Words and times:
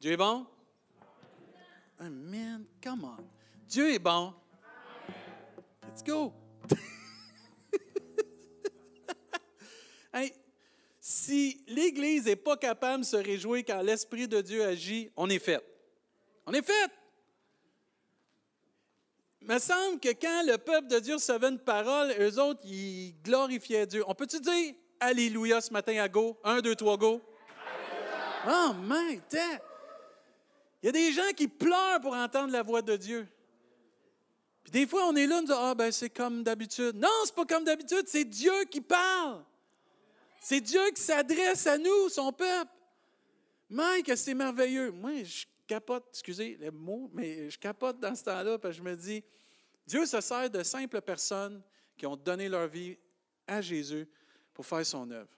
Dieu 0.00 0.12
est 0.12 0.16
bon? 0.16 0.46
Amen. 1.98 2.64
Come 2.82 3.04
on. 3.04 3.22
Dieu 3.68 3.92
est 3.92 3.98
bon. 3.98 4.32
Let's 5.86 6.02
go. 6.02 6.32
hey, 10.14 10.32
si 10.98 11.62
l'Église 11.68 12.24
n'est 12.24 12.36
pas 12.36 12.56
capable 12.56 13.02
de 13.02 13.08
se 13.08 13.16
réjouir 13.16 13.62
quand 13.66 13.82
l'Esprit 13.82 14.26
de 14.26 14.40
Dieu 14.40 14.64
agit, 14.64 15.10
on 15.18 15.28
est 15.28 15.38
fait. 15.38 15.62
On 16.46 16.54
est 16.54 16.64
fait. 16.64 16.90
Il 19.42 19.48
me 19.48 19.58
semble 19.58 20.00
que 20.00 20.08
quand 20.14 20.46
le 20.46 20.56
peuple 20.56 20.88
de 20.88 20.98
Dieu 20.98 21.14
recevait 21.16 21.48
une 21.48 21.58
parole, 21.58 22.14
eux 22.18 22.38
autres, 22.40 22.60
ils 22.64 23.14
glorifiaient 23.22 23.86
Dieu. 23.86 24.02
On 24.06 24.14
peut-tu 24.14 24.40
dire 24.40 24.74
Alléluia 24.98 25.60
ce 25.60 25.70
matin 25.74 25.98
à 25.98 26.08
go? 26.08 26.38
Un, 26.42 26.62
deux, 26.62 26.74
trois, 26.74 26.96
go. 26.96 27.20
Oh, 28.48 28.72
man, 28.72 29.20
il 30.82 30.86
y 30.86 30.88
a 30.88 30.92
des 30.92 31.12
gens 31.12 31.30
qui 31.36 31.48
pleurent 31.48 32.00
pour 32.00 32.14
entendre 32.14 32.52
la 32.52 32.62
voix 32.62 32.82
de 32.82 32.96
Dieu. 32.96 33.28
Puis 34.62 34.72
des 34.72 34.86
fois, 34.86 35.06
on 35.06 35.16
est 35.16 35.26
là, 35.26 35.38
on 35.38 35.42
dit 35.42 35.52
Ah, 35.54 35.74
ben 35.74 35.90
c'est 35.90 36.10
comme 36.10 36.42
d'habitude. 36.42 36.96
Non, 36.96 37.08
c'est 37.24 37.34
pas 37.34 37.44
comme 37.44 37.64
d'habitude, 37.64 38.04
c'est 38.06 38.24
Dieu 38.24 38.64
qui 38.70 38.80
parle. 38.80 39.44
C'est 40.40 40.60
Dieu 40.60 40.80
qui 40.94 41.02
s'adresse 41.02 41.66
à 41.66 41.76
nous, 41.76 42.08
son 42.08 42.32
peuple. 42.32 42.70
Mike, 43.68 44.16
c'est 44.16 44.34
merveilleux. 44.34 44.90
Moi, 44.90 45.22
je 45.22 45.44
capote, 45.66 46.06
excusez 46.10 46.56
les 46.58 46.70
mots, 46.70 47.10
mais 47.12 47.50
je 47.50 47.58
capote 47.58 48.00
dans 48.00 48.14
ce 48.14 48.24
temps-là, 48.24 48.58
parce 48.58 48.76
que 48.76 48.78
je 48.78 48.82
me 48.82 48.96
dis 48.96 49.22
Dieu 49.86 50.06
se 50.06 50.20
sert 50.20 50.48
de 50.50 50.62
simples 50.62 51.00
personnes 51.00 51.62
qui 51.96 52.06
ont 52.06 52.16
donné 52.16 52.48
leur 52.48 52.66
vie 52.66 52.96
à 53.46 53.60
Jésus 53.60 54.08
pour 54.54 54.66
faire 54.66 54.84
son 54.86 55.10
œuvre. 55.10 55.28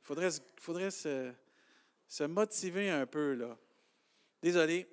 Il 0.00 0.34
faudrait, 0.60 0.90
se 0.90 2.24
motiver 2.24 2.90
un 2.90 3.06
peu, 3.06 3.34
là. 3.34 3.56
Désolé. 4.42 4.88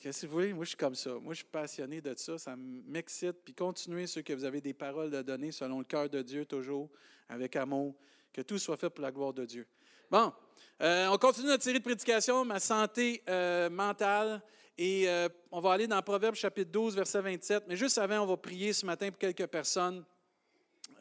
Qu'est-ce 0.00 0.22
que 0.22 0.26
vous 0.26 0.32
voulez? 0.32 0.52
Moi, 0.52 0.64
je 0.64 0.70
suis 0.70 0.76
comme 0.76 0.94
ça. 0.94 1.10
Moi, 1.14 1.32
je 1.32 1.38
suis 1.38 1.44
passionné 1.44 2.00
de 2.00 2.14
ça. 2.16 2.38
Ça 2.38 2.54
m'excite. 2.56 3.36
Puis 3.44 3.52
continuez, 3.52 4.06
ceux 4.06 4.22
que 4.22 4.32
vous 4.32 4.44
avez 4.44 4.60
des 4.60 4.74
paroles 4.74 5.12
à 5.14 5.24
donner 5.24 5.50
selon 5.50 5.78
le 5.78 5.84
cœur 5.84 6.08
de 6.08 6.22
Dieu, 6.22 6.44
toujours, 6.44 6.88
avec 7.28 7.56
amour. 7.56 7.94
Que 8.32 8.42
tout 8.42 8.58
soit 8.58 8.76
fait 8.76 8.90
pour 8.90 9.02
la 9.02 9.10
gloire 9.10 9.32
de 9.32 9.44
Dieu. 9.44 9.66
Bon, 10.08 10.32
euh, 10.80 11.08
on 11.08 11.18
continue 11.18 11.48
notre 11.48 11.64
série 11.64 11.78
de 11.78 11.84
prédications, 11.84 12.44
ma 12.44 12.60
santé 12.60 13.22
euh, 13.28 13.68
mentale. 13.70 14.40
Et 14.78 15.08
euh, 15.08 15.28
on 15.50 15.60
va 15.60 15.72
aller 15.72 15.88
dans 15.88 16.00
Proverbe 16.02 16.36
chapitre 16.36 16.70
12, 16.70 16.94
verset 16.94 17.20
27. 17.20 17.64
Mais 17.66 17.76
juste 17.76 17.98
avant, 17.98 18.20
on 18.20 18.26
va 18.26 18.36
prier 18.36 18.72
ce 18.72 18.86
matin 18.86 19.08
pour 19.08 19.18
quelques 19.18 19.46
personnes. 19.46 20.04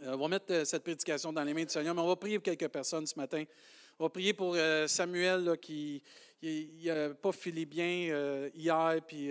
on 0.03 0.17
va 0.17 0.27
mettre 0.27 0.66
cette 0.66 0.83
prédication 0.83 1.31
dans 1.31 1.44
les 1.44 1.53
mains 1.53 1.66
du 1.66 1.72
Seigneur, 1.72 1.94
mais 1.94 2.02
on 2.02 2.08
va 2.08 2.16
prier 2.16 2.39
pour 2.39 2.45
quelques 2.45 2.72
personnes 2.72 3.05
ce 3.05 3.16
matin. 3.16 3.44
On 3.99 4.05
va 4.05 4.09
prier 4.09 4.33
pour 4.33 4.58
Samuel 4.88 5.58
qui 5.61 6.02
n'a 6.41 7.09
pas 7.09 7.31
filé 7.31 7.66
bien 7.66 8.49
hier, 8.55 8.99
puis 9.08 9.30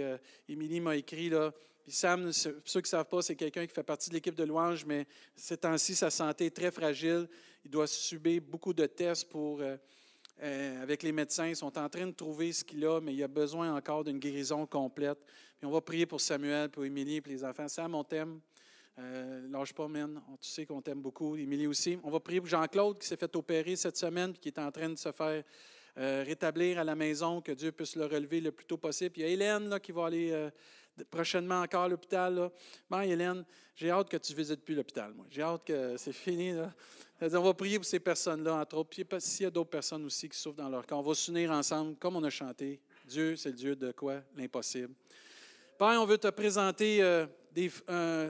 Émilie 0.49 0.81
m'a 0.81 0.97
écrit. 0.97 1.29
Là, 1.29 1.53
puis 1.83 1.93
Sam, 1.93 2.25
pour 2.25 2.33
ceux 2.33 2.81
qui 2.81 2.87
ne 2.87 2.87
savent 2.87 3.09
pas, 3.09 3.23
c'est 3.23 3.35
quelqu'un 3.35 3.67
qui 3.67 3.75
fait 3.75 3.83
partie 3.83 4.09
de 4.09 4.15
l'équipe 4.15 4.37
de 4.37 4.45
louange, 4.45 4.85
mais 4.87 5.05
ces 5.35 5.57
temps-ci, 5.57 5.97
sa 5.97 6.11
santé 6.11 6.47
est 6.47 6.57
très 6.57 6.71
fragile. 6.71 7.29
Il 7.65 7.71
doit 7.73 7.89
subir 7.89 8.41
beaucoup 8.41 8.73
de 8.73 8.87
tests 8.87 9.29
pour, 9.29 9.61
avec 10.41 11.03
les 11.03 11.13
médecins. 11.13 11.49
Ils 11.49 11.57
sont 11.57 11.77
en 11.77 11.89
train 11.89 12.07
de 12.07 12.13
trouver 12.13 12.53
ce 12.53 12.63
qu'il 12.65 12.87
a, 12.87 13.01
mais 13.01 13.15
il 13.15 13.23
a 13.25 13.29
besoin 13.29 13.75
encore 13.75 14.05
d'une 14.05 14.21
guérison 14.21 14.65
complète. 14.67 15.19
Puis 15.59 15.67
on 15.67 15.73
va 15.73 15.81
prier 15.81 16.07
pour 16.07 16.21
Samuel, 16.21 16.69
pour 16.69 16.85
Émilie, 16.85 17.21
pour 17.21 17.33
les 17.33 17.45
enfants. 17.45 17.67
Sam, 17.67 17.97
on 17.97 18.05
t'aime. 18.05 18.41
Euh, 18.99 19.49
lâche 19.49 19.73
pas, 19.73 19.89
man. 19.89 20.21
Tu 20.41 20.49
sais 20.49 20.67
qu'on 20.67 20.83
t'aime 20.83 21.01
beaucoup. 21.01 21.37
Émilie 21.37 21.67
aussi. 21.67 21.99
On 22.03 22.11
va 22.11 22.21
prier 22.21 22.41
pour 22.41 22.49
Jean-Claude 22.49 22.99
qui 22.99 23.07
s'est 23.07 23.17
fait 23.17 23.35
opérer 23.37 23.75
cette 23.77 23.97
semaine 23.97 24.31
et 24.31 24.39
qui 24.39 24.49
est 24.49 24.59
en 24.59 24.71
train 24.71 24.91
de 24.91 24.97
se 24.97 25.11
faire 25.13 25.43
euh, 25.99 26.25
rétablir 26.27 26.79
à 26.79 26.85
la 26.85 26.95
maison, 26.95 27.41
que 27.41 27.53
Dieu 27.53 27.73
puisse 27.73 27.97
le 27.97 28.05
relever 28.05 28.41
le 28.41 28.53
plus 28.53 28.67
tôt 28.67 28.77
possible. 28.77 29.15
il 29.17 29.23
y 29.23 29.25
a 29.25 29.29
Hélène 29.29 29.69
là, 29.69 29.81
qui 29.81 29.93
va 29.93 30.07
aller 30.07 30.31
euh, 30.33 30.51
prochainement 31.11 31.63
encore 31.63 31.85
à 31.85 31.89
l'hôpital. 31.89 32.51
Bon, 32.91 33.01
Hélène, 33.01 33.45
j'ai 33.75 33.91
hâte 33.91 34.11
que 34.11 34.19
tu 34.19 34.33
ne 34.33 34.37
visites 34.37 34.63
plus 34.63 34.75
l'hôpital. 34.75 35.15
J'ai 35.31 35.43
hâte 35.43 35.65
que 35.65 35.97
c'est 35.97 36.13
fini. 36.13 36.53
On 37.21 37.29
va 37.29 37.55
prier 37.55 37.79
pour 37.79 37.87
ces 37.87 38.01
personnes-là, 38.01 38.57
entre 38.57 38.77
autres. 38.77 38.91
Puis 38.91 39.07
s'il 39.21 39.45
y 39.45 39.47
a 39.47 39.51
d'autres 39.51 39.71
personnes 39.71 40.05
aussi 40.05 40.29
qui 40.29 40.39
souffrent 40.39 40.57
dans 40.57 40.69
leur 40.69 40.87
corps, 40.87 40.99
on 40.99 41.03
va 41.03 41.15
s'unir 41.15 41.51
ensemble, 41.51 41.97
comme 41.97 42.17
on 42.17 42.25
a 42.25 42.31
chanté. 42.31 42.81
Dieu, 43.07 43.37
c'est 43.37 43.51
le 43.51 43.57
Dieu 43.57 43.77
de 43.77 43.93
quoi? 43.93 44.21
L'impossible. 44.37 44.93
Père, 45.79 46.01
on 46.01 46.05
veut 46.05 46.19
te 46.19 46.29
présenter 46.29 47.03
euh, 47.03 47.27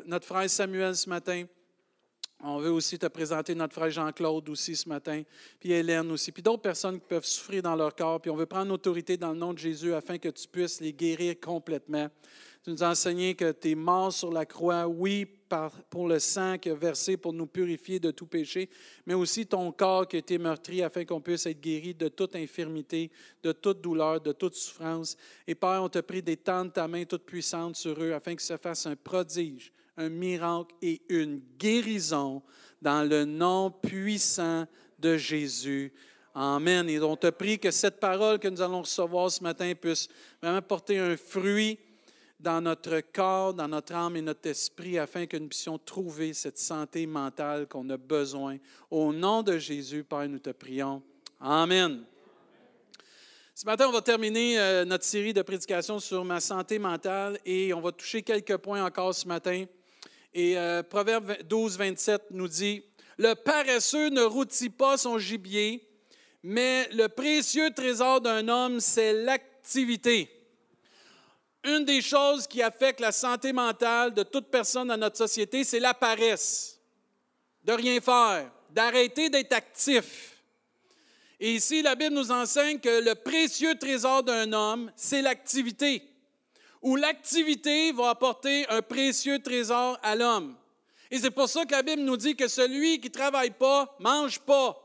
notre 0.07 0.27
frère 0.27 0.49
Samuel 0.49 0.97
ce 0.97 1.09
matin. 1.09 1.45
On 2.45 2.59
veut 2.59 2.73
aussi 2.73 2.99
te 2.99 3.07
présenter 3.07 3.55
notre 3.55 3.73
frère 3.73 3.91
Jean-Claude 3.91 4.49
aussi 4.49 4.75
ce 4.75 4.89
matin, 4.89 5.23
puis 5.61 5.71
Hélène 5.71 6.11
aussi, 6.11 6.33
puis 6.33 6.43
d'autres 6.43 6.63
personnes 6.63 6.99
qui 6.99 7.07
peuvent 7.07 7.25
souffrir 7.25 7.63
dans 7.63 7.77
leur 7.77 7.95
corps. 7.95 8.21
Puis 8.21 8.33
on 8.33 8.37
veut 8.37 8.47
prendre 8.47 8.73
autorité 8.75 9.17
dans 9.17 9.31
le 9.31 9.39
nom 9.39 9.53
de 9.53 9.59
Jésus 9.59 9.95
afin 9.95 10.19
que 10.19 10.29
tu 10.29 10.49
puisses 10.49 10.81
les 10.81 10.93
guérir 10.93 11.37
complètement. 11.41 12.09
Tu 12.65 12.71
nous 12.71 12.83
as 12.85 12.91
enseigné 12.91 13.35
que 13.35 13.51
tu 13.51 13.71
es 13.71 13.75
mort 13.75 14.13
sur 14.13 14.33
la 14.33 14.47
croix, 14.47 14.87
oui, 14.87 15.27
pour 15.91 16.07
le 16.07 16.19
sang 16.19 16.59
qui 16.59 16.71
a 16.71 16.75
versé 16.75 17.17
pour 17.17 17.33
nous 17.33 17.47
purifier 17.47 17.99
de 17.99 18.11
tout 18.11 18.27
péché, 18.27 18.71
mais 19.05 19.15
aussi 19.15 19.47
ton 19.47 19.73
corps 19.73 20.07
qui 20.07 20.17
a 20.17 20.19
été 20.21 20.39
meurtri 20.39 20.83
afin 20.83 21.05
qu'on 21.05 21.21
puisse 21.21 21.45
être 21.47 21.61
guéri 21.61 21.93
de 21.93 22.09
toute 22.09 22.37
infirmité, 22.37 23.11
de 23.43 23.53
toute 23.53 23.81
douleur, 23.81 24.21
de 24.21 24.33
toute 24.33 24.55
souffrance. 24.55 25.17
Et 25.47 25.55
Père, 25.55 25.83
on 25.83 25.89
te 25.89 25.99
prie 25.99 26.23
d'étendre 26.23 26.73
ta 26.73 26.87
main 26.87 27.05
toute 27.05 27.25
puissante 27.25 27.77
sur 27.77 28.01
eux 28.01 28.13
afin 28.13 28.35
que 28.35 28.43
se 28.43 28.57
fasse 28.57 28.87
un 28.87 28.97
prodige, 28.97 29.73
un 29.97 30.09
miracle 30.09 30.75
et 30.81 31.03
une 31.09 31.43
guérison 31.59 32.43
dans 32.81 33.07
le 33.07 33.25
nom 33.25 33.71
puissant 33.71 34.67
de 34.99 35.17
Jésus. 35.17 35.93
Amen. 36.35 36.89
Et 36.89 36.99
on 37.01 37.17
te 37.17 37.29
prie 37.29 37.59
que 37.59 37.71
cette 37.71 38.01
parole 38.01 38.39
que 38.39 38.49
nous 38.49 38.63
allons 38.63 38.83
recevoir 38.83 39.31
ce 39.31 39.43
matin 39.43 39.73
puisse 39.75 40.09
vraiment 40.41 40.63
porter 40.63 40.99
un 40.99 41.17
fruit 41.17 41.79
dans 42.43 42.61
notre 42.61 43.01
corps, 43.13 43.55
dans 43.55 43.69
notre 43.69 43.95
âme 43.95 44.17
et 44.17 44.23
notre 44.23 44.49
esprit 44.49 44.99
afin 44.99 45.27
que 45.27 45.37
nous 45.37 45.47
puissions 45.47 45.79
trouver 45.79 46.35
cette 46.35 46.59
santé 46.59 47.07
mentale 47.07 47.69
qu'on 47.69 47.89
a 47.89 47.97
besoin. 47.97 48.59
Au 48.91 49.13
nom 49.13 49.45
de 49.45 49.59
Jésus, 49.59 50.03
Père, 50.03 50.29
nous 50.29 50.41
te 50.41 50.51
prions. 50.51 51.03
Amen. 51.41 52.05
Ce 53.55 53.65
matin, 53.65 53.87
on 53.89 53.93
va 53.93 54.03
terminer 54.03 54.59
euh, 54.59 54.85
notre 54.85 55.05
série 55.05 55.33
de 55.33 55.43
prédications 55.43 56.01
sur 56.01 56.25
ma 56.25 56.41
santé 56.41 56.81
mentale 56.81 57.39
et 57.47 57.73
on 57.73 57.81
va 57.81 57.93
toucher 57.93 58.23
quelques 58.23 58.57
points 58.57 58.85
encore 58.85 59.15
ce 59.15 59.29
matin. 59.29 59.67
Et 60.35 60.59
euh, 60.59 60.83
Proverbe 60.83 61.37
12, 61.45 61.79
27 61.79 62.23
nous 62.33 62.49
dit, 62.49 62.83
Le 63.19 63.35
paresseux 63.35 64.09
ne 64.09 64.23
routit 64.23 64.71
pas 64.71 64.97
son 64.97 65.17
gibier, 65.17 65.87
mais 66.43 66.89
le 66.93 67.07
précieux 67.07 67.71
trésor 67.71 68.21
d'un 68.21 68.49
homme, 68.49 68.81
c'est 68.81 69.13
l'activité 69.13 70.42
une 71.65 71.85
des 71.85 72.03
choses 72.03 72.47
qui 72.47 72.63
affecte 72.63 73.01
la 73.01 73.13
santé 73.13 73.53
mentale 73.53 74.15
de 74.15 74.23
toute 74.23 74.49
personne 74.49 74.89
dans 74.89 74.97
notre 74.97 75.17
société, 75.17 75.65
c'est 75.65 75.81
la 75.81 75.95
paresse, 75.95 76.81
de 77.65 77.73
rien 77.73 78.01
faire, 78.01 78.51
d'arrêter 78.71 79.31
d'être 79.31 79.53
actif. 79.53 80.37
Et 81.39 81.55
ici, 81.55 81.83
la 81.83 81.95
Bible 81.95 82.15
nous 82.15 82.31
enseigne 82.31 82.79
que 82.79 83.03
le 83.05 83.15
précieux 83.15 83.77
trésor 83.77 84.23
d'un 84.23 84.53
homme, 84.53 84.93
c'est 84.97 85.23
l'activité, 85.23 86.03
où 86.81 86.97
l'activité 86.97 87.93
va 87.93 88.11
apporter 88.11 88.69
un 88.69 88.83
précieux 88.83 89.41
trésor 89.41 89.99
à 90.03 90.15
l'homme. 90.17 90.57
Et 91.11 91.19
c'est 91.19 91.31
pour 91.31 91.49
ça 91.49 91.65
que 91.65 91.73
la 91.73 91.83
Bible 91.83 92.03
nous 92.03 92.17
dit 92.17 92.35
que 92.35 92.49
celui 92.49 93.01
qui 93.01 93.09
ne 93.09 93.13
travaille 93.13 93.51
pas, 93.51 93.95
mange 94.01 94.41
pas. 94.41 94.79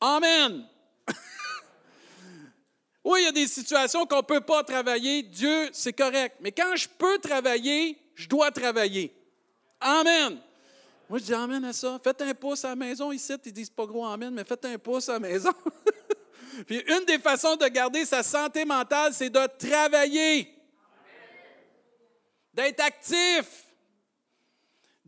Amen. 0.00 0.66
Oui, 3.02 3.20
il 3.22 3.24
y 3.24 3.28
a 3.28 3.32
des 3.32 3.46
situations 3.46 4.06
qu'on 4.06 4.18
ne 4.18 4.22
peut 4.22 4.40
pas 4.40 4.62
travailler. 4.62 5.22
Dieu, 5.22 5.70
c'est 5.72 5.92
correct. 5.92 6.36
Mais 6.40 6.52
quand 6.52 6.76
je 6.76 6.88
peux 6.88 7.18
travailler, 7.18 7.98
je 8.14 8.28
dois 8.28 8.50
travailler. 8.50 9.14
Amen. 9.80 10.38
Moi, 11.08 11.18
je 11.18 11.24
dis 11.24 11.34
Amen 11.34 11.64
à 11.64 11.72
ça. 11.72 11.98
Faites 12.02 12.20
un 12.22 12.34
pouce 12.34 12.64
à 12.64 12.70
la 12.70 12.76
maison 12.76 13.10
ici. 13.10 13.32
Ils 13.44 13.52
disent 13.52 13.70
pas 13.70 13.86
gros 13.86 14.04
Amen, 14.04 14.32
mais 14.32 14.44
faites 14.44 14.64
un 14.66 14.78
pouce 14.78 15.08
à 15.08 15.14
la 15.14 15.20
maison. 15.20 15.52
Puis 16.66 16.82
une 16.86 17.04
des 17.06 17.18
façons 17.18 17.56
de 17.56 17.66
garder 17.68 18.04
sa 18.04 18.22
santé 18.22 18.64
mentale, 18.64 19.14
c'est 19.14 19.30
de 19.30 19.46
travailler, 19.58 20.52
d'être 22.52 22.80
actif 22.80 23.64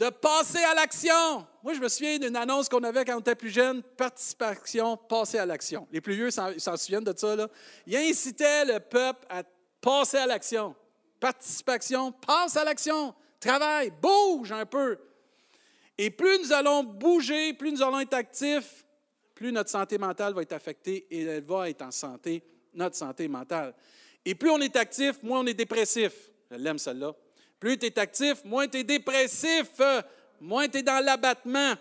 de 0.02 0.10
passer 0.10 0.62
à 0.64 0.74
l'action. 0.74 1.46
Moi, 1.62 1.74
je 1.74 1.80
me 1.80 1.88
souviens 1.88 2.18
d'une 2.18 2.34
annonce 2.34 2.68
qu'on 2.68 2.82
avait 2.82 3.04
quand 3.04 3.16
on 3.16 3.20
était 3.20 3.36
plus 3.36 3.50
jeune, 3.50 3.82
participation, 3.82 4.96
passer 4.96 5.38
à 5.38 5.46
l'action. 5.46 5.86
Les 5.92 6.00
plus 6.00 6.14
vieux 6.14 6.30
s'en 6.30 6.76
souviennent 6.76 7.04
de 7.04 7.14
ça. 7.16 7.36
Là. 7.36 7.48
Il 7.86 7.96
incitait 7.96 8.64
le 8.64 8.80
peuple 8.80 9.24
à 9.28 9.44
passer 9.80 10.16
à 10.16 10.26
l'action. 10.26 10.74
Participation, 11.20 12.10
passe 12.10 12.56
à 12.56 12.64
l'action, 12.64 13.14
travaille, 13.38 13.92
bouge 14.02 14.50
un 14.50 14.66
peu. 14.66 14.98
Et 15.96 16.10
plus 16.10 16.40
nous 16.40 16.52
allons 16.52 16.82
bouger, 16.82 17.52
plus 17.52 17.70
nous 17.70 17.82
allons 17.82 18.00
être 18.00 18.14
actifs, 18.14 18.84
plus 19.32 19.52
notre 19.52 19.70
santé 19.70 19.98
mentale 19.98 20.34
va 20.34 20.42
être 20.42 20.52
affectée 20.52 21.06
et 21.10 21.22
elle 21.22 21.44
va 21.44 21.70
être 21.70 21.82
en 21.82 21.92
santé, 21.92 22.42
notre 22.74 22.96
santé 22.96 23.28
mentale. 23.28 23.72
Et 24.24 24.34
plus 24.34 24.50
on 24.50 24.58
est 24.58 24.74
actif, 24.74 25.22
moins 25.22 25.40
on 25.40 25.46
est 25.46 25.54
dépressif. 25.54 26.12
Je 26.50 26.56
l'aime 26.56 26.78
celle-là. 26.78 27.14
Plus 27.60 27.78
tu 27.78 27.86
es 27.86 27.98
actif, 28.00 28.44
moins 28.44 28.66
tu 28.66 28.78
es 28.78 28.84
dépressif, 28.84 29.68
moins 30.42 30.68
tu 30.68 30.78
es 30.78 30.82
dans 30.82 31.04
l'abattement. 31.04 31.74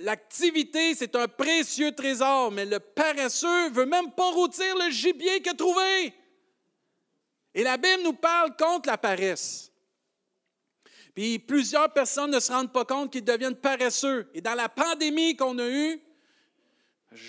L'activité, 0.00 0.94
c'est 0.94 1.14
un 1.14 1.28
précieux 1.28 1.92
trésor, 1.92 2.50
mais 2.50 2.64
le 2.64 2.80
paresseux 2.80 3.70
veut 3.70 3.86
même 3.86 4.10
pas 4.12 4.30
rôtir 4.30 4.76
le 4.76 4.90
gibier 4.90 5.40
qu'il 5.40 5.52
a 5.52 5.54
trouvé. 5.54 6.14
Et 7.54 7.62
la 7.62 7.76
Bible 7.76 8.02
nous 8.02 8.14
parle 8.14 8.56
contre 8.56 8.88
la 8.88 8.98
paresse. 8.98 9.70
Puis 11.14 11.38
plusieurs 11.38 11.92
personnes 11.92 12.30
ne 12.30 12.40
se 12.40 12.50
rendent 12.50 12.72
pas 12.72 12.84
compte 12.84 13.12
qu'ils 13.12 13.24
deviennent 13.24 13.56
paresseux. 13.56 14.28
Et 14.34 14.40
dans 14.40 14.54
la 14.54 14.68
pandémie 14.68 15.36
qu'on 15.36 15.58
a 15.58 15.68
eue, 15.68 16.00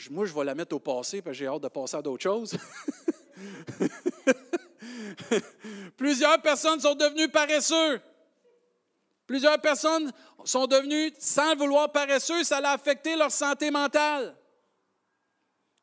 moi, 0.10 0.26
je 0.26 0.34
vais 0.34 0.44
la 0.44 0.56
mettre 0.56 0.76
au 0.76 0.80
passé 0.80 1.22
parce 1.22 1.36
que 1.36 1.40
j'ai 1.40 1.48
hâte 1.48 1.62
de 1.62 1.70
passer 1.70 1.98
à 1.98 2.02
d'autres 2.02 2.24
choses. 2.24 2.58
Plusieurs 5.98 6.42
personnes 6.42 6.80
sont 6.80 6.96
devenues 6.96 7.30
paresseux. 7.30 8.02
Plusieurs 9.30 9.62
personnes 9.62 10.12
sont 10.44 10.66
devenues, 10.66 11.14
sans 11.20 11.56
vouloir 11.56 11.92
paresseux, 11.92 12.44
ça 12.44 12.58
a 12.58 12.72
affecté 12.72 13.16
leur 13.16 13.32
santé 13.32 13.70
mentale. 13.70 14.36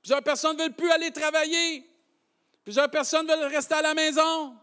Plusieurs 0.02 0.20
personnes 0.20 0.56
ne 0.56 0.62
veulent 0.64 0.74
plus 0.74 0.90
aller 0.90 1.12
travailler. 1.12 1.88
Plusieurs 2.64 2.90
personnes 2.90 3.24
veulent 3.24 3.44
rester 3.44 3.74
à 3.74 3.82
la 3.82 3.94
maison. 3.94 4.56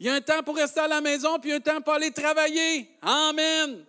Il 0.00 0.06
y 0.06 0.08
a 0.08 0.14
un 0.14 0.22
temps 0.22 0.42
pour 0.42 0.56
rester 0.56 0.80
à 0.80 0.88
la 0.88 1.02
maison, 1.02 1.38
puis 1.38 1.52
un 1.52 1.60
temps 1.60 1.82
pour 1.82 1.92
aller 1.92 2.10
travailler. 2.10 2.90
Amen. 3.02 3.84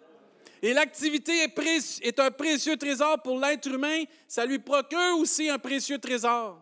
Et 0.62 0.74
l'activité 0.74 1.44
est, 1.44 2.00
est, 2.02 2.20
un 2.20 2.30
précieux 2.30 2.76
trésor 2.76 3.22
pour 3.22 3.40
l'être 3.40 3.68
humain. 3.68 4.04
Ça 4.28 4.46
lui 4.46 4.60
procure 4.60 5.18
aussi 5.18 5.50
un 5.50 5.60
précieux 5.60 5.98
trésor. 5.98 6.62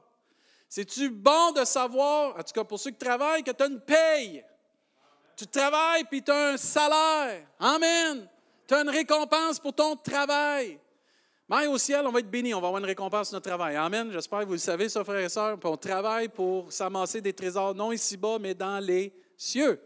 C'est-tu 0.70 1.10
bon 1.10 1.54
de 1.54 1.66
savoir, 1.66 2.38
en 2.38 2.44
tout 2.44 2.54
cas 2.54 2.64
pour 2.64 2.80
ceux 2.80 2.92
qui 2.92 3.00
travaillent, 3.00 3.42
que 3.42 3.50
tu 3.50 3.64
as 3.64 3.66
une 3.66 3.82
paye? 3.82 4.46
Tu 5.38 5.46
travailles 5.46 6.04
puis 6.06 6.24
tu 6.24 6.32
as 6.32 6.54
un 6.54 6.58
salaire. 6.58 7.46
Amen. 7.60 8.28
Tu 8.68 8.74
as 8.74 8.82
une 8.82 8.90
récompense 8.90 9.60
pour 9.60 9.72
ton 9.72 9.96
travail. 9.96 10.80
Mais 11.48 11.68
au 11.68 11.78
ciel, 11.78 12.06
on 12.06 12.12
va 12.12 12.20
être 12.20 12.30
béni, 12.30 12.54
on 12.54 12.60
va 12.60 12.68
avoir 12.68 12.82
une 12.82 12.88
récompense 12.88 13.30
pour 13.30 13.36
notre 13.36 13.48
travail. 13.48 13.76
Amen. 13.76 14.12
J'espère 14.12 14.40
que 14.40 14.46
vous 14.46 14.54
le 14.54 14.58
savez, 14.58 14.90
ça, 14.90 15.04
frères 15.04 15.24
et 15.24 15.30
sœurs. 15.30 15.58
on 15.64 15.78
travaille 15.78 16.28
pour 16.28 16.74
s'amasser 16.74 17.22
des 17.22 17.34
trésors, 17.34 17.74
non 17.76 17.92
ici-bas, 17.92 18.38
mais 18.40 18.56
dans 18.56 18.80
les 18.84 19.14
cieux. 19.38 19.80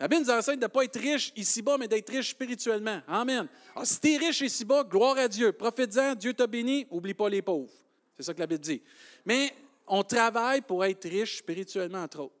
La 0.00 0.08
Bible 0.08 0.22
nous 0.22 0.30
enseigne 0.30 0.58
de 0.58 0.64
ne 0.64 0.68
pas 0.68 0.82
être 0.82 0.98
riche 0.98 1.30
ici-bas, 1.36 1.76
mais 1.78 1.86
d'être 1.86 2.08
riche 2.08 2.30
spirituellement. 2.30 3.02
Amen. 3.06 3.46
Alors, 3.74 3.86
si 3.86 4.00
tu 4.00 4.14
es 4.14 4.16
riche 4.16 4.40
ici-bas, 4.40 4.82
gloire 4.82 5.18
à 5.18 5.28
Dieu. 5.28 5.52
Prophète-en, 5.52 6.14
Dieu 6.14 6.32
t'a 6.32 6.46
béni, 6.46 6.86
oublie 6.90 7.14
pas 7.14 7.28
les 7.28 7.42
pauvres. 7.42 7.70
C'est 8.16 8.22
ça 8.22 8.32
que 8.32 8.40
la 8.40 8.46
Bible 8.46 8.62
dit. 8.62 8.82
Mais 9.26 9.52
on 9.86 10.02
travaille 10.02 10.62
pour 10.62 10.84
être 10.86 11.06
riche 11.06 11.38
spirituellement, 11.38 12.02
entre 12.02 12.20
autres. 12.20 12.39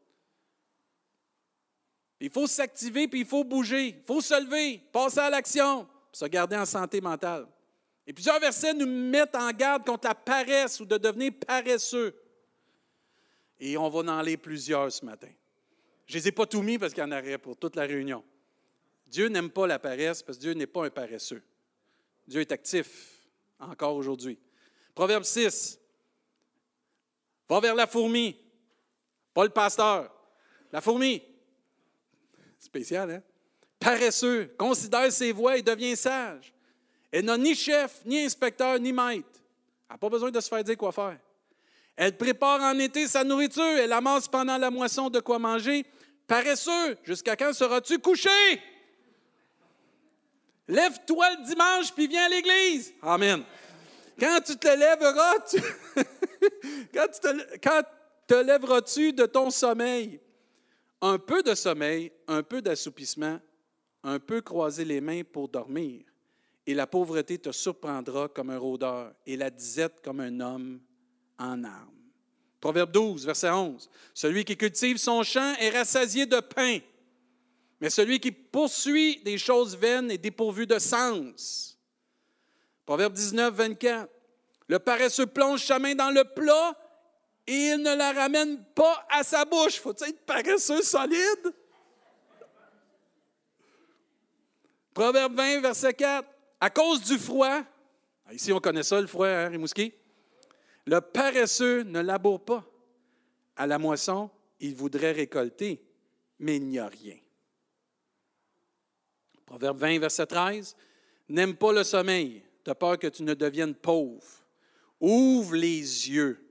Il 2.20 2.30
faut 2.30 2.46
s'activer, 2.46 3.08
puis 3.08 3.20
il 3.20 3.26
faut 3.26 3.44
bouger. 3.44 3.88
Il 3.88 4.02
faut 4.04 4.20
se 4.20 4.38
lever, 4.44 4.78
passer 4.92 5.20
à 5.20 5.30
l'action, 5.30 5.88
se 6.12 6.26
garder 6.26 6.56
en 6.56 6.66
santé 6.66 7.00
mentale. 7.00 7.46
Et 8.06 8.12
plusieurs 8.12 8.38
versets 8.38 8.74
nous 8.74 8.86
mettent 8.86 9.36
en 9.36 9.50
garde 9.52 9.86
contre 9.86 10.06
la 10.06 10.14
paresse 10.14 10.80
ou 10.80 10.84
de 10.84 10.98
devenir 10.98 11.32
paresseux. 11.46 12.14
Et 13.58 13.76
on 13.76 13.88
va 13.88 14.00
en 14.00 14.18
aller 14.18 14.36
plusieurs 14.36 14.92
ce 14.92 15.04
matin. 15.04 15.28
Je 16.06 16.16
ne 16.16 16.20
les 16.20 16.28
ai 16.28 16.32
pas 16.32 16.46
tout 16.46 16.62
mis 16.62 16.78
parce 16.78 16.92
qu'il 16.92 17.02
y 17.02 17.06
en 17.06 17.12
aurait 17.12 17.38
pour 17.38 17.56
toute 17.56 17.76
la 17.76 17.84
réunion. 17.84 18.24
Dieu 19.06 19.28
n'aime 19.28 19.50
pas 19.50 19.66
la 19.66 19.78
paresse 19.78 20.22
parce 20.22 20.38
que 20.38 20.42
Dieu 20.42 20.52
n'est 20.52 20.66
pas 20.66 20.86
un 20.86 20.90
paresseux. 20.90 21.42
Dieu 22.26 22.40
est 22.40 22.52
actif 22.52 23.20
encore 23.58 23.94
aujourd'hui. 23.96 24.38
Proverbe 24.94 25.24
6. 25.24 25.78
Va 27.48 27.60
vers 27.60 27.74
la 27.74 27.86
fourmi, 27.86 28.36
pas 29.34 29.44
le 29.44 29.50
pasteur. 29.50 30.12
La 30.72 30.80
fourmi. 30.80 31.22
Spécial, 32.60 33.10
hein? 33.10 33.22
Paresseux, 33.78 34.54
considère 34.58 35.10
ses 35.10 35.32
voies 35.32 35.56
et 35.56 35.62
devient 35.62 35.96
sage. 35.96 36.52
Elle 37.10 37.24
n'a 37.24 37.38
ni 37.38 37.54
chef, 37.54 38.02
ni 38.04 38.20
inspecteur, 38.20 38.78
ni 38.78 38.92
maître. 38.92 39.26
Elle 39.88 39.94
n'a 39.94 39.98
pas 39.98 40.10
besoin 40.10 40.30
de 40.30 40.38
se 40.38 40.48
faire 40.48 40.62
dire 40.62 40.76
quoi 40.76 40.92
faire. 40.92 41.18
Elle 41.96 42.16
prépare 42.16 42.60
en 42.60 42.78
été 42.78 43.08
sa 43.08 43.24
nourriture, 43.24 43.62
elle 43.62 43.92
amasse 43.92 44.28
pendant 44.28 44.58
la 44.58 44.70
moisson 44.70 45.08
de 45.08 45.20
quoi 45.20 45.38
manger. 45.38 45.84
Paresseux, 46.26 46.96
jusqu'à 47.02 47.34
quand 47.34 47.52
seras-tu 47.52 47.98
couché? 47.98 48.28
Lève-toi 50.68 51.30
le 51.30 51.46
dimanche 51.46 51.92
puis 51.92 52.06
viens 52.06 52.26
à 52.26 52.28
l'église. 52.28 52.92
Amen. 53.02 53.42
Quand 54.18 54.38
tu 54.44 54.56
te 54.56 54.68
lèveras, 54.68 55.34
quand, 56.94 57.20
te... 57.20 57.58
quand 57.58 57.82
te 58.26 58.34
lèveras-tu 58.34 59.12
de 59.12 59.26
ton 59.26 59.50
sommeil? 59.50 60.20
Un 61.02 61.18
peu 61.18 61.42
de 61.42 61.54
sommeil, 61.54 62.12
un 62.26 62.42
peu 62.42 62.60
d'assoupissement, 62.60 63.40
un 64.02 64.18
peu 64.18 64.40
croiser 64.40 64.84
les 64.84 65.00
mains 65.00 65.22
pour 65.22 65.48
dormir. 65.48 66.04
Et 66.66 66.74
la 66.74 66.86
pauvreté 66.86 67.38
te 67.38 67.52
surprendra 67.52 68.28
comme 68.28 68.50
un 68.50 68.58
rôdeur, 68.58 69.14
et 69.26 69.36
la 69.36 69.50
disette 69.50 70.00
comme 70.02 70.20
un 70.20 70.40
homme 70.40 70.80
en 71.38 71.64
armes. 71.64 72.00
Proverbe 72.60 72.92
12, 72.92 73.24
verset 73.24 73.50
11. 73.50 73.88
Celui 74.12 74.44
qui 74.44 74.56
cultive 74.56 74.98
son 74.98 75.22
champ 75.22 75.54
est 75.58 75.70
rassasié 75.70 76.26
de 76.26 76.40
pain, 76.40 76.78
mais 77.80 77.88
celui 77.88 78.20
qui 78.20 78.30
poursuit 78.30 79.22
des 79.22 79.38
choses 79.38 79.74
vaines 79.74 80.10
est 80.10 80.18
dépourvu 80.18 80.66
de 80.66 80.78
sens. 80.78 81.78
Proverbe 82.84 83.14
19, 83.14 83.54
24. 83.54 84.10
Le 84.68 84.78
paresseux 84.78 85.26
plonge 85.26 85.64
sa 85.64 85.78
main 85.78 85.94
dans 85.94 86.10
le 86.10 86.24
plat 86.24 86.76
et 87.46 87.52
il 87.52 87.78
ne 87.78 87.94
la 87.94 88.12
ramène 88.12 88.64
pas 88.74 89.06
à 89.10 89.22
sa 89.22 89.44
bouche. 89.44 89.80
Faut-il 89.80 90.10
être 90.10 90.24
paresseux 90.24 90.82
solide? 90.82 91.54
Proverbe 94.94 95.34
20, 95.34 95.60
verset 95.60 95.94
4. 95.94 96.28
À 96.60 96.70
cause 96.70 97.02
du 97.02 97.18
froid, 97.18 97.62
ah, 98.26 98.34
ici 98.34 98.52
on 98.52 98.60
connaît 98.60 98.82
ça, 98.82 99.00
le 99.00 99.06
froid, 99.06 99.26
hein, 99.26 99.48
Rimouski? 99.48 99.92
Le 100.86 101.00
paresseux 101.00 101.82
ne 101.82 102.00
laboure 102.00 102.44
pas. 102.44 102.64
À 103.56 103.66
la 103.66 103.78
moisson, 103.78 104.30
il 104.60 104.74
voudrait 104.74 105.12
récolter, 105.12 105.82
mais 106.38 106.56
il 106.56 106.66
n'y 106.66 106.78
a 106.78 106.88
rien. 106.88 107.16
Proverbe 109.46 109.78
20, 109.78 109.98
verset 109.98 110.26
13. 110.26 110.76
N'aime 111.28 111.56
pas 111.56 111.72
le 111.72 111.82
sommeil, 111.82 112.44
de 112.64 112.72
peur 112.72 112.98
que 112.98 113.06
tu 113.08 113.22
ne 113.22 113.34
deviennes 113.34 113.74
pauvre. 113.74 114.26
Ouvre 115.00 115.56
les 115.56 116.08
yeux, 116.10 116.49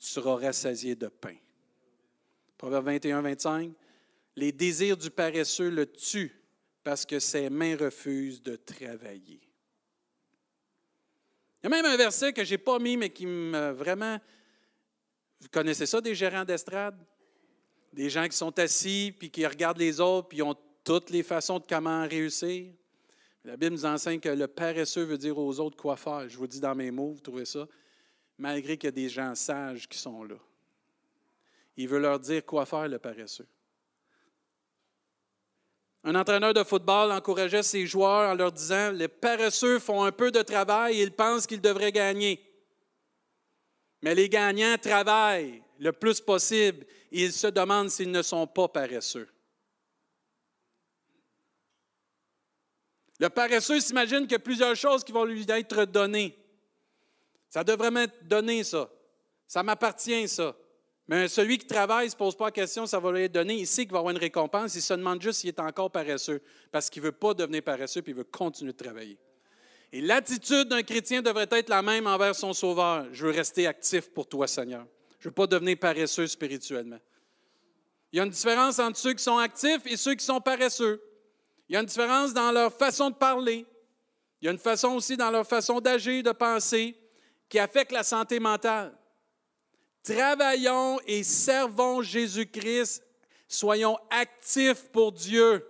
tu 0.00 0.08
seras 0.08 0.36
rassasié 0.36 0.94
de 0.94 1.08
pain. 1.08 1.36
Proverbe 2.56 2.86
21, 2.86 3.20
25. 3.20 3.72
Les 4.36 4.50
désirs 4.50 4.96
du 4.96 5.10
paresseux 5.10 5.68
le 5.68 5.86
tuent 5.86 6.34
parce 6.82 7.04
que 7.04 7.18
ses 7.18 7.50
mains 7.50 7.76
refusent 7.76 8.42
de 8.42 8.56
travailler. 8.56 9.40
Il 11.62 11.64
y 11.64 11.66
a 11.66 11.68
même 11.68 11.84
un 11.84 11.96
verset 11.96 12.32
que 12.32 12.42
je 12.42 12.52
n'ai 12.52 12.58
pas 12.58 12.78
mis, 12.78 12.96
mais 12.96 13.10
qui 13.10 13.26
me 13.26 13.72
vraiment. 13.72 14.18
Vous 15.40 15.48
connaissez 15.48 15.84
ça, 15.84 16.00
des 16.00 16.14
gérants 16.14 16.44
d'estrade? 16.44 16.98
Des 17.92 18.08
gens 18.08 18.26
qui 18.26 18.36
sont 18.36 18.58
assis, 18.58 19.14
puis 19.18 19.30
qui 19.30 19.46
regardent 19.46 19.78
les 19.78 20.00
autres, 20.00 20.28
puis 20.28 20.40
ont 20.40 20.56
toutes 20.84 21.10
les 21.10 21.22
façons 21.22 21.58
de 21.58 21.64
comment 21.68 22.06
réussir. 22.06 22.72
La 23.44 23.56
Bible 23.56 23.74
nous 23.74 23.86
enseigne 23.86 24.20
que 24.20 24.28
le 24.28 24.46
paresseux 24.46 25.02
veut 25.02 25.18
dire 25.18 25.36
aux 25.36 25.60
autres 25.60 25.76
quoi 25.76 25.96
faire. 25.96 26.28
Je 26.28 26.38
vous 26.38 26.46
dis 26.46 26.60
dans 26.60 26.74
mes 26.74 26.90
mots, 26.90 27.12
vous 27.12 27.20
trouvez 27.20 27.44
ça? 27.44 27.66
Malgré 28.40 28.78
qu'il 28.78 28.86
y 28.86 28.88
a 28.88 28.92
des 28.92 29.10
gens 29.10 29.34
sages 29.34 29.86
qui 29.86 29.98
sont 29.98 30.24
là. 30.24 30.36
Il 31.76 31.86
veut 31.86 31.98
leur 31.98 32.18
dire 32.18 32.44
quoi 32.46 32.64
faire, 32.64 32.88
le 32.88 32.98
paresseux. 32.98 33.46
Un 36.04 36.14
entraîneur 36.14 36.54
de 36.54 36.64
football 36.64 37.12
encourageait 37.12 37.62
ses 37.62 37.86
joueurs 37.86 38.30
en 38.30 38.34
leur 38.34 38.50
disant 38.50 38.92
Les 38.92 39.08
paresseux 39.08 39.78
font 39.78 40.04
un 40.04 40.10
peu 40.10 40.30
de 40.30 40.40
travail 40.40 40.98
et 40.98 41.02
ils 41.02 41.12
pensent 41.12 41.46
qu'ils 41.46 41.60
devraient 41.60 41.92
gagner. 41.92 42.42
Mais 44.00 44.14
les 44.14 44.30
gagnants 44.30 44.78
travaillent 44.78 45.62
le 45.78 45.92
plus 45.92 46.22
possible 46.22 46.86
et 47.12 47.24
ils 47.24 47.34
se 47.34 47.48
demandent 47.48 47.90
s'ils 47.90 48.10
ne 48.10 48.22
sont 48.22 48.46
pas 48.46 48.68
paresseux. 48.68 49.28
Le 53.18 53.28
paresseux 53.28 53.80
s'imagine 53.80 54.22
qu'il 54.22 54.32
y 54.32 54.36
a 54.36 54.38
plusieurs 54.38 54.76
choses 54.76 55.04
qui 55.04 55.12
vont 55.12 55.26
lui 55.26 55.44
être 55.46 55.84
données. 55.84 56.39
Ça 57.50 57.64
devrait 57.64 57.90
m'être 57.90 58.26
donné, 58.26 58.64
ça. 58.64 58.88
Ça 59.46 59.62
m'appartient, 59.62 60.28
ça. 60.28 60.56
Mais 61.08 61.26
celui 61.26 61.58
qui 61.58 61.66
travaille 61.66 62.06
ne 62.06 62.10
se 62.12 62.16
pose 62.16 62.36
pas 62.36 62.46
la 62.46 62.50
question, 62.52 62.86
ça 62.86 63.00
va 63.00 63.10
lui 63.10 63.22
être 63.22 63.32
donné. 63.32 63.64
Sait 63.66 63.82
qu'il 63.82 63.92
va 63.92 63.98
avoir 63.98 64.12
une 64.12 64.20
récompense. 64.20 64.76
Il 64.76 64.80
se 64.80 64.94
demande 64.94 65.20
juste 65.20 65.40
s'il 65.40 65.48
est 65.48 65.58
encore 65.58 65.90
paresseux, 65.90 66.40
parce 66.70 66.88
qu'il 66.88 67.02
ne 67.02 67.06
veut 67.08 67.12
pas 67.12 67.34
devenir 67.34 67.62
paresseux, 67.62 68.00
puis 68.00 68.12
il 68.12 68.16
veut 68.16 68.24
continuer 68.24 68.72
de 68.72 68.76
travailler. 68.76 69.18
Et 69.92 70.00
l'attitude 70.00 70.68
d'un 70.68 70.84
chrétien 70.84 71.20
devrait 71.20 71.48
être 71.50 71.68
la 71.68 71.82
même 71.82 72.06
envers 72.06 72.36
son 72.36 72.52
Sauveur. 72.52 73.06
Je 73.12 73.26
veux 73.26 73.32
rester 73.32 73.66
actif 73.66 74.08
pour 74.10 74.28
toi, 74.28 74.46
Seigneur. 74.46 74.86
Je 75.18 75.26
ne 75.26 75.30
veux 75.30 75.34
pas 75.34 75.48
devenir 75.48 75.76
paresseux 75.78 76.28
spirituellement. 76.28 77.00
Il 78.12 78.18
y 78.18 78.20
a 78.20 78.22
une 78.24 78.30
différence 78.30 78.78
entre 78.78 78.96
ceux 78.96 79.14
qui 79.14 79.24
sont 79.24 79.38
actifs 79.38 79.84
et 79.86 79.96
ceux 79.96 80.14
qui 80.14 80.24
sont 80.24 80.40
paresseux. 80.40 81.02
Il 81.68 81.74
y 81.74 81.76
a 81.76 81.80
une 81.80 81.86
différence 81.86 82.32
dans 82.32 82.52
leur 82.52 82.72
façon 82.72 83.10
de 83.10 83.16
parler. 83.16 83.66
Il 84.40 84.46
y 84.46 84.48
a 84.48 84.52
une 84.52 84.58
façon 84.58 84.90
aussi 84.90 85.16
dans 85.16 85.30
leur 85.32 85.46
façon 85.46 85.80
d'agir, 85.80 86.22
de 86.22 86.30
penser, 86.30 86.96
qui 87.50 87.58
affecte 87.58 87.92
la 87.92 88.04
santé 88.04 88.40
mentale. 88.40 88.96
Travaillons 90.02 90.98
et 91.06 91.22
servons 91.22 92.00
Jésus-Christ. 92.00 93.02
Soyons 93.46 93.98
actifs 94.08 94.88
pour 94.90 95.12
Dieu. 95.12 95.66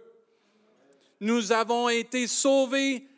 Nous 1.19 1.51
avons 1.51 1.89
été 1.89 2.27
sauvés 2.27 3.09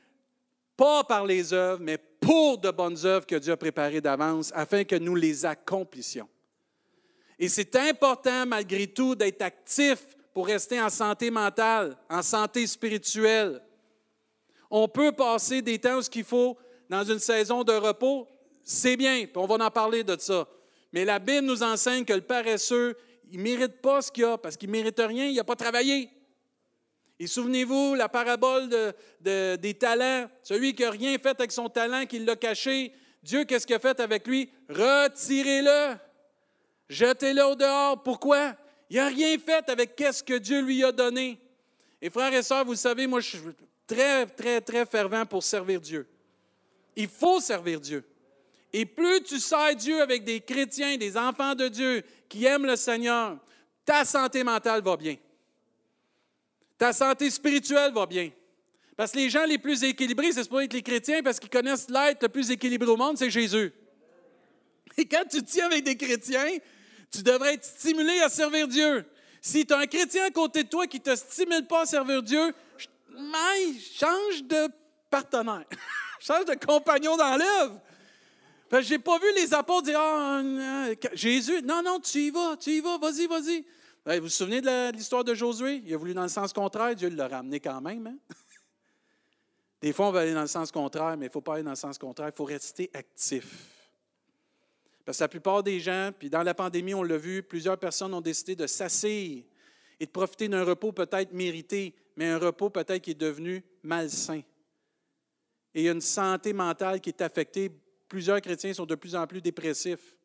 pas 0.76 1.04
par 1.04 1.26
les 1.26 1.52
œuvres, 1.52 1.82
mais 1.82 1.98
pour 1.98 2.56
de 2.56 2.70
bonnes 2.70 3.04
œuvres 3.04 3.26
que 3.26 3.34
Dieu 3.34 3.52
a 3.52 3.56
préparées 3.56 4.00
d'avance, 4.00 4.52
afin 4.54 4.84
que 4.84 4.96
nous 4.96 5.16
les 5.16 5.44
accomplissions. 5.44 6.28
Et 7.38 7.48
c'est 7.48 7.74
important, 7.74 8.46
malgré 8.46 8.86
tout, 8.86 9.16
d'être 9.16 9.42
actif 9.42 9.98
pour 10.32 10.46
rester 10.46 10.80
en 10.80 10.88
santé 10.88 11.30
mentale, 11.30 11.96
en 12.08 12.22
santé 12.22 12.66
spirituelle. 12.66 13.60
On 14.70 14.86
peut 14.86 15.12
passer 15.12 15.60
des 15.60 15.78
temps 15.78 15.98
où 15.98 16.02
qu'il 16.02 16.24
faut 16.24 16.56
dans 16.88 17.04
une 17.04 17.18
saison 17.18 17.64
de 17.64 17.72
repos, 17.72 18.28
c'est 18.64 18.96
bien, 18.96 19.24
puis 19.24 19.32
on 19.36 19.46
va 19.46 19.64
en 19.64 19.70
parler 19.70 20.04
de 20.04 20.16
ça. 20.18 20.48
Mais 20.92 21.04
la 21.04 21.18
Bible 21.18 21.46
nous 21.46 21.62
enseigne 21.62 22.04
que 22.04 22.12
le 22.12 22.20
paresseux, 22.20 22.96
il 23.30 23.38
ne 23.38 23.42
mérite 23.44 23.80
pas 23.80 24.02
ce 24.02 24.12
qu'il 24.12 24.24
a, 24.24 24.36
parce 24.38 24.56
qu'il 24.56 24.68
ne 24.68 24.72
mérite 24.72 24.98
rien, 24.98 25.26
il 25.26 25.34
n'a 25.36 25.44
pas 25.44 25.56
travaillé. 25.56 26.10
Et 27.18 27.26
souvenez-vous, 27.26 27.94
la 27.94 28.08
parabole 28.08 28.68
des 29.20 29.74
talents, 29.78 30.28
celui 30.42 30.74
qui 30.74 30.82
n'a 30.82 30.90
rien 30.90 31.16
fait 31.18 31.38
avec 31.38 31.52
son 31.52 31.68
talent, 31.68 32.04
qui 32.06 32.18
l'a 32.18 32.36
caché, 32.36 32.92
Dieu, 33.22 33.44
qu'est-ce 33.44 33.66
qu'il 33.66 33.76
a 33.76 33.78
fait 33.78 34.00
avec 34.00 34.26
lui? 34.26 34.50
Retirez-le, 34.68 35.94
jetez-le 36.88 37.44
au 37.44 37.54
dehors. 37.54 38.02
Pourquoi? 38.02 38.56
Il 38.90 38.96
n'a 38.96 39.06
rien 39.06 39.38
fait 39.38 39.68
avec 39.70 39.94
qu'est-ce 39.94 40.22
que 40.24 40.34
Dieu 40.34 40.60
lui 40.60 40.82
a 40.82 40.90
donné. 40.90 41.38
Et 42.00 42.10
frères 42.10 42.34
et 42.34 42.42
sœurs, 42.42 42.64
vous 42.64 42.74
savez, 42.74 43.06
moi, 43.06 43.20
je 43.20 43.28
suis 43.28 43.40
très, 43.86 44.26
très, 44.26 44.60
très 44.60 44.84
fervent 44.84 45.24
pour 45.24 45.44
servir 45.44 45.80
Dieu. 45.80 46.08
Il 46.96 47.08
faut 47.08 47.40
servir 47.40 47.80
Dieu. 47.80 48.04
Et 48.72 48.86
plus 48.86 49.22
tu 49.22 49.38
sers 49.38 49.76
Dieu 49.76 50.00
avec 50.00 50.24
des 50.24 50.40
chrétiens, 50.40 50.96
des 50.96 51.16
enfants 51.16 51.54
de 51.54 51.68
Dieu 51.68 52.02
qui 52.28 52.44
aiment 52.46 52.66
le 52.66 52.76
Seigneur, 52.76 53.38
ta 53.84 54.04
santé 54.04 54.42
mentale 54.42 54.82
va 54.82 54.96
bien. 54.96 55.16
Ta 56.78 56.92
santé 56.92 57.30
spirituelle 57.30 57.92
va 57.92 58.06
bien. 58.06 58.30
Parce 58.96 59.12
que 59.12 59.18
les 59.18 59.30
gens 59.30 59.44
les 59.44 59.58
plus 59.58 59.82
équilibrés, 59.84 60.32
c'est 60.32 60.48
pas 60.48 60.64
être 60.64 60.72
les 60.72 60.82
chrétiens 60.82 61.22
parce 61.22 61.38
qu'ils 61.38 61.50
connaissent 61.50 61.88
l'être 61.90 62.22
le 62.22 62.28
plus 62.28 62.50
équilibré 62.50 62.88
au 62.88 62.96
monde, 62.96 63.18
c'est 63.18 63.30
Jésus. 63.30 63.72
Et 64.96 65.04
quand 65.06 65.24
tu 65.30 65.42
tiens 65.42 65.66
avec 65.66 65.84
des 65.84 65.96
chrétiens, 65.96 66.58
tu 67.10 67.22
devrais 67.22 67.54
être 67.54 67.64
stimulé 67.64 68.20
à 68.20 68.28
servir 68.28 68.68
Dieu. 68.68 69.04
Si 69.40 69.66
tu 69.66 69.74
as 69.74 69.78
un 69.78 69.86
chrétien 69.86 70.24
à 70.26 70.30
côté 70.30 70.64
de 70.64 70.68
toi 70.68 70.86
qui 70.86 70.98
ne 70.98 71.02
te 71.02 71.16
stimule 71.16 71.66
pas 71.66 71.82
à 71.82 71.86
servir 71.86 72.22
Dieu, 72.22 72.54
change 73.98 74.44
de 74.44 74.68
partenaire, 75.10 75.64
change 76.20 76.44
de 76.46 76.54
compagnon 76.54 77.16
dans. 77.16 77.36
Je 78.80 78.94
n'ai 78.94 78.98
pas 78.98 79.18
vu 79.18 79.26
les 79.36 79.52
apôtres 79.52 79.82
dire 79.82 80.00
ah, 80.00 80.42
Jésus, 81.12 81.60
non, 81.62 81.82
non, 81.84 82.00
tu 82.00 82.18
y 82.18 82.30
vas, 82.30 82.56
tu 82.56 82.70
y 82.70 82.80
vas, 82.80 82.96
vas-y, 82.96 83.26
vas-y. 83.26 83.66
Vous 84.04 84.22
vous 84.22 84.28
souvenez 84.30 84.62
de 84.62 84.92
l'histoire 84.92 85.24
de 85.24 85.34
Josué? 85.34 85.82
Il 85.84 85.92
a 85.92 85.96
voulu 85.96 86.14
dans 86.14 86.22
le 86.22 86.28
sens 86.28 86.52
contraire, 86.52 86.94
Dieu 86.94 87.10
l'a 87.10 87.28
ramené 87.28 87.60
quand 87.60 87.80
même. 87.82 88.06
Hein? 88.06 88.16
Des 89.82 89.92
fois, 89.92 90.08
on 90.08 90.10
va 90.10 90.20
aller 90.20 90.32
dans 90.32 90.40
le 90.40 90.46
sens 90.46 90.72
contraire, 90.72 91.16
mais 91.18 91.26
il 91.26 91.28
ne 91.28 91.32
faut 91.32 91.42
pas 91.42 91.54
aller 91.54 91.62
dans 91.62 91.70
le 91.70 91.76
sens 91.76 91.98
contraire, 91.98 92.28
il 92.32 92.36
faut 92.36 92.44
rester 92.44 92.90
actif. 92.94 93.68
Parce 95.04 95.18
que 95.18 95.24
la 95.24 95.28
plupart 95.28 95.62
des 95.62 95.78
gens, 95.78 96.10
puis 96.16 96.30
dans 96.30 96.42
la 96.42 96.54
pandémie, 96.54 96.94
on 96.94 97.02
l'a 97.02 97.18
vu, 97.18 97.42
plusieurs 97.42 97.78
personnes 97.78 98.14
ont 98.14 98.20
décidé 98.20 98.56
de 98.56 98.66
s'asseoir 98.66 99.10
et 99.12 100.06
de 100.06 100.10
profiter 100.10 100.48
d'un 100.48 100.64
repos 100.64 100.92
peut-être 100.92 101.32
mérité, 101.32 101.94
mais 102.16 102.30
un 102.30 102.38
repos 102.38 102.70
peut-être 102.70 103.02
qui 103.02 103.10
est 103.10 103.20
devenu 103.20 103.62
malsain. 103.82 104.42
Et 105.74 105.80
il 105.80 105.82
y 105.82 105.88
a 105.88 105.92
une 105.92 106.00
santé 106.00 106.52
mentale 106.52 107.00
qui 107.00 107.10
est 107.10 107.20
affectée 107.20 107.70
Plusieurs 108.12 108.42
chrétiens 108.42 108.74
sont 108.74 108.84
de 108.84 108.94
plus 108.94 109.16
en 109.16 109.26
plus 109.26 109.40
dépressifs. 109.40 110.18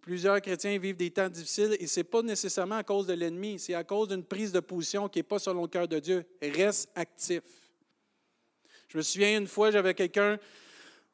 Plusieurs 0.00 0.40
chrétiens 0.40 0.76
vivent 0.76 0.96
des 0.96 1.12
temps 1.12 1.28
difficiles 1.28 1.76
et 1.78 1.86
ce 1.86 2.00
n'est 2.00 2.04
pas 2.04 2.20
nécessairement 2.20 2.78
à 2.78 2.82
cause 2.82 3.06
de 3.06 3.12
l'ennemi, 3.12 3.60
c'est 3.60 3.74
à 3.74 3.84
cause 3.84 4.08
d'une 4.08 4.24
prise 4.24 4.50
de 4.50 4.58
position 4.58 5.08
qui 5.08 5.20
n'est 5.20 5.22
pas 5.22 5.38
selon 5.38 5.62
le 5.62 5.68
cœur 5.68 5.86
de 5.86 6.00
Dieu. 6.00 6.26
Reste 6.42 6.90
actif. 6.96 7.44
Je 8.88 8.96
me 8.98 9.02
souviens 9.02 9.38
une 9.38 9.46
fois, 9.46 9.70
j'avais 9.70 9.94
quelqu'un 9.94 10.36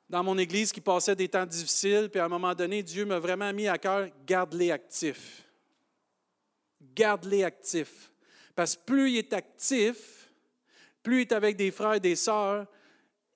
dans 0.08 0.24
mon 0.24 0.38
église 0.38 0.72
qui 0.72 0.80
passait 0.80 1.14
des 1.14 1.28
temps 1.28 1.44
difficiles, 1.44 2.08
puis 2.10 2.20
à 2.20 2.24
un 2.24 2.30
moment 2.30 2.54
donné, 2.54 2.82
Dieu 2.82 3.04
m'a 3.04 3.18
vraiment 3.18 3.52
mis 3.52 3.68
à 3.68 3.76
cœur, 3.76 4.08
garde-les 4.26 4.70
actifs. 4.70 5.46
Garde-les 6.94 7.44
actifs. 7.44 8.10
Parce 8.54 8.76
que 8.76 8.84
plus 8.86 9.10
il 9.10 9.18
est 9.18 9.34
actif, 9.34 10.30
plus 11.02 11.16
il 11.16 11.20
est 11.20 11.32
avec 11.32 11.54
des 11.54 11.70
frères 11.70 11.92
et 11.92 12.00
des 12.00 12.16
sœurs, 12.16 12.66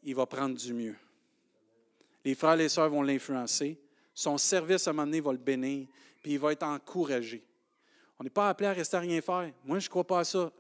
il 0.03 0.15
va 0.15 0.25
prendre 0.25 0.57
du 0.57 0.73
mieux. 0.73 0.97
Les 2.27 2.35
frères 2.35 2.55
et 2.55 2.57
les 2.57 2.69
sœurs 2.69 2.91
vont 2.91 3.03
l'influencer. 3.03 3.79
Son 4.13 4.37
service, 4.37 4.89
à 4.89 4.91
un 4.91 4.95
moment 4.95 5.07
donné, 5.07 5.21
va 5.21 5.31
le 5.31 5.39
bénir, 5.39 5.87
puis 6.21 6.33
il 6.33 6.41
va 6.41 6.51
être 6.51 6.65
encouragé. 6.65 7.41
On 8.19 8.25
n'est 8.25 8.31
pas 8.31 8.49
appelé 8.49 8.69
à 8.69 8.73
rester 8.73 8.97
à 8.97 9.01
rien 9.01 9.21
faire. 9.21 9.53
Moi, 9.63 9.79
je 9.79 9.87
ne 9.87 9.91
crois 9.91 10.05
pas 10.05 10.19
à 10.19 10.25
ça. 10.25 10.51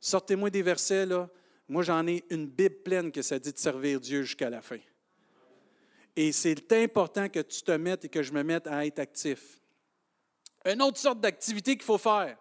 Sortez-moi 0.00 0.50
des 0.50 0.62
versets, 0.62 1.06
là. 1.06 1.30
Moi, 1.68 1.84
j'en 1.84 2.04
ai 2.08 2.24
une 2.30 2.48
Bible 2.48 2.74
pleine 2.82 3.12
que 3.12 3.22
ça 3.22 3.38
dit 3.38 3.52
de 3.52 3.58
servir 3.58 4.00
Dieu 4.00 4.22
jusqu'à 4.22 4.50
la 4.50 4.60
fin. 4.62 4.80
Et 6.16 6.32
c'est 6.32 6.72
important 6.72 7.28
que 7.28 7.38
tu 7.38 7.62
te 7.62 7.70
mettes 7.70 8.06
et 8.06 8.08
que 8.08 8.24
je 8.24 8.32
me 8.32 8.42
mette 8.42 8.66
à 8.66 8.84
être 8.84 8.98
actif. 8.98 9.60
Une 10.64 10.82
autre 10.82 10.98
sorte 10.98 11.20
d'activité 11.20 11.76
qu'il 11.76 11.84
faut 11.84 11.98
faire 11.98 12.36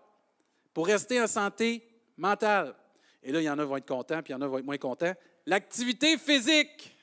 pour 0.73 0.87
rester 0.87 1.21
en 1.21 1.27
santé 1.27 1.87
mentale. 2.17 2.73
Et 3.21 3.31
là, 3.31 3.41
il 3.41 3.43
y 3.43 3.49
en 3.51 3.59
a 3.59 3.61
qui 3.61 3.69
vont 3.69 3.77
être 3.77 3.87
contents, 3.87 4.23
puis 4.23 4.33
il 4.33 4.37
y 4.37 4.39
en 4.39 4.41
a 4.41 4.45
qui 4.45 4.51
vont 4.53 4.57
être 4.57 4.65
moins 4.65 4.77
contents. 4.79 5.13
L'activité 5.45 6.17
physique. 6.17 6.97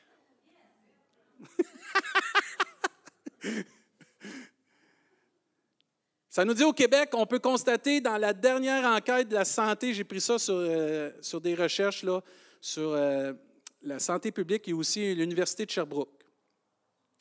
Ça 6.38 6.44
nous 6.44 6.54
dit 6.54 6.62
au 6.62 6.72
Québec, 6.72 7.10
on 7.14 7.26
peut 7.26 7.40
constater 7.40 8.00
dans 8.00 8.16
la 8.16 8.32
dernière 8.32 8.84
enquête 8.84 9.28
de 9.28 9.34
la 9.34 9.44
santé, 9.44 9.92
j'ai 9.92 10.04
pris 10.04 10.20
ça 10.20 10.38
sur, 10.38 10.54
euh, 10.54 11.10
sur 11.20 11.40
des 11.40 11.56
recherches 11.56 12.04
là, 12.04 12.22
sur 12.60 12.92
euh, 12.92 13.32
la 13.82 13.98
santé 13.98 14.30
publique 14.30 14.68
et 14.68 14.72
aussi 14.72 15.16
l'Université 15.16 15.66
de 15.66 15.70
Sherbrooke. 15.72 16.10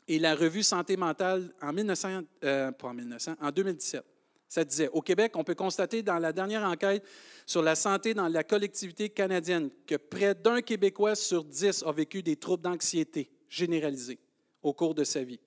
Et 0.08 0.20
la 0.20 0.36
revue 0.36 0.62
Santé 0.62 0.98
mentale 0.98 1.52
en 1.64 1.74
1900, 1.74 2.22
euh, 2.44 2.72
en 2.80 2.94
1900, 2.94 3.38
en 3.42 3.50
2017. 3.50 4.04
Ça 4.48 4.64
disait, 4.64 4.90
au 4.94 5.02
Québec, 5.02 5.32
on 5.36 5.44
peut 5.44 5.56
constater 5.56 6.04
dans 6.04 6.20
la 6.20 6.32
dernière 6.32 6.64
enquête 6.64 7.04
sur 7.48 7.64
la 7.64 7.74
santé 7.74 8.14
dans 8.14 8.28
la 8.28 8.44
collectivité 8.44 9.10
canadienne 9.10 9.72
que 9.88 9.96
près 9.96 10.36
d'un 10.36 10.62
Québécois 10.62 11.16
sur 11.16 11.44
dix 11.44 11.84
a 11.84 11.92
vécu 11.92 12.22
des 12.22 12.36
troubles 12.36 12.62
d'anxiété 12.62 13.32
généralisés 13.50 14.20
au 14.64 14.74
cours 14.74 14.96
de 14.96 15.04
sa 15.04 15.24
vie, 15.24 15.40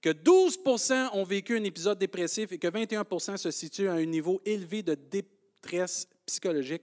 que 0.00 0.10
12% 0.10 1.10
ont 1.14 1.24
vécu 1.24 1.56
un 1.56 1.64
épisode 1.64 1.98
dépressif 1.98 2.52
et 2.52 2.58
que 2.58 2.68
21% 2.68 3.36
se 3.36 3.50
situent 3.50 3.88
à 3.88 3.94
un 3.94 4.04
niveau 4.04 4.40
élevé 4.44 4.82
de 4.82 4.94
détresse 4.94 6.08
psychologique. 6.26 6.82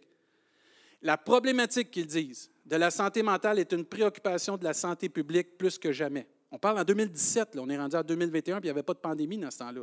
La 1.01 1.17
problématique 1.17 1.91
qu'ils 1.91 2.07
disent 2.07 2.49
de 2.65 2.75
la 2.75 2.91
santé 2.91 3.23
mentale 3.23 3.59
est 3.59 3.71
une 3.73 3.85
préoccupation 3.85 4.57
de 4.57 4.63
la 4.63 4.73
santé 4.73 5.09
publique 5.09 5.57
plus 5.57 5.77
que 5.77 5.91
jamais. 5.91 6.25
On 6.51 6.57
parle 6.57 6.79
en 6.79 6.83
2017, 6.83 7.55
là, 7.55 7.61
on 7.63 7.69
est 7.69 7.77
rendu 7.77 7.95
en 7.95 8.03
2021, 8.03 8.59
puis 8.59 8.67
il 8.67 8.71
n'y 8.71 8.71
avait 8.71 8.83
pas 8.83 8.93
de 8.93 8.99
pandémie 8.99 9.37
dans 9.37 9.51
ce 9.51 9.59
temps-là. 9.59 9.81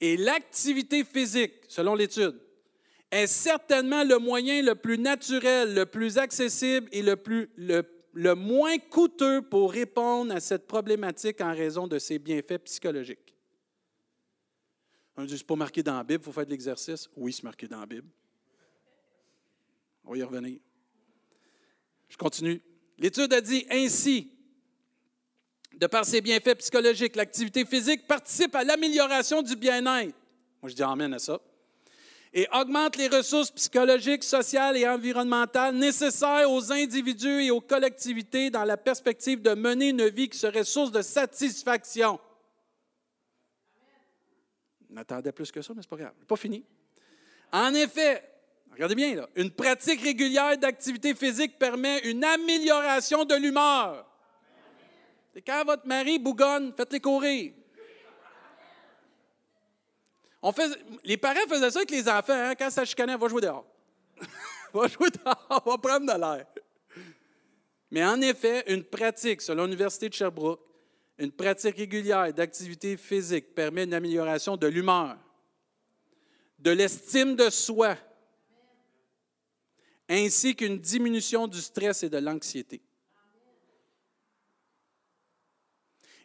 Et 0.00 0.16
l'activité 0.16 1.04
physique, 1.04 1.52
selon 1.68 1.94
l'étude, 1.94 2.38
est 3.10 3.26
certainement 3.26 4.04
le 4.04 4.18
moyen 4.18 4.62
le 4.62 4.74
plus 4.74 4.98
naturel, 4.98 5.74
le 5.74 5.86
plus 5.86 6.16
accessible 6.16 6.88
et 6.92 7.02
le, 7.02 7.16
plus, 7.16 7.50
le 8.12 8.34
moins 8.34 8.78
coûteux 8.78 9.42
pour 9.42 9.72
répondre 9.72 10.34
à 10.34 10.40
cette 10.40 10.66
problématique 10.66 11.40
en 11.40 11.52
raison 11.52 11.86
de 11.86 11.98
ses 11.98 12.18
bienfaits 12.18 12.64
psychologiques. 12.64 13.34
On 15.16 15.24
dit, 15.24 15.36
c'est 15.36 15.46
pas 15.46 15.56
marqué 15.56 15.82
dans 15.82 15.96
la 15.96 16.04
Bible, 16.04 16.22
il 16.22 16.24
faut 16.24 16.32
faire 16.32 16.46
de 16.46 16.50
l'exercice. 16.50 17.08
Oui, 17.16 17.32
c'est 17.32 17.42
marqué 17.42 17.66
dans 17.66 17.80
la 17.80 17.86
Bible. 17.86 18.08
On 20.04 20.12
va 20.12 20.18
y 20.18 20.22
revenir. 20.22 20.58
Je 22.08 22.16
continue. 22.16 22.60
L'étude 22.98 23.32
a 23.32 23.40
dit 23.40 23.66
ainsi, 23.70 24.30
de 25.74 25.86
par 25.86 26.04
ses 26.04 26.20
bienfaits 26.20 26.58
psychologiques, 26.58 27.16
l'activité 27.16 27.64
physique 27.64 28.06
participe 28.06 28.54
à 28.54 28.64
l'amélioration 28.64 29.42
du 29.42 29.56
bien-être. 29.56 30.14
Moi, 30.62 30.68
je 30.68 30.74
dis 30.74 30.82
Amen 30.82 31.12
à 31.14 31.18
ça 31.18 31.40
et 32.34 32.48
augmente 32.52 32.96
les 32.96 33.08
ressources 33.08 33.50
psychologiques, 33.50 34.24
sociales 34.24 34.76
et 34.76 34.88
environnementales 34.88 35.74
nécessaires 35.74 36.50
aux 36.50 36.72
individus 36.72 37.44
et 37.44 37.50
aux 37.50 37.60
collectivités 37.60 38.50
dans 38.50 38.64
la 38.64 38.78
perspective 38.78 39.42
de 39.42 39.54
mener 39.54 39.90
une 39.90 40.08
vie 40.08 40.28
qui 40.28 40.38
serait 40.38 40.64
source 40.64 40.90
de 40.90 41.02
satisfaction. 41.02 42.18
On 44.90 44.96
attendait 44.96 45.32
plus 45.32 45.50
que 45.52 45.60
ça, 45.60 45.74
mais 45.74 45.82
ce 45.82 45.86
n'est 45.86 45.90
pas 45.90 46.04
grave. 46.04 46.14
Pas 46.26 46.36
fini. 46.36 46.64
En 47.52 47.74
effet, 47.74 48.22
regardez 48.72 48.94
bien, 48.94 49.14
là, 49.14 49.28
une 49.36 49.50
pratique 49.50 50.00
régulière 50.00 50.56
d'activité 50.56 51.14
physique 51.14 51.58
permet 51.58 51.98
une 52.10 52.24
amélioration 52.24 53.24
de 53.26 53.34
l'humeur. 53.34 54.06
Et 55.34 55.42
quand 55.42 55.64
votre 55.64 55.86
mari 55.86 56.18
bougonne, 56.18 56.72
faites-les 56.76 57.00
courir 57.00 57.52
les 61.04 61.16
parents 61.16 61.46
faisaient 61.48 61.70
ça 61.70 61.78
avec 61.78 61.90
les 61.90 62.08
enfants. 62.08 62.32
Hein, 62.32 62.54
quand 62.56 62.70
ça 62.70 62.84
chicanait, 62.84 63.16
va 63.16 63.28
jouer 63.28 63.42
dehors. 63.42 63.66
va 64.72 64.88
jouer 64.88 65.10
dehors, 65.10 65.62
va 65.64 65.78
prendre 65.78 66.12
de 66.12 66.18
l'air. 66.18 66.46
Mais 67.90 68.04
en 68.04 68.20
effet, 68.22 68.64
une 68.72 68.84
pratique, 68.84 69.42
selon 69.42 69.64
l'Université 69.64 70.08
de 70.08 70.14
Sherbrooke, 70.14 70.60
une 71.18 71.30
pratique 71.30 71.76
régulière 71.76 72.32
d'activité 72.32 72.96
physique 72.96 73.54
permet 73.54 73.84
une 73.84 73.94
amélioration 73.94 74.56
de 74.56 74.66
l'humeur, 74.66 75.16
de 76.58 76.70
l'estime 76.70 77.36
de 77.36 77.50
soi, 77.50 77.96
ainsi 80.08 80.56
qu'une 80.56 80.78
diminution 80.78 81.46
du 81.46 81.60
stress 81.60 82.02
et 82.02 82.08
de 82.08 82.18
l'anxiété. 82.18 82.82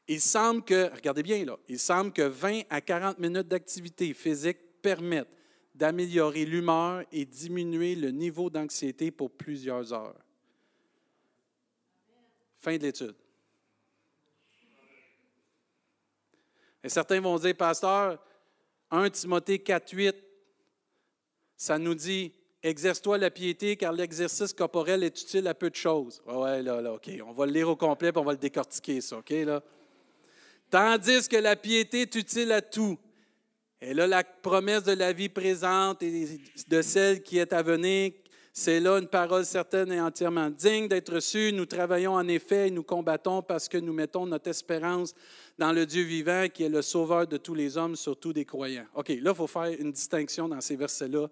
Il 0.07 0.21
semble 0.21 0.63
que, 0.63 0.93
regardez 0.93 1.23
bien 1.23 1.43
là, 1.43 1.57
il 1.67 1.79
semble 1.79 2.13
que 2.13 2.21
20 2.21 2.61
à 2.69 2.79
40 2.81 3.19
minutes 3.19 3.47
d'activité 3.47 4.13
physique 4.13 4.57
permettent 4.81 5.27
d'améliorer 5.75 6.45
l'humeur 6.45 7.03
et 7.11 7.25
diminuer 7.25 7.95
le 7.95 8.09
niveau 8.09 8.49
d'anxiété 8.49 9.11
pour 9.11 9.31
plusieurs 9.31 9.93
heures. 9.93 10.19
Fin 12.59 12.77
de 12.77 12.83
l'étude. 12.83 13.15
Et 16.83 16.89
certains 16.89 17.19
vont 17.19 17.37
dire, 17.37 17.55
pasteur, 17.55 18.17
1 18.89 19.09
Timothée 19.09 19.59
4, 19.59 19.91
8, 19.91 20.15
ça 21.57 21.77
nous 21.77 21.95
dit 21.95 22.33
Exerce-toi 22.63 23.19
la 23.19 23.29
piété, 23.29 23.77
car 23.77 23.91
l'exercice 23.93 24.51
corporel 24.51 25.03
est 25.03 25.21
utile 25.21 25.47
à 25.47 25.53
peu 25.53 25.69
de 25.69 25.75
choses. 25.75 26.21
Oui, 26.25 26.63
là, 26.63 26.81
là, 26.81 26.93
OK. 26.93 27.09
On 27.25 27.31
va 27.31 27.45
le 27.45 27.51
lire 27.51 27.69
au 27.69 27.75
complet, 27.75 28.11
puis 28.11 28.19
on 28.19 28.25
va 28.25 28.31
le 28.31 28.37
décortiquer, 28.37 28.99
ça, 28.99 29.19
OK, 29.19 29.29
là. 29.29 29.61
Tandis 30.69 31.27
que 31.27 31.37
la 31.37 31.55
piété 31.55 32.01
est 32.01 32.15
utile 32.15 32.51
à 32.51 32.61
tout. 32.61 32.97
Et 33.81 33.93
là, 33.93 34.07
la 34.07 34.23
promesse 34.23 34.83
de 34.83 34.93
la 34.93 35.13
vie 35.13 35.29
présente 35.29 36.01
et 36.01 36.39
de 36.67 36.81
celle 36.81 37.21
qui 37.21 37.37
est 37.37 37.53
à 37.53 37.61
venir, 37.61 38.11
c'est 38.51 38.79
là 38.79 38.97
une 38.97 39.07
parole 39.07 39.45
certaine 39.45 39.91
et 39.91 40.01
entièrement 40.01 40.49
digne 40.49 40.87
d'être 40.87 41.13
reçue. 41.13 41.53
Nous 41.53 41.67
travaillons 41.67 42.13
en 42.13 42.27
effet 42.27 42.69
et 42.69 42.71
nous 42.71 42.81
combattons 42.81 43.43
parce 43.43 43.69
que 43.69 43.77
nous 43.77 43.93
mettons 43.93 44.25
notre 44.25 44.49
espérance 44.49 45.13
dans 45.59 45.71
le 45.71 45.85
Dieu 45.85 46.03
vivant 46.03 46.47
qui 46.51 46.63
est 46.63 46.69
le 46.69 46.81
sauveur 46.81 47.27
de 47.27 47.37
tous 47.37 47.53
les 47.53 47.77
hommes, 47.77 47.95
surtout 47.95 48.33
des 48.33 48.45
croyants. 48.45 48.87
OK, 48.95 49.09
là, 49.09 49.15
il 49.31 49.35
faut 49.35 49.45
faire 49.45 49.67
une 49.77 49.91
distinction 49.91 50.49
dans 50.49 50.59
ces 50.59 50.75
versets-là. 50.75 51.27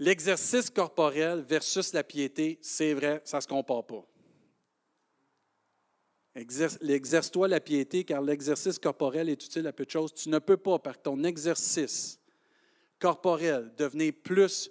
L'exercice 0.00 0.68
corporel 0.68 1.44
versus 1.48 1.92
la 1.92 2.02
piété, 2.02 2.58
c'est 2.60 2.92
vrai, 2.92 3.22
ça 3.24 3.36
ne 3.36 3.42
se 3.42 3.46
compare 3.46 3.86
pas. 3.86 4.04
Exerce-toi 6.34 7.46
la 7.46 7.60
piété, 7.60 8.04
car 8.04 8.20
l'exercice 8.20 8.78
corporel 8.78 9.28
est 9.28 9.44
utile 9.44 9.66
à 9.68 9.72
peu 9.72 9.84
de 9.84 9.90
choses. 9.90 10.12
Tu 10.12 10.28
ne 10.28 10.40
peux 10.40 10.56
pas, 10.56 10.78
par 10.78 11.00
ton 11.00 11.22
exercice 11.22 12.18
corporel, 12.98 13.72
devenir 13.76 14.12
plus 14.22 14.70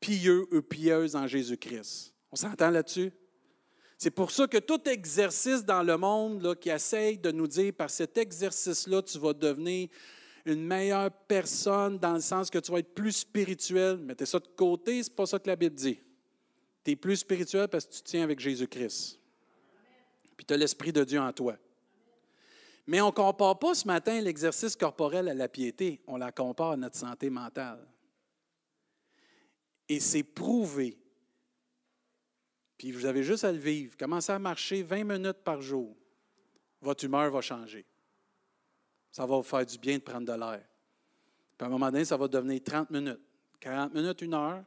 pieux 0.00 0.46
ou 0.52 0.62
pieuse 0.62 1.14
en 1.14 1.26
Jésus-Christ. 1.26 2.14
On 2.32 2.36
s'entend 2.36 2.70
là-dessus? 2.70 3.12
C'est 3.98 4.10
pour 4.10 4.30
ça 4.30 4.48
que 4.48 4.56
tout 4.56 4.88
exercice 4.88 5.64
dans 5.64 5.82
le 5.82 5.96
monde 5.98 6.42
là, 6.42 6.54
qui 6.54 6.70
essaye 6.70 7.18
de 7.18 7.30
nous 7.30 7.46
dire 7.46 7.74
par 7.74 7.90
cet 7.90 8.16
exercice-là, 8.16 9.02
tu 9.02 9.18
vas 9.18 9.34
devenir 9.34 9.88
une 10.46 10.64
meilleure 10.64 11.10
personne 11.28 11.98
dans 11.98 12.14
le 12.14 12.20
sens 12.20 12.48
que 12.48 12.58
tu 12.58 12.72
vas 12.72 12.78
être 12.78 12.94
plus 12.94 13.12
spirituel, 13.12 13.98
mettez 13.98 14.24
ça 14.24 14.38
de 14.38 14.48
côté, 14.56 15.02
c'est 15.02 15.14
pas 15.14 15.26
ça 15.26 15.38
que 15.38 15.48
la 15.48 15.56
Bible 15.56 15.74
dit. 15.74 15.98
Tu 16.82 16.92
es 16.92 16.96
plus 16.96 17.18
spirituel 17.18 17.68
parce 17.68 17.84
que 17.84 17.92
tu 17.92 18.02
tiens 18.02 18.22
avec 18.22 18.40
Jésus-Christ. 18.40 19.19
Puis 20.40 20.46
tu 20.46 20.54
as 20.54 20.56
l'Esprit 20.56 20.90
de 20.90 21.04
Dieu 21.04 21.20
en 21.20 21.30
toi. 21.34 21.54
Mais 22.86 23.02
on 23.02 23.08
ne 23.08 23.12
compare 23.12 23.58
pas 23.58 23.74
ce 23.74 23.86
matin 23.86 24.22
l'exercice 24.22 24.74
corporel 24.74 25.28
à 25.28 25.34
la 25.34 25.48
piété, 25.48 26.00
on 26.06 26.16
la 26.16 26.32
compare 26.32 26.70
à 26.70 26.76
notre 26.78 26.96
santé 26.96 27.28
mentale. 27.28 27.86
Et 29.86 30.00
c'est 30.00 30.22
prouvé. 30.22 30.96
Puis 32.78 32.90
vous 32.90 33.04
avez 33.04 33.22
juste 33.22 33.44
à 33.44 33.52
le 33.52 33.58
vivre. 33.58 33.94
Commencez 33.98 34.32
à 34.32 34.38
marcher 34.38 34.82
20 34.82 35.04
minutes 35.04 35.44
par 35.44 35.60
jour. 35.60 35.94
Votre 36.80 37.04
humeur 37.04 37.30
va 37.30 37.42
changer. 37.42 37.84
Ça 39.12 39.26
va 39.26 39.36
vous 39.36 39.42
faire 39.42 39.66
du 39.66 39.76
bien 39.76 39.98
de 39.98 40.02
prendre 40.02 40.26
de 40.26 40.38
l'air. 40.40 40.64
Puis 41.58 41.64
à 41.64 41.66
un 41.66 41.68
moment 41.68 41.90
donné, 41.90 42.06
ça 42.06 42.16
va 42.16 42.28
devenir 42.28 42.64
30 42.64 42.90
minutes, 42.90 43.20
40 43.60 43.92
minutes, 43.92 44.22
une 44.22 44.32
heure. 44.32 44.64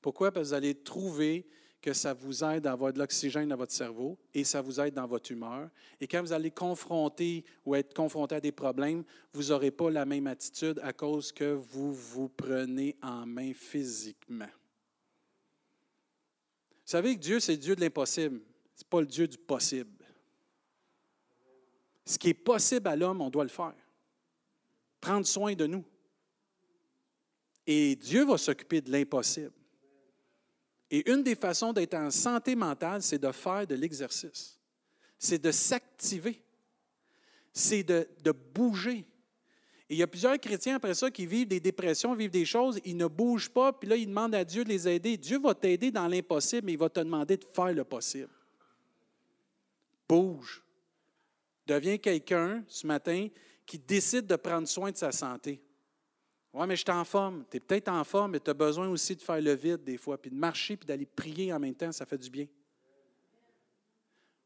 Pourquoi? 0.00 0.32
Parce 0.32 0.46
que 0.46 0.48
vous 0.48 0.54
allez 0.54 0.74
trouver 0.82 1.46
que 1.82 1.92
ça 1.92 2.14
vous 2.14 2.44
aide 2.44 2.68
à 2.68 2.72
avoir 2.72 2.92
de 2.92 3.00
l'oxygène 3.00 3.48
dans 3.48 3.56
votre 3.56 3.72
cerveau 3.72 4.16
et 4.32 4.44
ça 4.44 4.62
vous 4.62 4.80
aide 4.80 4.94
dans 4.94 5.06
votre 5.06 5.32
humeur. 5.32 5.68
Et 6.00 6.06
quand 6.06 6.22
vous 6.22 6.32
allez 6.32 6.52
confronter 6.52 7.44
ou 7.66 7.74
être 7.74 7.92
confronté 7.92 8.36
à 8.36 8.40
des 8.40 8.52
problèmes, 8.52 9.02
vous 9.32 9.48
n'aurez 9.48 9.72
pas 9.72 9.90
la 9.90 10.04
même 10.04 10.28
attitude 10.28 10.78
à 10.84 10.92
cause 10.92 11.32
que 11.32 11.52
vous 11.52 11.92
vous 11.92 12.28
prenez 12.28 12.96
en 13.02 13.26
main 13.26 13.52
physiquement. 13.52 14.46
Vous 16.70 16.90
savez 16.98 17.16
que 17.16 17.20
Dieu, 17.20 17.40
c'est 17.40 17.56
Dieu 17.56 17.74
de 17.74 17.80
l'impossible. 17.80 18.40
Ce 18.76 18.84
n'est 18.84 18.88
pas 18.88 19.00
le 19.00 19.06
Dieu 19.06 19.26
du 19.26 19.38
possible. 19.38 19.90
Ce 22.04 22.16
qui 22.16 22.28
est 22.28 22.34
possible 22.34 22.86
à 22.86 22.94
l'homme, 22.94 23.20
on 23.20 23.30
doit 23.30 23.44
le 23.44 23.50
faire. 23.50 23.74
Prendre 25.00 25.26
soin 25.26 25.54
de 25.54 25.66
nous. 25.66 25.84
Et 27.66 27.96
Dieu 27.96 28.24
va 28.24 28.38
s'occuper 28.38 28.80
de 28.80 28.90
l'impossible. 28.90 29.52
Et 30.94 31.10
une 31.10 31.22
des 31.22 31.34
façons 31.34 31.72
d'être 31.72 31.94
en 31.94 32.10
santé 32.10 32.54
mentale, 32.54 33.00
c'est 33.02 33.18
de 33.18 33.32
faire 33.32 33.66
de 33.66 33.74
l'exercice. 33.74 34.60
C'est 35.18 35.42
de 35.42 35.50
s'activer. 35.50 36.44
C'est 37.50 37.82
de, 37.82 38.32
bouger. 38.54 39.06
Et 39.88 39.94
il 39.94 39.96
y 39.96 40.02
a 40.02 40.06
plusieurs 40.06 40.38
chrétiens 40.38 40.76
après 40.76 40.92
ça 40.92 41.10
qui 41.10 41.24
vivent 41.24 41.48
des 41.48 41.60
dépressions, 41.60 42.14
vivent 42.14 42.30
des 42.30 42.44
choses, 42.44 42.78
ils 42.84 42.96
ne 42.96 43.06
bougent 43.06 43.48
pas, 43.48 43.72
puis 43.72 43.88
là, 43.88 43.96
ils 43.96 44.06
demandent 44.06 44.34
à 44.34 44.44
Dieu 44.44 44.64
de 44.64 44.68
les 44.68 44.86
aider. 44.86 45.16
Dieu 45.16 45.40
va 45.40 45.54
t'aider 45.54 45.90
dans 45.90 46.06
l'impossible, 46.06 46.66
mais 46.66 46.72
il 46.72 46.78
va 46.78 46.90
te 46.90 47.00
demander 47.00 47.38
de 47.38 47.44
faire 47.44 47.72
le 47.72 47.84
possible. 47.84 48.30
Bouge. 50.06 50.62
Deviens 51.66 51.96
quelqu'un 51.96 52.64
ce 52.68 52.86
matin 52.86 53.28
qui 53.64 53.78
décide 53.78 54.26
de 54.26 54.36
prendre 54.36 54.68
soin 54.68 54.90
de 54.90 54.96
sa 54.98 55.10
santé. 55.10 55.62
Oui, 56.52 56.66
mais 56.66 56.76
je 56.76 56.82
suis 56.82 56.90
en 56.90 57.04
forme. 57.04 57.44
Tu 57.50 57.56
es 57.56 57.60
peut-être 57.60 57.88
en 57.88 58.04
forme, 58.04 58.32
mais 58.32 58.40
tu 58.40 58.50
as 58.50 58.54
besoin 58.54 58.88
aussi 58.88 59.16
de 59.16 59.22
faire 59.22 59.40
le 59.40 59.54
vide 59.54 59.82
des 59.84 59.96
fois, 59.96 60.18
puis 60.18 60.30
de 60.30 60.36
marcher, 60.36 60.76
puis 60.76 60.86
d'aller 60.86 61.06
prier 61.06 61.52
en 61.52 61.58
même 61.58 61.74
temps, 61.74 61.92
ça 61.92 62.04
fait 62.04 62.18
du 62.18 62.28
bien. 62.28 62.46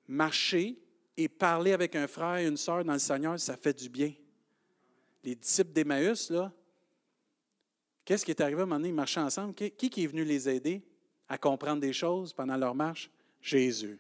Marcher 0.07 0.79
et 1.17 1.29
parler 1.29 1.73
avec 1.73 1.97
un 1.97 2.07
frère 2.07 2.37
et 2.37 2.47
une 2.47 2.57
sœur 2.57 2.85
dans 2.85 2.93
le 2.93 2.99
Seigneur, 2.99 3.41
ça 3.41 3.57
fait 3.57 3.73
du 3.73 3.89
bien 3.89 4.13
les 5.27 5.35
disciples 5.35 5.73
d'Emmaüs, 5.73 6.31
là, 6.31 6.53
qu'est-ce 8.05 8.25
qui 8.25 8.31
est 8.31 8.41
arrivé 8.41 8.61
à 8.61 8.63
un 8.63 8.67
moment 8.67 8.77
donné? 8.77 8.91
Ils 8.91 8.95
marchaient 8.95 9.21
ensemble. 9.21 9.55
Qui, 9.55 9.91
qui 9.91 10.05
est 10.05 10.07
venu 10.07 10.25
les 10.25 10.49
aider 10.49 10.83
à 11.29 11.37
comprendre 11.37 11.81
des 11.81 11.93
choses 11.93 12.33
pendant 12.33 12.57
leur 12.57 12.77
marche? 12.77 13.11
Jésus. 13.41 13.99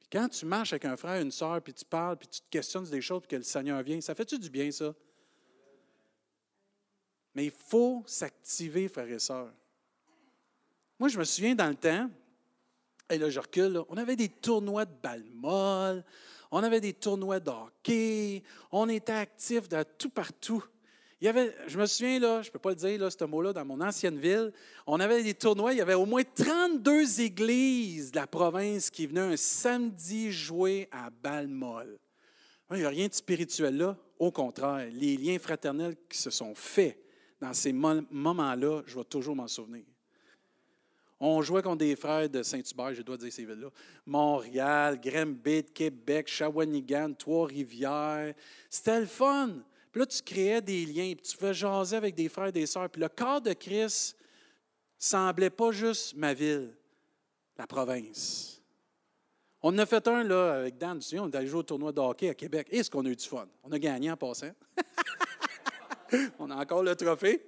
Puis 0.00 0.08
quand 0.10 0.28
tu 0.28 0.46
marches 0.46 0.72
avec 0.72 0.86
un 0.86 0.96
frère, 0.96 1.20
une 1.20 1.30
soeur, 1.30 1.60
puis 1.60 1.74
tu 1.74 1.84
parles, 1.84 2.16
puis 2.16 2.28
tu 2.28 2.40
te 2.40 2.48
questionnes 2.50 2.84
des 2.84 3.02
choses, 3.02 3.20
puis 3.20 3.28
que 3.28 3.36
le 3.36 3.42
Seigneur 3.42 3.82
vient, 3.82 4.00
ça 4.00 4.14
fait-tu 4.14 4.38
du 4.38 4.48
bien, 4.48 4.70
ça? 4.70 4.94
Mais 7.36 7.44
il 7.44 7.50
faut 7.50 8.02
s'activer, 8.06 8.88
frères 8.88 9.10
et 9.10 9.18
sœurs. 9.18 9.52
Moi, 10.98 11.10
je 11.10 11.18
me 11.18 11.24
souviens 11.24 11.54
dans 11.54 11.68
le 11.68 11.74
temps, 11.74 12.08
et 13.10 13.18
là, 13.18 13.28
je 13.28 13.38
recule, 13.38 13.82
on 13.90 13.98
avait 13.98 14.16
des 14.16 14.30
tournois 14.30 14.86
de 14.86 14.92
molles, 15.34 16.02
on 16.50 16.62
avait 16.62 16.80
des 16.80 16.94
tournois 16.94 17.38
de 17.38 17.50
hockey, 17.50 18.42
on 18.72 18.88
était 18.88 19.12
actifs 19.12 19.68
de 19.68 19.82
tout 19.98 20.08
partout. 20.08 20.64
Il 21.20 21.26
y 21.26 21.28
avait, 21.28 21.54
je 21.66 21.78
me 21.78 21.84
souviens, 21.84 22.18
là, 22.20 22.40
je 22.40 22.48
ne 22.48 22.52
peux 22.52 22.58
pas 22.58 22.70
le 22.70 22.76
dire, 22.76 22.98
là, 22.98 23.10
ce 23.10 23.24
mot-là, 23.24 23.52
dans 23.52 23.66
mon 23.66 23.82
ancienne 23.82 24.18
ville, 24.18 24.50
on 24.86 24.98
avait 24.98 25.22
des 25.22 25.34
tournois, 25.34 25.74
il 25.74 25.78
y 25.78 25.82
avait 25.82 25.92
au 25.92 26.06
moins 26.06 26.22
32 26.24 27.20
églises 27.20 28.12
de 28.12 28.16
la 28.16 28.26
province 28.26 28.88
qui 28.88 29.06
venaient 29.06 29.34
un 29.34 29.36
samedi 29.36 30.32
jouer 30.32 30.88
à 30.90 31.10
Balmol. 31.10 31.98
Il 32.70 32.78
n'y 32.78 32.84
a 32.84 32.88
rien 32.88 33.08
de 33.08 33.14
spirituel 33.14 33.76
là, 33.76 33.94
au 34.18 34.32
contraire, 34.32 34.88
les 34.90 35.18
liens 35.18 35.38
fraternels 35.38 35.96
qui 36.08 36.16
se 36.16 36.30
sont 36.30 36.54
faits 36.54 36.98
dans 37.40 37.52
ces 37.52 37.72
moments-là, 37.72 38.82
je 38.86 38.96
vais 38.96 39.04
toujours 39.04 39.36
m'en 39.36 39.48
souvenir. 39.48 39.84
On 41.18 41.40
jouait 41.40 41.62
contre 41.62 41.78
des 41.78 41.96
frères 41.96 42.28
de 42.28 42.42
Saint-Hubert, 42.42 42.94
je 42.94 43.02
dois 43.02 43.16
dire 43.16 43.32
ces 43.32 43.44
villes-là. 43.44 43.70
Montréal, 44.04 45.00
Granby, 45.00 45.64
Québec, 45.64 46.28
Shawinigan, 46.28 47.14
Trois-Rivières. 47.14 48.34
C'était 48.68 49.00
le 49.00 49.06
fun. 49.06 49.62
Puis 49.90 50.00
là, 50.00 50.06
tu 50.06 50.22
créais 50.22 50.60
des 50.60 50.84
liens, 50.84 51.14
puis 51.14 51.30
tu 51.30 51.36
fais 51.36 51.54
jaser 51.54 51.96
avec 51.96 52.14
des 52.14 52.28
frères 52.28 52.48
et 52.48 52.52
des 52.52 52.66
sœurs. 52.66 52.90
Puis 52.90 53.00
le 53.00 53.08
corps 53.08 53.40
de 53.40 53.54
Christ 53.54 54.14
semblait 54.98 55.50
pas 55.50 55.72
juste 55.72 56.14
ma 56.16 56.34
ville, 56.34 56.76
la 57.56 57.66
province. 57.66 58.60
On 59.62 59.70
en 59.70 59.78
a 59.78 59.86
fait 59.86 60.06
un 60.06 60.22
là, 60.22 60.52
avec 60.52 60.76
Dan, 60.76 61.00
on 61.14 61.30
est 61.30 61.34
allé 61.34 61.46
jouer 61.46 61.60
au 61.60 61.62
tournoi 61.62 61.92
de 61.92 62.00
hockey 62.00 62.28
à 62.28 62.34
Québec. 62.34 62.68
Est-ce 62.70 62.90
qu'on 62.90 63.04
a 63.06 63.08
eu 63.08 63.16
du 63.16 63.24
fun? 63.24 63.48
On 63.64 63.72
a 63.72 63.78
gagné 63.78 64.10
en 64.10 64.16
passant. 64.16 64.50
on 66.38 66.50
a 66.50 66.56
encore 66.56 66.82
le 66.82 66.94
trophée. 66.94 67.44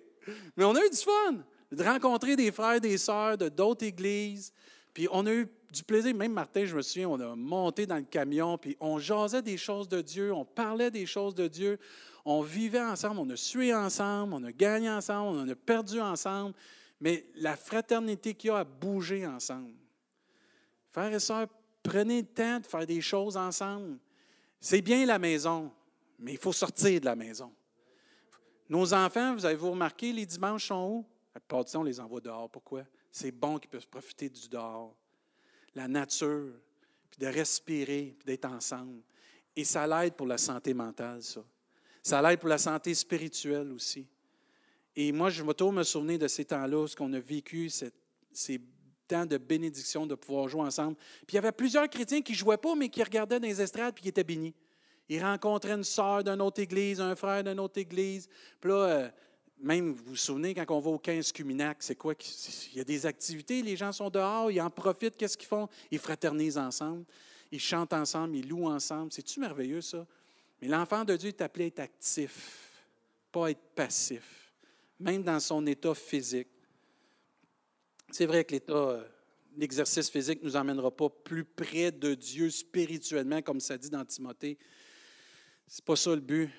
Mais 0.56 0.64
on 0.64 0.74
a 0.74 0.84
eu 0.84 0.90
du 0.90 0.96
fun 0.96 1.42
de 1.70 1.84
rencontrer 1.84 2.36
des 2.36 2.50
frères, 2.50 2.80
des 2.80 2.98
sœurs 2.98 3.36
de 3.36 3.48
d'autres 3.48 3.84
églises. 3.84 4.52
Puis 4.94 5.08
on 5.10 5.26
a 5.26 5.32
eu 5.32 5.48
du 5.72 5.82
plaisir. 5.82 6.14
Même 6.14 6.32
Martin, 6.32 6.64
je 6.64 6.74
me 6.74 6.82
souviens, 6.82 7.08
on 7.08 7.20
a 7.20 7.36
monté 7.36 7.86
dans 7.86 7.96
le 7.96 8.02
camion, 8.02 8.58
puis 8.58 8.76
on 8.80 8.98
jasait 8.98 9.42
des 9.42 9.56
choses 9.56 9.88
de 9.88 10.00
Dieu, 10.00 10.32
on 10.32 10.44
parlait 10.44 10.90
des 10.90 11.06
choses 11.06 11.34
de 11.34 11.46
Dieu, 11.46 11.78
on 12.24 12.42
vivait 12.42 12.80
ensemble, 12.80 13.20
on 13.20 13.30
a 13.30 13.36
sué 13.36 13.74
ensemble, 13.74 14.34
on 14.34 14.44
a 14.44 14.52
gagné 14.52 14.90
ensemble, 14.90 15.38
on 15.38 15.48
a 15.48 15.54
perdu 15.54 16.00
ensemble. 16.00 16.54
Mais 17.00 17.26
la 17.36 17.56
fraternité 17.56 18.34
qu'il 18.34 18.48
y 18.48 18.50
a 18.50 18.58
à 18.58 18.64
bouger 18.64 19.26
ensemble. 19.26 19.74
Frères 20.90 21.12
et 21.12 21.20
sœurs, 21.20 21.46
prenez 21.82 22.22
le 22.22 22.26
temps 22.26 22.58
de 22.58 22.66
faire 22.66 22.86
des 22.86 23.00
choses 23.00 23.36
ensemble. 23.36 23.98
C'est 24.60 24.82
bien 24.82 25.06
la 25.06 25.18
maison, 25.18 25.70
mais 26.18 26.32
il 26.32 26.38
faut 26.38 26.52
sortir 26.52 27.00
de 27.00 27.04
la 27.04 27.14
maison. 27.14 27.52
Nos 28.68 28.92
enfants, 28.92 29.34
vous 29.34 29.46
avez-vous 29.46 29.70
remarqué, 29.70 30.12
les 30.12 30.26
dimanches 30.26 30.68
sont 30.68 30.88
où? 30.88 31.06
La 31.34 31.40
plupart 31.40 31.64
du 31.64 31.72
temps, 31.72 31.80
on 31.80 31.84
les 31.84 32.00
envoie 32.00 32.20
dehors. 32.20 32.50
Pourquoi? 32.50 32.84
C'est 33.10 33.30
bon 33.30 33.58
qu'ils 33.58 33.70
puissent 33.70 33.86
profiter 33.86 34.28
du 34.28 34.48
dehors, 34.48 34.94
la 35.74 35.88
nature, 35.88 36.52
puis 37.10 37.18
de 37.18 37.26
respirer, 37.26 38.14
puis 38.18 38.26
d'être 38.26 38.44
ensemble. 38.44 39.02
Et 39.56 39.64
ça 39.64 39.86
l'aide 39.86 40.14
pour 40.14 40.26
la 40.26 40.38
santé 40.38 40.74
mentale, 40.74 41.22
ça. 41.22 41.42
Ça 42.02 42.22
l'aide 42.22 42.38
pour 42.38 42.48
la 42.48 42.58
santé 42.58 42.94
spirituelle 42.94 43.72
aussi. 43.72 44.06
Et 44.94 45.12
moi, 45.12 45.30
je 45.30 45.42
toujours 45.52 45.72
me 45.72 45.82
souvenir 45.82 46.18
de 46.18 46.28
ces 46.28 46.44
temps-là, 46.44 46.86
ce 46.86 46.96
qu'on 46.96 47.12
a 47.12 47.20
vécu, 47.20 47.70
ces 47.70 48.60
temps 49.08 49.26
de 49.26 49.38
bénédiction, 49.38 50.06
de 50.06 50.14
pouvoir 50.14 50.48
jouer 50.48 50.62
ensemble. 50.62 50.96
Puis 51.26 51.32
il 51.32 51.34
y 51.36 51.38
avait 51.38 51.52
plusieurs 51.52 51.88
chrétiens 51.88 52.20
qui 52.20 52.32
ne 52.32 52.36
jouaient 52.36 52.58
pas, 52.58 52.74
mais 52.74 52.88
qui 52.88 53.02
regardaient 53.02 53.40
dans 53.40 53.46
les 53.46 53.60
estrades 53.60 53.94
puis 53.94 54.02
qui 54.02 54.08
étaient 54.10 54.24
bénis. 54.24 54.54
Ils 55.08 55.22
rencontraient 55.22 55.72
une 55.72 55.84
sœur 55.84 56.22
d'une 56.22 56.40
autre 56.42 56.60
église, 56.60 57.00
un 57.00 57.16
frère 57.16 57.42
d'une 57.42 57.60
autre 57.60 57.78
église. 57.78 58.28
Puis 58.60 58.70
là, 58.70 58.76
euh, 58.76 59.08
même, 59.60 59.92
vous 59.92 60.04
vous 60.10 60.16
souvenez, 60.16 60.54
quand 60.54 60.70
on 60.70 60.80
va 60.80 60.90
au 60.90 60.98
15 60.98 61.32
Cuminac, 61.32 61.78
c'est 61.80 61.96
quoi? 61.96 62.14
Il 62.72 62.78
y 62.78 62.80
a 62.80 62.84
des 62.84 63.06
activités, 63.06 63.62
les 63.62 63.76
gens 63.76 63.92
sont 63.92 64.10
dehors, 64.10 64.50
ils 64.50 64.60
en 64.60 64.70
profitent, 64.70 65.16
qu'est-ce 65.16 65.36
qu'ils 65.36 65.48
font? 65.48 65.68
Ils 65.90 65.98
fraternisent 65.98 66.58
ensemble, 66.58 67.04
ils 67.50 67.60
chantent 67.60 67.92
ensemble, 67.92 68.36
ils 68.36 68.48
louent 68.48 68.68
ensemble. 68.68 69.12
C'est-tu 69.12 69.40
merveilleux, 69.40 69.80
ça? 69.80 70.06
Mais 70.60 70.68
l'enfant 70.68 71.04
de 71.04 71.16
Dieu 71.16 71.28
est 71.28 71.40
appelé 71.40 71.64
à 71.64 71.68
être 71.68 71.80
actif, 71.80 72.82
pas 73.32 73.50
être 73.50 73.62
passif, 73.74 74.52
même 75.00 75.22
dans 75.22 75.40
son 75.40 75.66
état 75.66 75.94
physique. 75.94 76.48
C'est 78.10 78.26
vrai 78.26 78.44
que 78.44 78.52
l'état, 78.52 78.72
euh, 78.72 79.04
l'exercice 79.56 80.08
physique 80.08 80.42
ne 80.42 80.48
nous 80.48 80.56
emmènera 80.56 80.90
pas 80.90 81.08
plus 81.08 81.44
près 81.44 81.92
de 81.92 82.14
Dieu 82.14 82.50
spirituellement, 82.50 83.42
comme 83.42 83.60
ça 83.60 83.76
dit 83.76 83.90
dans 83.90 84.04
Timothée. 84.04 84.58
Ce 85.68 85.80
n'est 85.80 85.84
pas 85.84 85.96
ça 85.96 86.14
le 86.14 86.20
but 86.20 86.50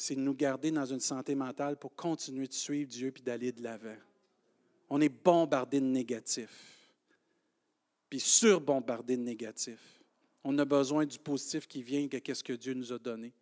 c'est 0.00 0.14
de 0.14 0.20
nous 0.20 0.34
garder 0.34 0.70
dans 0.70 0.86
une 0.86 1.00
santé 1.00 1.34
mentale 1.34 1.76
pour 1.76 1.94
continuer 1.94 2.46
de 2.46 2.54
suivre 2.54 2.88
Dieu 2.88 3.10
puis 3.10 3.22
d'aller 3.22 3.52
de 3.52 3.62
l'avant. 3.62 3.96
On 4.88 4.98
est 5.00 5.10
bombardé 5.10 5.78
de 5.78 5.84
négatifs, 5.84 6.88
puis 8.08 8.18
surbombardé 8.18 9.18
de 9.18 9.22
négatifs. 9.22 10.02
On 10.42 10.58
a 10.58 10.64
besoin 10.64 11.04
du 11.04 11.18
positif 11.18 11.68
qui 11.68 11.82
vient 11.82 12.06
de 12.06 12.34
ce 12.34 12.42
que 12.42 12.54
Dieu 12.54 12.72
nous 12.72 12.92
a 12.92 12.98
donné. 12.98 13.34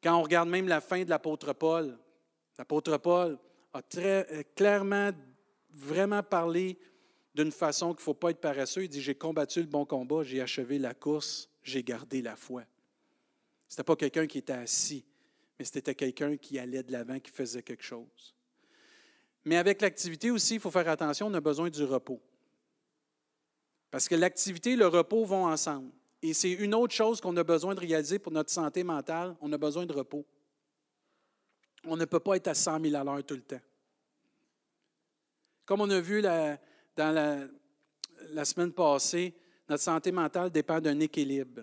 Quand 0.00 0.16
on 0.16 0.22
regarde 0.22 0.48
même 0.48 0.68
la 0.68 0.80
fin 0.80 1.02
de 1.02 1.10
l'apôtre 1.10 1.52
Paul, 1.52 1.98
l'apôtre 2.56 2.96
Paul 2.98 3.36
a 3.72 3.82
très 3.82 4.32
euh, 4.32 4.42
clairement, 4.54 5.10
vraiment 5.72 6.22
parlé 6.22 6.78
d'une 7.34 7.50
façon 7.50 7.88
qu'il 7.88 8.02
ne 8.02 8.04
faut 8.04 8.14
pas 8.14 8.30
être 8.30 8.40
paresseux. 8.40 8.84
Il 8.84 8.88
dit, 8.88 9.02
j'ai 9.02 9.16
combattu 9.16 9.60
le 9.60 9.66
bon 9.66 9.84
combat, 9.84 10.22
j'ai 10.22 10.40
achevé 10.40 10.78
la 10.78 10.94
course, 10.94 11.48
j'ai 11.64 11.82
gardé 11.82 12.22
la 12.22 12.36
foi. 12.36 12.62
Ce 13.74 13.80
n'était 13.80 13.86
pas 13.86 13.96
quelqu'un 13.96 14.28
qui 14.28 14.38
était 14.38 14.52
assis 14.52 15.04
mais 15.58 15.64
c'était 15.64 15.94
quelqu'un 15.94 16.36
qui 16.36 16.58
allait 16.58 16.82
de 16.82 16.92
l'avant, 16.92 17.18
qui 17.18 17.30
faisait 17.30 17.62
quelque 17.62 17.82
chose. 17.82 18.34
Mais 19.44 19.56
avec 19.56 19.82
l'activité 19.82 20.30
aussi, 20.30 20.54
il 20.54 20.60
faut 20.60 20.70
faire 20.70 20.88
attention, 20.88 21.26
on 21.26 21.34
a 21.34 21.40
besoin 21.40 21.68
du 21.68 21.84
repos. 21.84 22.20
Parce 23.90 24.08
que 24.08 24.14
l'activité 24.14 24.72
et 24.72 24.76
le 24.76 24.86
repos 24.86 25.24
vont 25.24 25.46
ensemble. 25.46 25.90
Et 26.22 26.34
c'est 26.34 26.52
une 26.52 26.74
autre 26.74 26.94
chose 26.94 27.20
qu'on 27.20 27.36
a 27.36 27.44
besoin 27.44 27.74
de 27.74 27.80
réaliser 27.80 28.18
pour 28.18 28.32
notre 28.32 28.50
santé 28.50 28.82
mentale, 28.82 29.36
on 29.40 29.52
a 29.52 29.58
besoin 29.58 29.86
de 29.86 29.92
repos. 29.92 30.24
On 31.84 31.96
ne 31.96 32.04
peut 32.04 32.20
pas 32.20 32.36
être 32.36 32.48
à 32.48 32.54
100 32.54 32.80
000 32.80 32.94
à 32.96 33.04
l'heure 33.04 33.24
tout 33.24 33.34
le 33.34 33.42
temps. 33.42 33.60
Comme 35.66 35.82
on 35.82 35.90
a 35.90 36.00
vu 36.00 36.22
dans 36.22 36.58
la, 36.96 37.46
la 38.30 38.44
semaine 38.44 38.72
passée, 38.72 39.34
notre 39.68 39.82
santé 39.82 40.10
mentale 40.10 40.50
dépend 40.50 40.80
d'un 40.80 40.98
équilibre. 41.00 41.62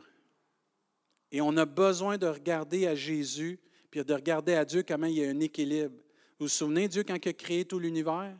Et 1.32 1.42
on 1.42 1.56
a 1.58 1.66
besoin 1.66 2.18
de 2.18 2.28
regarder 2.28 2.88
à 2.88 2.96
Jésus 2.96 3.60
puis 3.92 4.04
de 4.04 4.14
regarder 4.14 4.54
à 4.54 4.64
Dieu 4.64 4.84
comment 4.88 5.06
il 5.06 5.18
y 5.18 5.26
a 5.26 5.30
un 5.30 5.40
équilibre. 5.42 5.94
Vous 6.40 6.46
vous 6.46 6.48
souvenez, 6.48 6.88
Dieu, 6.88 7.04
quand 7.04 7.18
il 7.24 7.30
a 7.30 7.34
créé 7.34 7.66
tout 7.66 7.78
l'univers, 7.78 8.36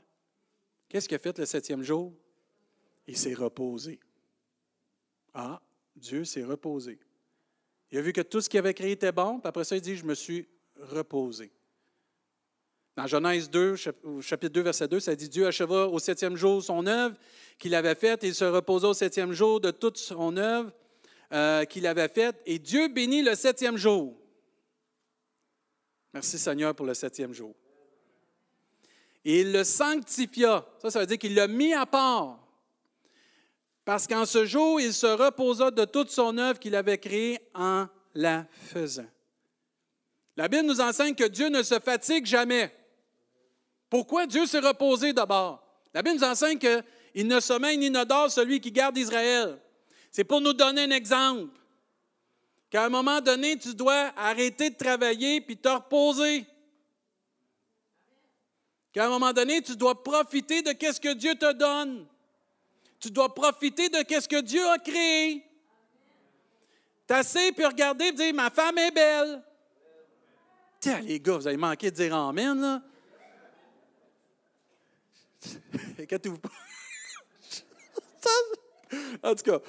qu'est-ce 0.88 1.08
qu'il 1.08 1.16
a 1.16 1.20
fait 1.20 1.38
le 1.38 1.46
septième 1.46 1.84
jour? 1.84 2.14
Il 3.06 3.18
s'est 3.18 3.34
reposé. 3.34 4.00
Ah, 5.34 5.62
Dieu 5.96 6.24
s'est 6.24 6.44
reposé. 6.44 6.98
Il 7.92 7.98
a 7.98 8.02
vu 8.02 8.14
que 8.14 8.22
tout 8.22 8.40
ce 8.40 8.50
qu'il 8.50 8.60
avait 8.60 8.74
créé 8.74 8.92
était 8.92 9.12
bon, 9.12 9.40
puis 9.40 9.50
après 9.50 9.66
ça, 9.66 9.76
il 9.76 9.82
dit, 9.82 9.98
je 9.98 10.06
me 10.06 10.16
suis 10.16 10.48
reposé. 10.80 11.52
Dans 12.96 13.08
Genèse 13.08 13.50
2, 13.50 13.76
chapitre 14.22 14.54
2, 14.54 14.62
verset 14.62 14.88
2, 14.88 15.00
ça 15.00 15.16
dit 15.16 15.30
Dieu 15.30 15.48
acheva 15.48 15.88
au 15.88 16.00
septième 16.00 16.36
jour 16.36 16.62
son 16.62 16.86
œuvre 16.88 17.16
qu'il 17.58 17.76
avait 17.76 17.96
faite 17.96 18.24
et 18.24 18.28
il 18.28 18.36
se 18.36 18.44
reposa 18.44 18.90
au 18.90 18.94
septième 18.94 19.32
jour 19.32 19.62
de 19.62 19.72
toute 19.72 19.98
son 19.98 20.36
œuvre 20.36 20.72
euh, 21.34 21.66
qu'il 21.66 21.88
avait 21.88 22.10
faite. 22.10 22.42
Et 22.46 22.60
Dieu 22.60 22.88
bénit 22.88 23.22
le 23.22 23.36
septième 23.36 23.78
jour. 23.78 24.18
Merci 26.14 26.38
Seigneur 26.38 26.76
pour 26.76 26.86
le 26.86 26.94
septième 26.94 27.34
jour. 27.34 27.56
Et 29.24 29.42
il 29.42 29.52
le 29.52 29.64
sanctifia. 29.64 30.66
Ça, 30.82 30.92
ça 30.92 31.00
veut 31.00 31.06
dire 31.06 31.18
qu'il 31.18 31.36
l'a 31.36 31.48
mis 31.48 31.74
à 31.74 31.86
part. 31.86 32.40
Parce 33.86 34.08
qu'en 34.08 34.26
ce 34.26 34.46
jour, 34.46 34.80
il 34.80 34.94
se 34.94 35.08
reposa 35.08 35.72
de 35.72 35.86
toute 35.86 36.10
son 36.10 36.38
œuvre 36.38 36.60
qu'il 36.60 36.76
avait 36.76 36.98
créée 36.98 37.40
en 37.54 37.88
la 38.14 38.46
faisant. 38.52 39.08
La 40.38 40.48
Bible 40.48 40.68
nous 40.68 40.82
enseigne 40.82 41.16
que 41.16 41.28
Dieu 41.28 41.50
ne 41.50 41.64
se 41.64 41.80
fatigue 41.80 42.26
jamais. 42.26 42.74
Pourquoi 43.90 44.26
Dieu 44.28 44.46
s'est 44.46 44.60
reposé 44.60 45.14
d'abord? 45.14 45.64
La 45.94 46.02
Bible 46.02 46.18
nous 46.18 46.24
enseigne 46.24 46.58
qu'il 46.58 47.28
ne 47.28 47.40
sommeille 47.40 47.78
ni 47.78 47.90
ne 47.90 48.04
dort 48.04 48.32
celui 48.32 48.60
qui 48.60 48.72
garde 48.72 48.98
Israël. 48.98 49.60
C'est 50.12 50.26
pour 50.26 50.42
nous 50.42 50.54
donner 50.54 50.84
un 50.84 50.92
exemple 50.92 51.58
qu'à 52.70 52.86
un 52.86 52.90
moment 52.90 53.22
donné, 53.22 53.58
tu 53.58 53.74
dois 53.74 54.12
arrêter 54.18 54.70
de 54.70 54.76
travailler 54.76 55.42
puis 55.42 55.58
te 55.58 55.70
reposer. 55.70 56.46
Qu'à 58.92 59.06
un 59.06 59.10
moment 59.10 59.32
donné, 59.32 59.62
tu 59.62 59.76
dois 59.78 60.04
profiter 60.04 60.62
de 60.62 60.70
ce 60.70 61.00
que 61.00 61.14
Dieu 61.14 61.36
te 61.36 61.54
donne. 61.54 62.06
Tu 63.00 63.10
dois 63.10 63.34
profiter 63.34 63.88
de 63.90 63.98
ce 63.98 64.28
que 64.28 64.42
Dieu 64.42 64.68
a 64.68 64.78
créé. 64.78 65.46
T'asseoir 67.08 67.52
puis 67.56 67.66
regarder 67.66 68.06
et 68.06 68.12
dire 68.12 68.34
Ma 68.34 68.50
femme 68.50 68.78
est 68.78 68.92
belle. 68.92 69.42
Tiens, 70.80 71.00
les 71.00 71.20
gars, 71.20 71.38
vous 71.38 71.48
avez 71.48 71.58
manqué 71.58 71.90
de 71.90 71.96
dire 71.96 72.16
Amen, 72.16 72.60
là. 72.60 72.82
Inquiétez-vous 76.00 76.38
pas. 76.38 76.50
en 79.24 79.36
tout 79.36 79.44
cas, 79.44 79.60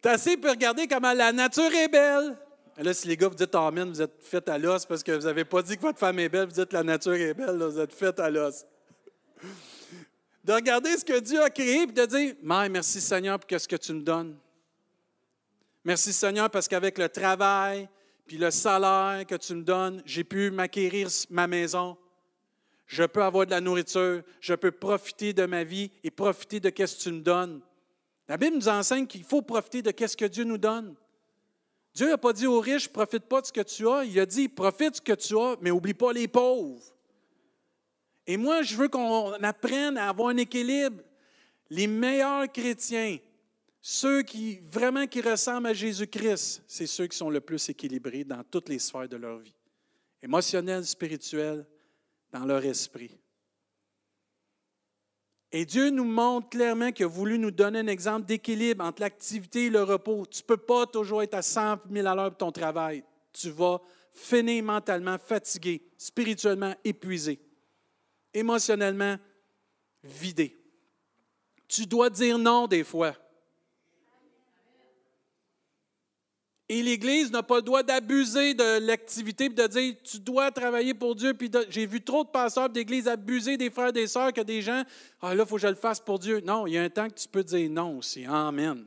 T'as 0.00 0.12
assez 0.12 0.36
pour 0.36 0.50
regarder 0.50 0.86
comment 0.86 1.12
la 1.12 1.32
nature 1.32 1.72
est 1.74 1.88
belle. 1.88 2.36
là, 2.78 2.94
si 2.94 3.06
les 3.06 3.16
gars, 3.16 3.28
vous 3.28 3.34
dites 3.34 3.54
Amen, 3.54 3.90
vous 3.90 4.00
êtes 4.00 4.22
fait 4.22 4.48
à 4.48 4.56
l'os 4.56 4.86
parce 4.86 5.02
que 5.02 5.12
vous 5.12 5.26
n'avez 5.26 5.44
pas 5.44 5.62
dit 5.62 5.76
que 5.76 5.82
votre 5.82 5.98
femme 5.98 6.18
est 6.18 6.28
belle, 6.28 6.46
vous 6.46 6.54
dites 6.54 6.72
la 6.72 6.82
nature 6.82 7.14
est 7.14 7.34
belle, 7.34 7.56
vous 7.56 7.78
êtes 7.78 7.92
fait 7.92 8.18
à 8.18 8.30
l'os. 8.30 8.64
De 10.42 10.52
regarder 10.54 10.96
ce 10.96 11.04
que 11.04 11.20
Dieu 11.20 11.42
a 11.42 11.50
créé 11.50 11.82
et 11.82 11.86
de 11.86 12.06
dire 12.06 12.34
merci 12.42 13.00
Seigneur 13.00 13.38
pour 13.38 13.60
ce 13.60 13.68
que 13.68 13.76
tu 13.76 13.92
me 13.92 14.00
donnes. 14.00 14.36
Merci 15.84 16.12
Seigneur 16.14 16.48
parce 16.50 16.66
qu'avec 16.66 16.96
le 16.96 17.08
travail 17.08 17.88
puis 18.26 18.38
le 18.38 18.52
salaire 18.52 19.26
que 19.26 19.34
tu 19.34 19.56
me 19.56 19.62
donnes, 19.62 20.02
j'ai 20.06 20.22
pu 20.22 20.52
m'acquérir 20.52 21.08
ma 21.30 21.48
maison. 21.48 21.96
Je 22.86 23.02
peux 23.02 23.24
avoir 23.24 23.44
de 23.44 23.50
la 23.50 23.60
nourriture, 23.60 24.22
je 24.40 24.54
peux 24.54 24.70
profiter 24.70 25.32
de 25.32 25.46
ma 25.46 25.64
vie 25.64 25.90
et 26.04 26.12
profiter 26.12 26.60
de 26.60 26.68
ce 26.68 26.96
que 26.96 27.00
tu 27.02 27.10
me 27.10 27.22
donnes. 27.22 27.60
La 28.30 28.36
Bible 28.36 28.58
nous 28.58 28.68
enseigne 28.68 29.08
qu'il 29.08 29.24
faut 29.24 29.42
profiter 29.42 29.82
de 29.82 29.92
ce 30.06 30.16
que 30.16 30.24
Dieu 30.24 30.44
nous 30.44 30.56
donne. 30.56 30.94
Dieu 31.92 32.08
n'a 32.08 32.16
pas 32.16 32.32
dit 32.32 32.46
aux 32.46 32.60
riches, 32.60 32.88
profite 32.88 33.24
pas 33.24 33.40
de 33.40 33.46
ce 33.46 33.52
que 33.52 33.60
tu 33.60 33.88
as. 33.88 34.04
Il 34.04 34.20
a 34.20 34.24
dit, 34.24 34.48
profite 34.48 34.90
de 34.90 34.96
ce 34.98 35.00
que 35.00 35.12
tu 35.14 35.36
as, 35.36 35.56
mais 35.60 35.72
oublie 35.72 35.94
pas 35.94 36.12
les 36.12 36.28
pauvres. 36.28 36.80
Et 38.28 38.36
moi, 38.36 38.62
je 38.62 38.76
veux 38.76 38.86
qu'on 38.86 39.32
apprenne 39.32 39.98
à 39.98 40.10
avoir 40.10 40.28
un 40.28 40.36
équilibre. 40.36 41.02
Les 41.70 41.88
meilleurs 41.88 42.46
chrétiens, 42.52 43.18
ceux 43.80 44.22
qui 44.22 44.60
vraiment 44.60 45.08
qui 45.08 45.22
ressemblent 45.22 45.66
à 45.66 45.74
Jésus-Christ, 45.74 46.62
c'est 46.68 46.86
ceux 46.86 47.08
qui 47.08 47.18
sont 47.18 47.30
le 47.30 47.40
plus 47.40 47.68
équilibrés 47.68 48.22
dans 48.22 48.44
toutes 48.44 48.68
les 48.68 48.78
sphères 48.78 49.08
de 49.08 49.16
leur 49.16 49.40
vie, 49.40 49.56
émotionnelle, 50.22 50.86
spirituelle, 50.86 51.66
dans 52.30 52.44
leur 52.44 52.64
esprit. 52.64 53.18
Et 55.52 55.64
Dieu 55.64 55.90
nous 55.90 56.04
montre 56.04 56.48
clairement 56.48 56.92
qu'il 56.92 57.06
a 57.06 57.08
voulu 57.08 57.38
nous 57.38 57.50
donner 57.50 57.80
un 57.80 57.86
exemple 57.88 58.26
d'équilibre 58.26 58.84
entre 58.84 59.02
l'activité 59.02 59.66
et 59.66 59.70
le 59.70 59.82
repos. 59.82 60.24
Tu 60.30 60.42
ne 60.42 60.46
peux 60.46 60.56
pas 60.56 60.86
toujours 60.86 61.22
être 61.22 61.34
à 61.34 61.42
100 61.42 61.78
000 61.90 62.06
à 62.06 62.14
l'heure 62.14 62.30
pour 62.30 62.38
ton 62.38 62.52
travail. 62.52 63.02
Tu 63.32 63.50
vas 63.50 63.80
finir 64.12 64.62
mentalement 64.62 65.18
fatigué, 65.18 65.82
spirituellement 65.98 66.74
épuisé, 66.84 67.40
émotionnellement 68.32 69.16
vidé. 70.04 70.56
Tu 71.66 71.86
dois 71.86 72.10
dire 72.10 72.38
non 72.38 72.66
des 72.66 72.84
fois. 72.84 73.14
Et 76.72 76.84
l'Église 76.84 77.32
n'a 77.32 77.42
pas 77.42 77.56
le 77.56 77.62
droit 77.62 77.82
d'abuser 77.82 78.54
de 78.54 78.78
l'activité 78.86 79.46
et 79.46 79.48
de 79.48 79.66
dire 79.66 79.96
tu 80.04 80.20
dois 80.20 80.52
travailler 80.52 80.94
pour 80.94 81.16
Dieu. 81.16 81.34
Puis 81.34 81.50
j'ai 81.68 81.84
vu 81.84 82.00
trop 82.00 82.22
de 82.22 82.28
pasteurs 82.28 82.70
d'Église 82.70 83.08
abuser 83.08 83.56
des 83.56 83.70
frères 83.70 83.88
et 83.88 83.92
des 83.92 84.06
sœurs 84.06 84.32
que 84.32 84.40
des 84.40 84.62
gens 84.62 84.84
Ah 85.20 85.34
là, 85.34 85.42
il 85.42 85.48
faut 85.48 85.56
que 85.56 85.62
je 85.62 85.66
le 85.66 85.74
fasse 85.74 85.98
pour 85.98 86.20
Dieu. 86.20 86.40
Non, 86.42 86.68
il 86.68 86.74
y 86.74 86.78
a 86.78 86.82
un 86.84 86.88
temps 86.88 87.08
que 87.08 87.14
tu 87.14 87.26
peux 87.26 87.42
dire 87.42 87.68
non 87.68 87.98
aussi. 87.98 88.24
Amen. 88.24 88.86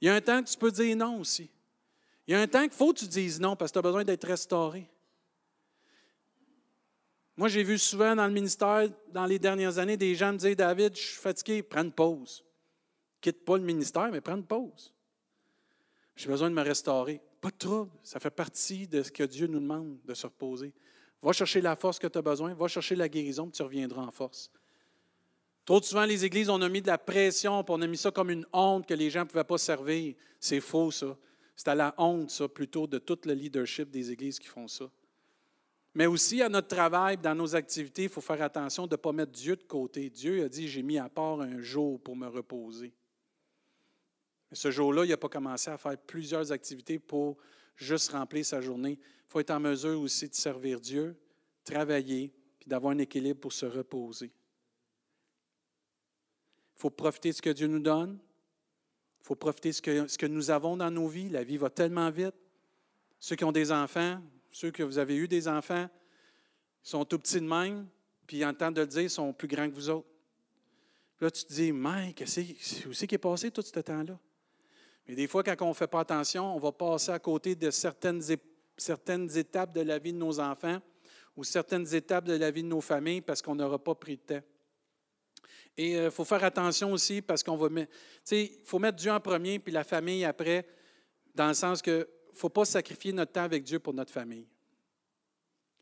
Il 0.00 0.06
y 0.06 0.08
a 0.08 0.14
un 0.16 0.20
temps 0.20 0.42
que 0.42 0.48
tu 0.48 0.58
peux 0.58 0.72
dire 0.72 0.96
non 0.96 1.20
aussi. 1.20 1.48
Il 2.26 2.32
y 2.32 2.34
a 2.34 2.40
un 2.40 2.48
temps 2.48 2.62
qu'il 2.62 2.72
faut 2.72 2.92
que 2.92 2.98
tu 2.98 3.06
dises 3.06 3.38
non 3.38 3.54
parce 3.54 3.70
que 3.70 3.74
tu 3.74 3.78
as 3.78 3.82
besoin 3.82 4.02
d'être 4.02 4.26
restauré. 4.26 4.90
Moi, 7.36 7.46
j'ai 7.46 7.62
vu 7.62 7.78
souvent 7.78 8.16
dans 8.16 8.26
le 8.26 8.32
ministère, 8.32 8.88
dans 9.12 9.26
les 9.26 9.38
dernières 9.38 9.78
années, 9.78 9.96
des 9.96 10.16
gens 10.16 10.32
me 10.32 10.38
dire 10.38 10.56
David, 10.56 10.96
je 10.96 11.02
suis 11.02 11.20
fatigué, 11.20 11.62
prends 11.62 11.84
une 11.84 11.92
pause. 11.92 12.44
Quitte 13.20 13.44
pas 13.44 13.56
le 13.58 13.62
ministère, 13.62 14.10
mais 14.10 14.20
prends 14.20 14.34
une 14.34 14.44
pause. 14.44 14.92
J'ai 16.16 16.28
besoin 16.28 16.50
de 16.50 16.54
me 16.54 16.62
restaurer. 16.62 17.20
Pas 17.40 17.50
de 17.50 17.56
trouble. 17.56 17.90
Ça 18.02 18.20
fait 18.20 18.30
partie 18.30 18.86
de 18.86 19.02
ce 19.02 19.10
que 19.10 19.22
Dieu 19.24 19.46
nous 19.46 19.60
demande 19.60 19.98
de 20.04 20.14
se 20.14 20.26
reposer. 20.26 20.72
Va 21.22 21.32
chercher 21.32 21.60
la 21.60 21.76
force 21.76 21.98
que 21.98 22.06
tu 22.06 22.18
as 22.18 22.22
besoin, 22.22 22.52
va 22.54 22.68
chercher 22.68 22.96
la 22.96 23.08
guérison, 23.08 23.44
puis 23.44 23.52
tu 23.52 23.62
reviendras 23.62 24.02
en 24.02 24.10
force. 24.10 24.50
Trop 25.64 25.80
souvent, 25.80 26.04
les 26.04 26.24
églises, 26.24 26.48
on 26.48 26.60
a 26.60 26.68
mis 26.68 26.82
de 26.82 26.88
la 26.88 26.98
pression, 26.98 27.62
puis 27.62 27.74
on 27.76 27.82
a 27.82 27.86
mis 27.86 27.96
ça 27.96 28.10
comme 28.10 28.30
une 28.30 28.44
honte 28.52 28.86
que 28.86 28.94
les 28.94 29.10
gens 29.10 29.20
ne 29.20 29.26
pouvaient 29.26 29.44
pas 29.44 29.58
servir. 29.58 30.16
C'est 30.40 30.60
faux, 30.60 30.90
ça. 30.90 31.16
C'est 31.54 31.68
à 31.68 31.76
la 31.76 31.94
honte, 31.98 32.30
ça, 32.30 32.48
plutôt, 32.48 32.88
de 32.88 32.98
tout 32.98 33.18
le 33.24 33.34
leadership 33.34 33.88
des 33.88 34.10
églises 34.10 34.40
qui 34.40 34.48
font 34.48 34.66
ça. 34.66 34.90
Mais 35.94 36.06
aussi, 36.06 36.42
à 36.42 36.48
notre 36.48 36.68
travail, 36.68 37.18
dans 37.18 37.34
nos 37.34 37.54
activités, 37.54 38.04
il 38.04 38.08
faut 38.08 38.20
faire 38.20 38.42
attention 38.42 38.86
de 38.86 38.94
ne 38.94 38.96
pas 38.96 39.12
mettre 39.12 39.32
Dieu 39.32 39.54
de 39.54 39.62
côté. 39.62 40.10
Dieu 40.10 40.44
a 40.44 40.48
dit, 40.48 40.66
j'ai 40.66 40.82
mis 40.82 40.98
à 40.98 41.08
part 41.08 41.40
un 41.40 41.60
jour 41.60 42.00
pour 42.00 42.16
me 42.16 42.26
reposer. 42.26 42.92
Ce 44.52 44.70
jour-là, 44.70 45.04
il 45.04 45.08
n'a 45.08 45.16
pas 45.16 45.28
commencé 45.28 45.70
à 45.70 45.78
faire 45.78 45.96
plusieurs 45.96 46.52
activités 46.52 46.98
pour 46.98 47.38
juste 47.76 48.10
remplir 48.10 48.44
sa 48.44 48.60
journée. 48.60 48.98
Il 49.00 49.30
faut 49.30 49.40
être 49.40 49.50
en 49.50 49.60
mesure 49.60 50.00
aussi 50.00 50.28
de 50.28 50.34
servir 50.34 50.80
Dieu, 50.80 51.16
travailler, 51.64 52.32
puis 52.58 52.68
d'avoir 52.68 52.92
un 52.92 52.98
équilibre 52.98 53.40
pour 53.40 53.52
se 53.52 53.66
reposer. 53.66 54.30
Il 56.76 56.80
faut 56.80 56.90
profiter 56.90 57.30
de 57.30 57.36
ce 57.36 57.42
que 57.42 57.50
Dieu 57.50 57.66
nous 57.66 57.80
donne. 57.80 58.18
Il 59.20 59.26
faut 59.26 59.36
profiter 59.36 59.70
de 59.70 59.74
ce 59.74 60.18
que, 60.18 60.26
nous 60.26 60.50
avons 60.50 60.76
dans 60.76 60.90
nos 60.90 61.08
vies. 61.08 61.28
La 61.28 61.44
vie 61.44 61.56
va 61.56 61.70
tellement 61.70 62.10
vite. 62.10 62.34
Ceux 63.18 63.36
qui 63.36 63.44
ont 63.44 63.52
des 63.52 63.70
enfants, 63.70 64.20
ceux 64.50 64.70
que 64.70 64.82
vous 64.82 64.98
avez 64.98 65.16
eu 65.16 65.28
des 65.28 65.48
enfants, 65.48 65.88
sont 66.82 67.04
tout 67.04 67.20
petits 67.20 67.40
de 67.40 67.46
même, 67.46 67.86
puis 68.26 68.38
ils 68.38 68.44
entendent 68.44 68.74
de 68.74 68.80
le 68.80 68.86
dire, 68.88 69.08
sont 69.08 69.32
plus 69.32 69.46
grands 69.46 69.70
que 69.70 69.74
vous 69.74 69.88
autres. 69.88 70.08
là, 71.20 71.30
tu 71.30 71.44
te 71.44 71.52
dis, 71.52 71.70
Mike, 71.70 72.24
où 72.88 72.92
c'est 72.92 73.06
qui 73.06 73.14
est 73.14 73.18
passé 73.18 73.52
tout 73.52 73.62
ce 73.62 73.78
temps-là? 73.78 74.18
Mais 75.06 75.14
des 75.14 75.26
fois, 75.26 75.42
quand 75.42 75.56
on 75.62 75.70
ne 75.70 75.74
fait 75.74 75.86
pas 75.86 76.00
attention, 76.00 76.54
on 76.54 76.58
va 76.58 76.72
passer 76.72 77.10
à 77.10 77.18
côté 77.18 77.54
de 77.54 77.70
certaines, 77.70 78.22
certaines 78.76 79.36
étapes 79.36 79.72
de 79.72 79.80
la 79.80 79.98
vie 79.98 80.12
de 80.12 80.18
nos 80.18 80.38
enfants 80.40 80.80
ou 81.36 81.44
certaines 81.44 81.92
étapes 81.94 82.24
de 82.24 82.34
la 82.34 82.50
vie 82.50 82.62
de 82.62 82.68
nos 82.68 82.80
familles 82.80 83.20
parce 83.20 83.42
qu'on 83.42 83.54
n'aura 83.54 83.78
pas 83.78 83.94
pris 83.94 84.16
de 84.16 84.22
temps. 84.22 84.46
Et 85.76 85.92
il 85.92 85.96
euh, 85.96 86.10
faut 86.10 86.24
faire 86.24 86.44
attention 86.44 86.92
aussi 86.92 87.22
parce 87.22 87.42
qu'on 87.42 87.56
va 87.56 87.68
mettre, 87.68 87.92
il 88.30 88.50
faut 88.64 88.78
mettre 88.78 88.98
Dieu 88.98 89.10
en 89.10 89.20
premier 89.20 89.58
puis 89.58 89.72
la 89.72 89.84
famille 89.84 90.24
après, 90.24 90.66
dans 91.34 91.48
le 91.48 91.54
sens 91.54 91.80
que 91.80 92.08
ne 92.32 92.36
faut 92.36 92.50
pas 92.50 92.64
sacrifier 92.64 93.12
notre 93.12 93.32
temps 93.32 93.42
avec 93.42 93.64
Dieu 93.64 93.78
pour 93.78 93.94
notre 93.94 94.12
famille. 94.12 94.46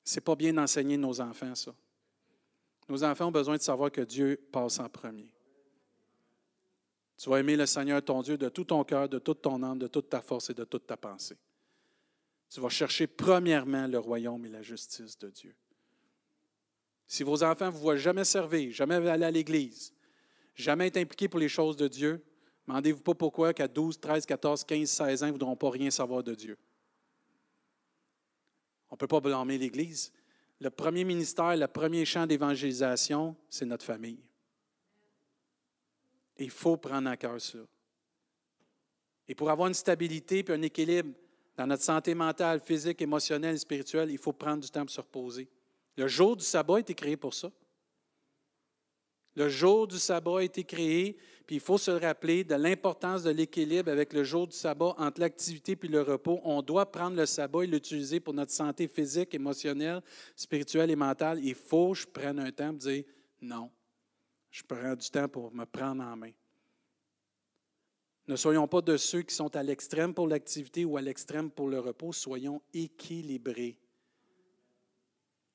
Ce 0.05 0.17
n'est 0.17 0.21
pas 0.21 0.37
bien 0.37 0.53
d'enseigner 0.53 0.97
nos 0.97 1.21
enfants 1.21 1.55
ça. 1.55 1.75
Nos 2.89 3.05
enfants 3.05 3.27
ont 3.27 3.33
besoin 3.33 3.57
de 3.57 3.63
savoir 3.63 3.91
que 3.91 4.01
Dieu 4.01 4.41
passe 4.51 4.81
en 4.81 4.89
premier. 4.89 5.33
Tu 7.21 7.29
vas 7.29 7.41
aimer 7.41 7.55
le 7.55 7.67
Seigneur 7.67 8.03
ton 8.03 8.23
Dieu 8.23 8.39
de 8.39 8.49
tout 8.49 8.65
ton 8.65 8.83
cœur, 8.83 9.07
de 9.07 9.19
toute 9.19 9.43
ton 9.43 9.63
âme, 9.63 9.79
de 9.79 9.89
toute 9.89 10.09
ta 10.09 10.23
force 10.23 10.49
et 10.49 10.55
de 10.55 10.65
toute 10.65 10.87
ta 10.87 10.97
pensée. 10.97 11.37
Tu 12.49 12.61
vas 12.61 12.71
chercher 12.71 13.07
premièrement 13.07 13.87
le 13.87 13.99
royaume 13.99 14.47
et 14.47 14.49
la 14.49 14.63
justice 14.63 15.19
de 15.19 15.29
Dieu. 15.29 15.55
Si 17.07 17.23
vos 17.23 17.43
enfants 17.43 17.67
ne 17.67 17.73
vous 17.73 17.81
voient 17.81 17.99
jamais 17.99 18.25
servir, 18.25 18.73
jamais 18.73 18.95
aller 18.95 19.27
à 19.27 19.31
l'Église, 19.31 19.93
jamais 20.55 20.87
être 20.87 20.97
impliqués 20.97 21.29
pour 21.29 21.41
les 21.41 21.51
choses 21.51 21.77
de 21.77 21.89
Dieu, 21.89 22.25
demandez-vous 22.67 23.03
pas 23.03 23.15
pourquoi 23.15 23.53
qu'à 23.53 23.69
12, 23.69 24.01
13, 24.01 24.25
14, 24.25 24.65
15, 24.65 24.89
16 24.89 25.23
ans, 25.23 25.27
ils 25.27 25.29
ne 25.29 25.33
voudront 25.33 25.57
pas 25.57 25.69
rien 25.69 25.91
savoir 25.91 26.23
de 26.23 26.35
Dieu. 26.35 26.57
On 28.89 28.95
ne 28.95 28.99
peut 28.99 29.07
pas 29.07 29.21
blâmer 29.21 29.59
l'Église. 29.59 30.11
Le 30.59 30.71
premier 30.71 31.05
ministère, 31.05 31.55
le 31.55 31.67
premier 31.67 32.07
champ 32.07 32.27
d'évangélisation, 32.27 33.37
c'est 33.51 33.67
notre 33.67 33.85
famille. 33.85 34.23
Il 36.45 36.51
faut 36.51 36.77
prendre 36.77 37.09
en 37.09 37.17
cœur 37.17 37.41
ça. 37.41 37.59
Et 39.29 39.35
pour 39.35 39.51
avoir 39.51 39.69
une 39.69 39.75
stabilité 39.75 40.45
et 40.47 40.51
un 40.51 40.63
équilibre 40.63 41.15
dans 41.57 41.67
notre 41.67 41.83
santé 41.83 42.15
mentale, 42.15 42.61
physique, 42.61 43.01
émotionnelle 43.03 43.55
et 43.55 43.59
spirituelle, 43.59 44.11
il 44.11 44.19
faut 44.19 44.33
prendre 44.33 44.63
du 44.63 44.71
temps 44.71 44.81
pour 44.81 44.91
se 44.91 45.01
reposer. 45.01 45.49
Le 45.97 46.09
jour 46.09 46.37
du 46.37 46.45
sabbat 46.45 46.77
a 46.77 46.81
été 46.81 46.95
créé 46.95 47.17
pour 47.17 47.35
ça. 47.35 47.51
Le 49.37 49.49
jour 49.49 49.87
du 49.87 49.99
sabbat 49.99 50.39
a 50.39 50.43
été 50.43 50.65
créé, 50.65 51.17
puis 51.47 51.57
il 51.57 51.61
faut 51.61 51.79
se 51.79 51.91
rappeler 51.91 52.43
de 52.43 52.55
l'importance 52.55 53.23
de 53.23 53.31
l'équilibre 53.31 53.91
avec 53.91 54.13
le 54.13 54.25
jour 54.25 54.49
du 54.49 54.57
sabbat 54.57 54.95
entre 54.99 55.21
l'activité 55.21 55.77
puis 55.77 55.89
le 55.89 56.03
repos. 56.03 56.41
On 56.43 56.63
doit 56.63 56.91
prendre 56.91 57.17
le 57.17 57.27
sabbat 57.27 57.65
et 57.65 57.67
l'utiliser 57.67 58.19
pour 58.19 58.35
notre 58.35 58.53
santé 58.53 58.89
physique, 58.89 59.35
émotionnelle, 59.35 60.03
spirituelle 60.35 60.91
et 60.91 60.97
mentale. 60.97 61.39
Il 61.45 61.55
faut 61.55 61.93
que 61.93 61.99
je 61.99 62.07
prenne 62.07 62.41
un 62.41 62.51
temps 62.51 62.71
pour 62.71 62.79
dire 62.79 63.05
non. 63.41 63.71
Je 64.51 64.63
prends 64.65 64.95
du 64.95 65.09
temps 65.11 65.29
pour 65.29 65.53
me 65.55 65.65
prendre 65.65 66.03
en 66.03 66.17
main. 66.17 66.33
Ne 68.27 68.37
soyons 68.37 68.69
pas 68.69 68.81
de 68.81 68.97
ceux 68.97 69.23
qui 69.23 69.35
sont 69.35 69.55
à 69.57 69.63
l'extrême 69.63 70.15
pour 70.15 70.29
l'activité 70.29 70.85
ou 70.85 70.97
à 70.97 71.03
l'extrême 71.03 71.51
pour 71.51 71.69
le 71.69 71.81
repos. 71.81 72.13
Soyons 72.13 72.63
équilibrés 72.73 73.79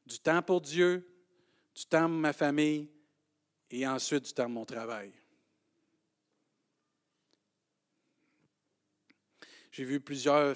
du 0.05 0.19
temps 0.19 0.41
pour 0.41 0.61
Dieu, 0.61 1.07
du 1.73 1.85
temps 1.85 2.07
pour 2.07 2.17
ma 2.17 2.33
famille 2.33 2.89
et 3.69 3.87
ensuite 3.87 4.25
du 4.25 4.33
temps 4.33 4.43
pour 4.43 4.51
mon 4.51 4.65
travail. 4.65 5.11
J'ai 9.71 9.83
vu 9.83 9.99
plusieurs 9.99 10.55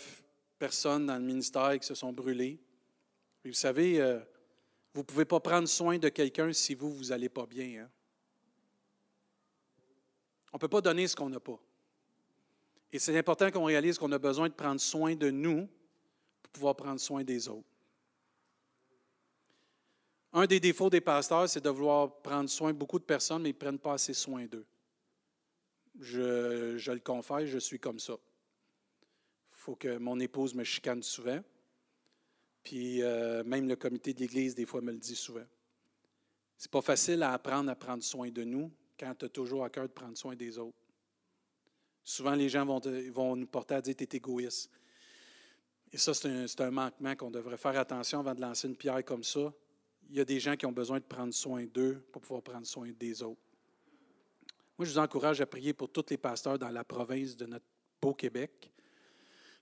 personnes 0.57 1.05
dans 1.05 1.17
le 1.17 1.23
ministère 1.23 1.77
qui 1.79 1.85
se 1.85 1.95
sont 1.95 2.13
brûlées. 2.13 2.59
vous 3.43 3.53
savez, 3.53 3.99
euh, 3.99 4.19
vous 4.93 5.01
ne 5.01 5.05
pouvez 5.05 5.25
pas 5.25 5.39
prendre 5.39 5.67
soin 5.67 5.97
de 5.97 6.09
quelqu'un 6.09 6.53
si 6.53 6.73
vous, 6.73 6.93
vous 6.93 7.05
n'allez 7.05 7.29
pas 7.29 7.45
bien. 7.45 7.83
Hein. 7.83 7.89
On 10.51 10.57
ne 10.57 10.59
peut 10.59 10.67
pas 10.67 10.81
donner 10.81 11.07
ce 11.07 11.15
qu'on 11.15 11.29
n'a 11.29 11.39
pas. 11.39 11.59
Et 12.91 12.99
c'est 12.99 13.17
important 13.17 13.51
qu'on 13.51 13.65
réalise 13.65 13.97
qu'on 13.97 14.11
a 14.11 14.17
besoin 14.17 14.49
de 14.49 14.53
prendre 14.53 14.81
soin 14.81 15.15
de 15.15 15.29
nous 15.29 15.67
pour 16.41 16.51
pouvoir 16.51 16.75
prendre 16.75 16.99
soin 16.99 17.23
des 17.23 17.47
autres. 17.47 17.67
Un 20.33 20.45
des 20.45 20.59
défauts 20.59 20.89
des 20.89 21.01
pasteurs, 21.01 21.49
c'est 21.49 21.63
de 21.63 21.69
vouloir 21.69 22.21
prendre 22.21 22.49
soin 22.49 22.71
de 22.71 22.77
beaucoup 22.77 22.99
de 22.99 23.03
personnes, 23.03 23.41
mais 23.41 23.49
ils 23.49 23.53
ne 23.53 23.57
prennent 23.57 23.79
pas 23.79 23.93
assez 23.93 24.13
soin 24.13 24.45
d'eux. 24.45 24.65
Je, 25.99 26.91
le 26.91 26.99
confesse, 26.99 27.49
je 27.49 27.57
suis 27.57 27.79
comme 27.79 27.99
ça. 27.99 28.13
Il 28.13 29.57
faut 29.57 29.75
que 29.75 29.97
mon 29.97 30.19
épouse 30.19 30.53
me 30.53 30.63
chicane 30.63 31.03
souvent. 31.03 31.41
Puis 32.63 33.01
euh, 33.01 33.43
même 33.43 33.67
le 33.67 33.75
comité 33.75 34.13
de 34.13 34.19
l'Église, 34.19 34.55
des 34.55 34.65
fois, 34.65 34.81
me 34.81 34.91
le 34.91 34.99
dit 34.99 35.15
souvent. 35.15 35.45
C'est 36.57 36.71
pas 36.71 36.81
facile 36.81 37.23
à 37.23 37.33
apprendre 37.33 37.69
à 37.71 37.75
prendre 37.75 38.03
soin 38.03 38.29
de 38.29 38.43
nous 38.43 38.71
quand 38.99 39.13
tu 39.15 39.25
as 39.25 39.29
toujours 39.29 39.63
à 39.63 39.69
cœur 39.69 39.87
de 39.87 39.93
prendre 39.93 40.17
soin 40.17 40.35
des 40.35 40.57
autres. 40.57 40.77
Souvent, 42.03 42.33
les 42.33 42.49
gens 42.49 42.65
vont, 42.65 43.35
nous 43.35 43.47
porter 43.47 43.75
à 43.75 43.81
dire 43.81 43.95
tu 43.95 44.03
es 44.03 44.17
égoïste. 44.17 44.69
Et 45.91 45.97
ça, 45.97 46.13
c'est 46.13 46.27
un, 46.27 46.45
un 46.65 46.71
manquement 46.71 47.15
qu'on 47.15 47.31
devrait 47.31 47.57
faire 47.57 47.77
attention 47.77 48.19
avant 48.19 48.35
de 48.35 48.41
lancer 48.41 48.67
une 48.67 48.75
pierre 48.75 49.03
comme 49.05 49.23
ça 49.23 49.53
il 50.09 50.17
y 50.17 50.19
a 50.19 50.25
des 50.25 50.39
gens 50.39 50.55
qui 50.55 50.65
ont 50.65 50.71
besoin 50.71 50.99
de 50.99 51.03
prendre 51.03 51.33
soin 51.33 51.65
d'eux 51.65 52.03
pour 52.11 52.21
pouvoir 52.21 52.41
prendre 52.41 52.65
soin 52.65 52.91
des 52.91 53.21
autres. 53.21 53.41
Moi, 54.77 54.85
je 54.85 54.91
vous 54.91 54.97
encourage 54.97 55.41
à 55.41 55.45
prier 55.45 55.73
pour 55.73 55.91
tous 55.91 56.05
les 56.09 56.17
pasteurs 56.17 56.57
dans 56.57 56.69
la 56.69 56.83
province 56.83 57.35
de 57.35 57.45
notre 57.45 57.65
beau 58.01 58.13
Québec, 58.13 58.71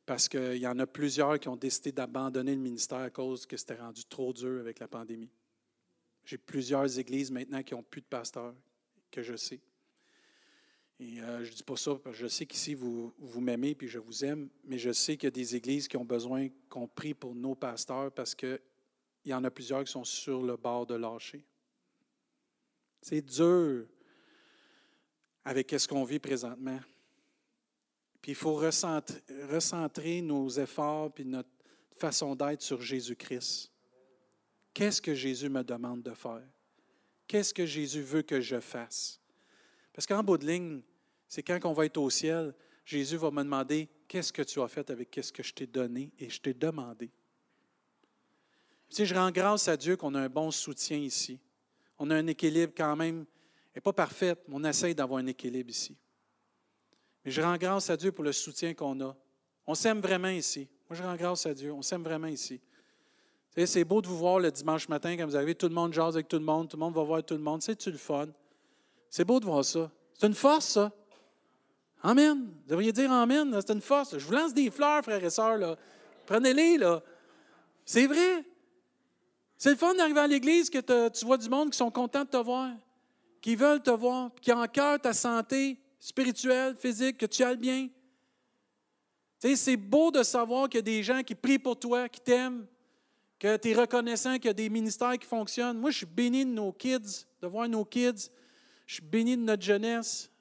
parce 0.06 0.30
qu'il 0.30 0.58
y 0.58 0.67
en 0.67 0.80
a 0.80 0.88
plusieurs 0.88 1.39
qui 1.39 1.50
ont 1.50 1.56
décidé 1.56 1.91
d'abandonner 1.91 2.56
le 2.56 2.62
ministère 2.62 3.00
à 3.00 3.10
cause 3.10 3.45
que 3.45 3.58
c'était 3.58 3.76
rendu 3.76 4.06
trop 4.06 4.32
dur 4.32 4.60
avec 4.60 4.80
la 4.80 4.88
pandémie. 4.88 5.32
J'ai 6.23 6.38
plusieurs 6.38 6.97
églises 7.00 7.32
maintenant 7.32 7.63
qui 7.63 7.73
n'ont 7.73 7.84
plus 7.84 8.02
de 8.02 8.06
pasteurs, 8.06 8.54
que 9.11 9.21
je 9.21 9.35
sais. 9.35 9.59
Et 10.99 11.21
euh, 11.21 11.43
je 11.43 11.51
ne 11.51 11.55
dis 11.55 11.63
pas 11.63 11.75
ça 11.75 11.95
parce 11.95 12.15
que 12.15 12.21
je 12.23 12.27
sais 12.27 12.45
qu'ici, 12.45 12.73
vous, 12.73 13.13
m'aimez 13.39 13.75
puis 13.75 13.87
je 13.87 13.99
vous 13.99 14.25
aime, 14.25 14.49
mais 14.63 14.79
je 14.79 14.91
sais 14.91 15.15
qu'il 15.15 15.27
y 15.27 15.27
a 15.27 15.31
des 15.31 15.55
églises 15.55 15.87
qui 15.87 15.95
ont 15.95 16.05
besoin 16.05 16.47
qu'on 16.69 16.87
prie 16.87 17.13
pour 17.13 17.35
nos 17.35 17.53
pasteurs 17.53 18.11
parce 18.11 18.33
que 18.33 18.59
il 19.23 19.31
y 19.31 19.33
en 19.33 19.43
a 19.43 19.51
plusieurs 19.51 19.83
qui 19.83 19.91
sont 19.91 20.05
sur 20.05 20.41
le 20.41 20.55
bord 20.55 20.85
de 20.85 20.95
lâcher. 20.95 21.43
C'est 23.01 23.21
dur 23.21 23.85
avec 25.43 25.69
ce 25.69 25.87
qu'on 25.87 26.03
vit 26.05 26.19
présentement. 26.19 26.79
Puis 28.21 28.31
il 28.31 28.35
faut 28.35 28.55
recentrer, 28.55 30.21
nos 30.21 30.49
efforts 30.49 31.13
puis 31.13 31.25
notre 31.25 31.49
façon 31.91 32.35
d'être 32.35 32.61
sur 32.61 32.81
Jésus-Christ. 32.81 33.71
Qu'est-ce 34.73 35.01
que 35.01 35.13
Jésus 35.13 35.49
me 35.49 35.63
demande 35.63 36.03
de 36.03 36.13
faire? 36.13 36.47
Qu'est-ce 37.27 37.53
que 37.53 37.65
Jésus 37.65 38.01
veut 38.01 38.21
que 38.21 38.41
je 38.41 38.59
fasse? 38.59 39.19
Parce 39.93 40.05
qu'en 40.05 40.23
bout 40.23 40.37
de 40.37 40.45
ligne, 40.45 40.81
c'est 41.27 41.43
quand 41.43 41.59
on 41.65 41.73
va 41.73 41.85
être 41.85 41.97
au 41.97 42.09
ciel, 42.09 42.53
Jésus 42.85 43.17
va 43.17 43.31
me 43.31 43.43
demander 43.43 43.89
qu'est-ce 44.07 44.31
que 44.31 44.41
tu 44.41 44.61
as 44.61 44.67
fait 44.67 44.89
avec 44.89 45.19
ce 45.21 45.31
que 45.31 45.43
je 45.43 45.53
t'ai 45.53 45.67
donné 45.67 46.11
et 46.19 46.29
je 46.29 46.39
t'ai 46.39 46.53
demandé? 46.53 47.11
Sais, 48.89 49.05
je 49.05 49.13
rends 49.13 49.31
grâce 49.31 49.67
à 49.67 49.75
Dieu 49.75 49.97
qu'on 49.97 50.15
a 50.15 50.21
un 50.21 50.29
bon 50.29 50.51
soutien 50.51 50.97
ici. 50.97 51.39
On 51.99 52.09
a 52.09 52.15
un 52.15 52.27
équilibre 52.27 52.73
quand 52.75 52.95
même, 52.95 53.25
n'est 53.75 53.81
pas 53.81 53.91
parfait, 53.91 54.35
mais 54.47 54.55
on 54.55 54.63
essaye 54.63 54.95
d'avoir 54.95 55.19
un 55.19 55.27
équilibre 55.27 55.69
ici. 55.69 55.97
Mais 57.25 57.31
je 57.31 57.41
rends 57.41 57.57
grâce 57.57 57.89
à 57.89 57.97
Dieu 57.97 58.13
pour 58.13 58.23
le 58.23 58.31
soutien 58.31 58.73
qu'on 58.73 59.01
a. 59.01 59.17
On 59.65 59.75
s'aime 59.75 59.99
vraiment 59.99 60.29
ici. 60.29 60.69
Moi, 60.89 60.97
je 60.97 61.03
rends 61.03 61.15
grâce 61.15 61.45
à 61.45 61.53
Dieu. 61.53 61.73
On 61.73 61.81
s'aime 61.81 62.03
vraiment 62.03 62.27
ici. 62.27 62.61
C'est 63.65 63.83
beau 63.83 64.01
de 64.01 64.07
vous 64.07 64.17
voir 64.17 64.39
le 64.39 64.51
dimanche 64.51 64.87
matin 64.87 65.17
quand 65.17 65.25
vous 65.25 65.35
arrivez, 65.35 65.55
tout 65.55 65.67
le 65.67 65.73
monde 65.73 65.91
jase 65.91 66.15
avec 66.15 66.27
tout 66.27 66.37
le 66.37 66.43
monde, 66.43 66.69
tout 66.69 66.77
le 66.77 66.81
monde 66.81 66.93
va 66.93 67.03
voir 67.03 67.23
tout 67.23 67.33
le 67.33 67.39
monde. 67.39 67.61
C'est-tu 67.61 67.89
le 67.89 67.97
fun? 67.97 68.27
C'est 69.09 69.25
beau 69.25 69.39
de 69.39 69.45
voir 69.45 69.65
ça. 69.65 69.89
C'est 70.13 70.27
une 70.27 70.35
force, 70.35 70.67
ça. 70.67 70.91
Amen. 72.03 72.37
Vous 72.37 72.69
devriez 72.69 72.91
dire 72.91 73.11
Amen. 73.11 73.57
C'est 73.59 73.73
une 73.73 73.81
force. 73.81 74.17
Je 74.17 74.25
vous 74.25 74.33
lance 74.33 74.53
des 74.53 74.69
fleurs, 74.69 75.03
frères 75.03 75.23
et 75.23 75.29
sœurs. 75.29 75.75
Prenez-les. 76.27 76.77
là. 76.77 77.01
C'est 77.83 78.05
vrai. 78.05 78.45
C'est 79.57 79.71
le 79.71 79.75
fun 79.75 79.95
d'arriver 79.95 80.19
à 80.19 80.27
l'église 80.27 80.69
que 80.69 81.09
tu 81.09 81.25
vois 81.25 81.37
du 81.37 81.49
monde 81.49 81.71
qui 81.71 81.77
sont 81.77 81.89
contents 81.89 82.23
de 82.23 82.29
te 82.29 82.37
voir, 82.37 82.69
qui 83.41 83.55
veulent 83.55 83.81
te 83.81 83.89
voir, 83.89 84.29
qui 84.39 84.51
ont 84.51 84.61
en 84.61 84.67
cœur 84.67 84.99
ta 84.99 85.13
santé 85.13 85.79
spirituelle, 85.99 86.75
physique, 86.75 87.17
que 87.17 87.25
tu 87.25 87.43
ailles 87.43 87.57
bien. 87.57 87.89
C'est 89.39 89.77
beau 89.77 90.11
de 90.11 90.21
savoir 90.21 90.69
qu'il 90.69 90.77
y 90.77 90.79
a 90.79 90.81
des 90.83 91.01
gens 91.01 91.23
qui 91.23 91.33
prient 91.33 91.57
pour 91.57 91.79
toi, 91.79 92.07
qui 92.07 92.21
t'aiment, 92.21 92.67
que 93.39 93.58
tu 93.58 93.69
es 93.69 93.73
reconnaissant 93.73 94.36
qu'il 94.36 94.45
y 94.45 94.50
a 94.50 94.54
des 94.54 94.69
ministères 94.69 95.17
qui 95.17 95.28
fonctionnent. 95.28 95.78
Moi, 95.78 95.91
je 95.91 95.97
suis 95.97 96.06
béni 96.06 96.45
de 96.45 96.52
nos 96.52 96.71
kids, 96.71 97.26
de 97.41 97.47
voir 97.47 97.69
nos 97.69 97.86
kids. 97.86 98.32
Je 98.86 98.95
suis 98.95 99.04
béni 99.04 99.38
de 99.38 99.43
notre 99.43 99.63
jeunesse. 99.63 100.32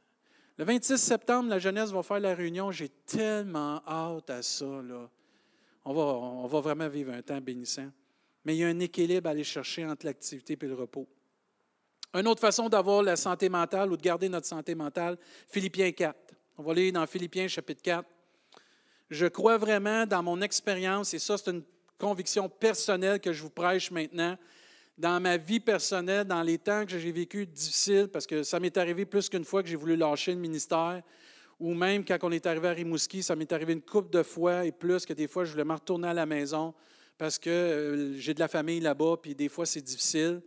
Le 0.56 0.64
26 0.64 0.96
septembre, 0.96 1.50
la 1.50 1.58
jeunesse 1.58 1.90
va 1.90 2.02
faire 2.02 2.20
la 2.20 2.34
réunion. 2.34 2.70
J'ai 2.70 2.88
tellement 2.88 3.82
hâte 3.86 4.30
à 4.30 4.42
ça. 4.42 4.64
Là. 4.64 5.10
On, 5.84 5.92
va, 5.92 6.02
on 6.02 6.46
va 6.46 6.60
vraiment 6.60 6.88
vivre 6.88 7.12
un 7.12 7.20
temps 7.20 7.40
bénissant. 7.40 7.90
Mais 8.44 8.56
il 8.56 8.60
y 8.60 8.64
a 8.64 8.68
un 8.68 8.78
équilibre 8.80 9.28
à 9.28 9.32
aller 9.32 9.44
chercher 9.44 9.84
entre 9.84 10.06
l'activité 10.06 10.56
et 10.60 10.66
le 10.66 10.74
repos. 10.74 11.06
Une 12.14 12.26
autre 12.28 12.40
façon 12.40 12.68
d'avoir 12.68 13.02
la 13.02 13.16
santé 13.16 13.48
mentale 13.48 13.92
ou 13.92 13.96
de 13.96 14.02
garder 14.02 14.28
notre 14.28 14.46
santé 14.46 14.74
mentale, 14.74 15.18
Philippiens 15.48 15.92
4. 15.92 16.16
On 16.56 16.62
va 16.62 16.72
lire 16.72 16.92
dans 16.92 17.06
Philippiens 17.06 17.48
chapitre 17.48 17.82
4. 17.82 18.08
Je 19.10 19.26
crois 19.26 19.58
vraiment 19.58 20.06
dans 20.06 20.22
mon 20.22 20.40
expérience, 20.40 21.12
et 21.12 21.18
ça 21.18 21.36
c'est 21.36 21.50
une 21.50 21.62
conviction 21.98 22.48
personnelle 22.48 23.20
que 23.20 23.32
je 23.32 23.42
vous 23.42 23.50
prêche 23.50 23.90
maintenant, 23.90 24.36
dans 24.98 25.20
ma 25.20 25.36
vie 25.36 25.60
personnelle, 25.60 26.24
dans 26.24 26.42
les 26.42 26.58
temps 26.58 26.84
que 26.86 26.98
j'ai 26.98 27.12
vécu 27.12 27.46
difficiles, 27.46 28.08
parce 28.08 28.26
que 28.26 28.42
ça 28.42 28.58
m'est 28.60 28.76
arrivé 28.76 29.04
plus 29.04 29.28
qu'une 29.28 29.44
fois 29.44 29.62
que 29.62 29.68
j'ai 29.68 29.76
voulu 29.76 29.96
lâcher 29.96 30.32
le 30.32 30.38
ministère, 30.38 31.02
ou 31.60 31.74
même 31.74 32.04
quand 32.04 32.18
on 32.22 32.32
est 32.32 32.46
arrivé 32.46 32.68
à 32.68 32.72
Rimouski, 32.72 33.22
ça 33.22 33.36
m'est 33.36 33.50
arrivé 33.52 33.72
une 33.72 33.82
couple 33.82 34.10
de 34.10 34.22
fois 34.22 34.64
et 34.64 34.72
plus 34.72 35.06
que 35.06 35.12
des 35.12 35.26
fois 35.26 35.44
je 35.44 35.52
voulais 35.52 35.64
me 35.64 35.72
retourner 35.72 36.08
à 36.08 36.14
la 36.14 36.26
maison 36.26 36.74
parce 37.18 37.38
que 37.38 37.48
euh, 37.50 38.14
j'ai 38.18 38.34
de 38.34 38.40
la 38.40 38.48
famille 38.48 38.80
là-bas, 38.80 39.16
puis 39.22 39.34
des 39.34 39.48
fois 39.48 39.64
c'est 39.64 39.80
difficile. 39.80 40.42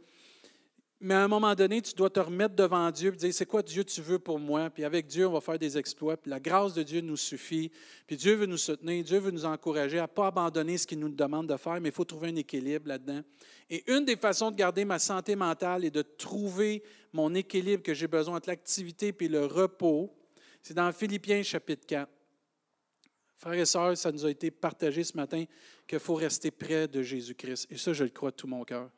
Mais 1.01 1.13
à 1.13 1.23
un 1.23 1.29
moment 1.29 1.55
donné, 1.55 1.81
tu 1.81 1.93
dois 1.93 2.09
te 2.09 2.19
remettre 2.19 2.55
devant 2.55 2.91
Dieu 2.91 3.13
et 3.13 3.15
dire, 3.15 3.33
c'est 3.33 3.45
quoi 3.45 3.61
Dieu 3.61 3.85
tu 3.85 4.01
veux 4.01 4.19
pour 4.19 4.37
moi? 4.37 4.69
Puis 4.69 4.83
avec 4.83 5.07
Dieu, 5.07 5.25
on 5.25 5.31
va 5.31 5.39
faire 5.39 5.57
des 5.57 5.77
exploits. 5.77 6.17
Puis 6.17 6.29
la 6.29 6.41
grâce 6.41 6.73
de 6.73 6.83
Dieu 6.83 6.99
nous 6.99 7.15
suffit. 7.15 7.71
Puis 8.05 8.17
Dieu 8.17 8.35
veut 8.35 8.45
nous 8.45 8.57
soutenir, 8.57 9.01
Dieu 9.05 9.17
veut 9.19 9.31
nous 9.31 9.45
encourager 9.45 9.97
à 9.99 10.03
ne 10.03 10.07
pas 10.07 10.27
abandonner 10.27 10.77
ce 10.77 10.85
qu'il 10.85 10.99
nous 10.99 11.07
demande 11.07 11.47
de 11.47 11.55
faire, 11.55 11.79
mais 11.79 11.87
il 11.87 11.95
faut 11.95 12.03
trouver 12.03 12.27
un 12.27 12.35
équilibre 12.35 12.89
là-dedans. 12.89 13.21
Et 13.69 13.89
une 13.89 14.03
des 14.03 14.17
façons 14.17 14.51
de 14.51 14.57
garder 14.57 14.83
ma 14.83 14.99
santé 14.99 15.37
mentale 15.37 15.85
et 15.85 15.91
de 15.91 16.01
trouver 16.01 16.83
mon 17.13 17.33
équilibre 17.33 17.81
que 17.81 17.93
j'ai 17.93 18.07
besoin 18.07 18.35
entre 18.35 18.49
l'activité 18.49 19.15
et 19.17 19.27
le 19.29 19.45
repos, 19.45 20.13
c'est 20.61 20.73
dans 20.73 20.91
Philippiens 20.91 21.43
chapitre 21.43 21.87
4. 21.87 22.11
Frères 23.37 23.53
et 23.53 23.65
sœurs, 23.65 23.97
ça 23.97 24.11
nous 24.11 24.25
a 24.25 24.31
été 24.31 24.51
partagé 24.51 25.01
ce 25.05 25.15
matin 25.15 25.45
qu'il 25.87 25.99
faut 25.99 26.15
rester 26.15 26.51
près 26.51 26.89
de 26.89 27.01
Jésus-Christ. 27.01 27.67
Et 27.69 27.77
ça, 27.77 27.93
je 27.93 28.03
le 28.03 28.09
crois 28.09 28.31
de 28.31 28.35
tout 28.35 28.47
mon 28.47 28.65
cœur. 28.65 28.91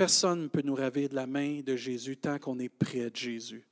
Personne 0.00 0.44
ne 0.44 0.48
peut 0.48 0.62
nous 0.64 0.76
ravir 0.76 1.10
de 1.10 1.14
la 1.14 1.26
main 1.26 1.60
de 1.60 1.76
Jésus 1.76 2.16
tant 2.16 2.38
qu'on 2.38 2.58
est 2.58 2.70
près 2.70 3.10
de 3.10 3.16
Jésus. 3.16 3.62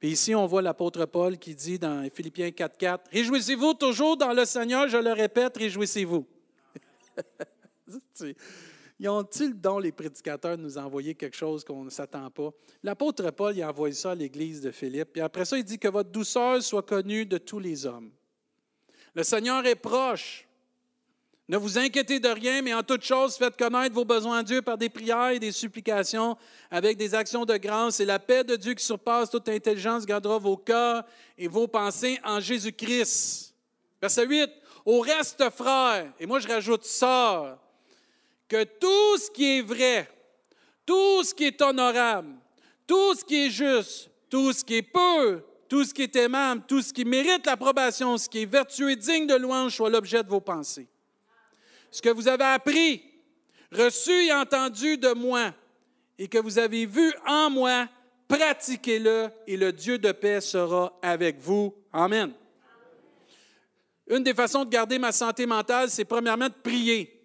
Et 0.00 0.08
ici, 0.08 0.34
on 0.34 0.46
voit 0.46 0.62
l'apôtre 0.62 1.04
Paul 1.04 1.36
qui 1.36 1.54
dit 1.54 1.78
dans 1.78 2.08
Philippiens 2.08 2.48
4.4, 2.48 3.00
Réjouissez-vous 3.12 3.74
toujours 3.74 4.16
dans 4.16 4.32
le 4.32 4.46
Seigneur, 4.46 4.88
je 4.88 4.96
le 4.96 5.12
répète, 5.12 5.58
réjouissez-vous. 5.58 6.26
Ils 8.98 9.08
ont-ils 9.10 9.48
le 9.48 9.54
don, 9.54 9.78
les 9.80 9.92
prédicateurs, 9.92 10.56
de 10.56 10.62
nous 10.62 10.78
envoyer 10.78 11.14
quelque 11.14 11.36
chose 11.36 11.62
qu'on 11.62 11.84
ne 11.84 11.90
s'attend 11.90 12.30
pas? 12.30 12.48
L'apôtre 12.82 13.30
Paul, 13.30 13.54
il 13.54 13.62
a 13.62 13.68
envoyé 13.68 13.94
ça 13.94 14.12
à 14.12 14.14
l'église 14.14 14.62
de 14.62 14.70
Philippe. 14.70 15.18
Après 15.18 15.44
ça, 15.44 15.58
il 15.58 15.64
dit 15.64 15.78
que 15.78 15.88
votre 15.88 16.08
douceur 16.08 16.62
soit 16.62 16.86
connue 16.86 17.26
de 17.26 17.36
tous 17.36 17.58
les 17.58 17.84
hommes. 17.84 18.10
Le 19.14 19.22
Seigneur 19.22 19.66
est 19.66 19.76
proche. 19.76 20.48
Ne 21.46 21.58
vous 21.58 21.76
inquiétez 21.76 22.20
de 22.20 22.28
rien, 22.28 22.62
mais 22.62 22.72
en 22.72 22.82
toute 22.82 23.02
chose, 23.02 23.36
faites 23.36 23.58
connaître 23.58 23.94
vos 23.94 24.06
besoins 24.06 24.38
à 24.38 24.42
Dieu 24.42 24.62
par 24.62 24.78
des 24.78 24.88
prières 24.88 25.28
et 25.28 25.38
des 25.38 25.52
supplications, 25.52 26.38
avec 26.70 26.96
des 26.96 27.14
actions 27.14 27.44
de 27.44 27.54
grâce. 27.58 28.00
Et 28.00 28.06
la 28.06 28.18
paix 28.18 28.44
de 28.44 28.56
Dieu 28.56 28.72
qui 28.72 28.82
surpasse 28.82 29.28
toute 29.28 29.46
intelligence 29.50 30.06
gardera 30.06 30.38
vos 30.38 30.56
cœurs 30.56 31.04
et 31.36 31.46
vos 31.46 31.68
pensées 31.68 32.18
en 32.24 32.40
Jésus-Christ. 32.40 33.54
Verset 34.00 34.26
8. 34.26 34.50
Au 34.86 35.00
reste, 35.00 35.50
frères, 35.50 36.12
et 36.18 36.26
moi 36.26 36.38
je 36.40 36.48
rajoute 36.48 36.84
ça, 36.84 37.58
que 38.48 38.64
tout 38.64 39.18
ce 39.18 39.30
qui 39.30 39.58
est 39.58 39.62
vrai, 39.62 40.08
tout 40.86 41.24
ce 41.24 41.34
qui 41.34 41.44
est 41.44 41.60
honorable, 41.60 42.34
tout 42.86 43.14
ce 43.14 43.24
qui 43.24 43.46
est 43.46 43.50
juste, 43.50 44.10
tout 44.30 44.52
ce 44.52 44.64
qui 44.64 44.76
est 44.76 44.82
pur, 44.82 45.42
tout 45.68 45.84
ce 45.84 45.92
qui 45.92 46.02
est 46.02 46.16
aimable, 46.16 46.62
tout 46.66 46.82
ce 46.82 46.92
qui 46.92 47.04
mérite 47.04 47.46
l'approbation, 47.46 48.16
ce 48.18 48.28
qui 48.28 48.42
est 48.42 48.46
vertueux 48.46 48.90
et 48.90 48.96
digne 48.96 49.26
de 49.26 49.34
louange 49.34 49.76
soit 49.76 49.90
l'objet 49.90 50.22
de 50.22 50.28
vos 50.28 50.40
pensées 50.40 50.88
ce 51.94 52.02
que 52.02 52.08
vous 52.08 52.26
avez 52.26 52.42
appris, 52.42 53.04
reçu 53.70 54.10
et 54.10 54.32
entendu 54.32 54.98
de 54.98 55.14
moi, 55.14 55.54
et 56.18 56.26
que 56.26 56.38
vous 56.38 56.58
avez 56.58 56.86
vu 56.86 57.12
en 57.24 57.48
moi, 57.48 57.88
pratiquez-le, 58.26 59.28
et 59.46 59.56
le 59.56 59.72
Dieu 59.72 59.96
de 59.96 60.10
paix 60.10 60.40
sera 60.40 60.98
avec 61.00 61.38
vous. 61.38 61.72
Amen. 61.92 62.32
Une 64.08 64.24
des 64.24 64.34
façons 64.34 64.64
de 64.64 64.70
garder 64.70 64.98
ma 64.98 65.12
santé 65.12 65.46
mentale, 65.46 65.88
c'est 65.88 66.04
premièrement 66.04 66.48
de 66.48 66.54
prier. 66.64 67.24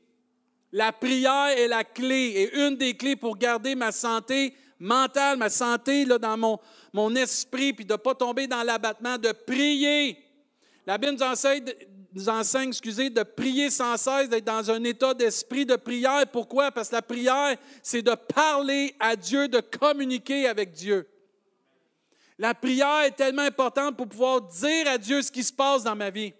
La 0.71 0.91
prière 0.91 1.57
est 1.57 1.67
la 1.67 1.83
clé, 1.83 2.33
et 2.35 2.55
une 2.59 2.75
des 2.75 2.95
clés 2.95 3.15
pour 3.15 3.37
garder 3.37 3.73
ma 3.73 3.91
santé 3.91 4.53
mentale, 4.77 5.39
ma 5.39 5.49
santé 5.49 6.05
là, 6.05 6.19
dans 6.19 6.37
mon, 6.37 6.59
mon 6.93 7.15
esprit, 7.15 7.73
puis 7.73 7.85
de 7.85 7.93
ne 7.93 7.97
pas 7.97 8.13
tomber 8.13 8.45
dans 8.45 8.61
l'abattement, 8.61 9.17
de 9.17 9.31
prier. 9.31 10.15
La 10.85 10.99
Bible 10.99 11.13
nous 11.13 11.23
enseigne 11.23 11.65
nous 12.19 12.27
enseigne, 12.27 12.69
excusez, 12.69 13.09
de 13.09 13.23
prier 13.23 13.69
sans 13.69 13.95
cesse, 13.95 14.27
d'être 14.27 14.43
dans 14.43 14.69
un 14.69 14.83
état 14.83 15.13
d'esprit 15.13 15.65
de 15.65 15.77
prière. 15.77 16.25
Pourquoi? 16.29 16.69
Parce 16.69 16.89
que 16.89 16.95
la 16.95 17.01
prière, 17.01 17.55
c'est 17.81 18.01
de 18.01 18.13
parler 18.13 18.93
à 18.99 19.15
Dieu, 19.15 19.47
de 19.47 19.61
communiquer 19.61 20.45
avec 20.45 20.73
Dieu. 20.73 21.07
La 22.37 22.53
prière 22.53 23.03
est 23.03 23.15
tellement 23.15 23.43
importante 23.43 23.95
pour 23.95 24.09
pouvoir 24.09 24.41
dire 24.41 24.87
à 24.87 24.97
Dieu 24.97 25.21
ce 25.21 25.31
qui 25.31 25.43
se 25.43 25.53
passe 25.53 25.83
dans 25.83 25.95
ma 25.95 26.09
vie. 26.09 26.33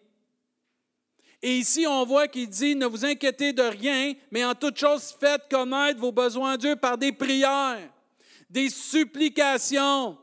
Et 1.42 1.58
ici, 1.58 1.88
on 1.88 2.04
voit 2.04 2.28
qu'il 2.28 2.50
dit, 2.50 2.76
ne 2.76 2.86
vous 2.86 3.06
inquiétez 3.06 3.54
de 3.54 3.62
rien, 3.62 4.13
mais 4.32 4.44
en 4.44 4.56
toute 4.56 4.78
chose, 4.78 5.15
faites 5.18 5.48
connaître 5.50 6.02
vos 6.02 6.12
besoins 6.12 6.54
à 6.54 6.58
Dieu 6.58 6.76
par 6.76 6.98
des 6.98 7.13
prières, 7.13 7.89
des 8.50 8.70
supplications 8.70 10.18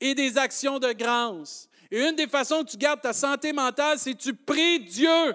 et 0.00 0.14
des 0.14 0.38
actions 0.38 0.78
de 0.78 0.92
grâce. 0.92 1.68
Et 1.92 2.08
une 2.08 2.16
des 2.16 2.26
façons 2.26 2.64
que 2.64 2.70
tu 2.70 2.78
gardes 2.78 3.02
ta 3.02 3.12
santé 3.12 3.52
mentale, 3.52 3.98
c'est 3.98 4.14
que 4.14 4.22
tu 4.22 4.32
pries 4.32 4.80
Dieu. 4.80 5.34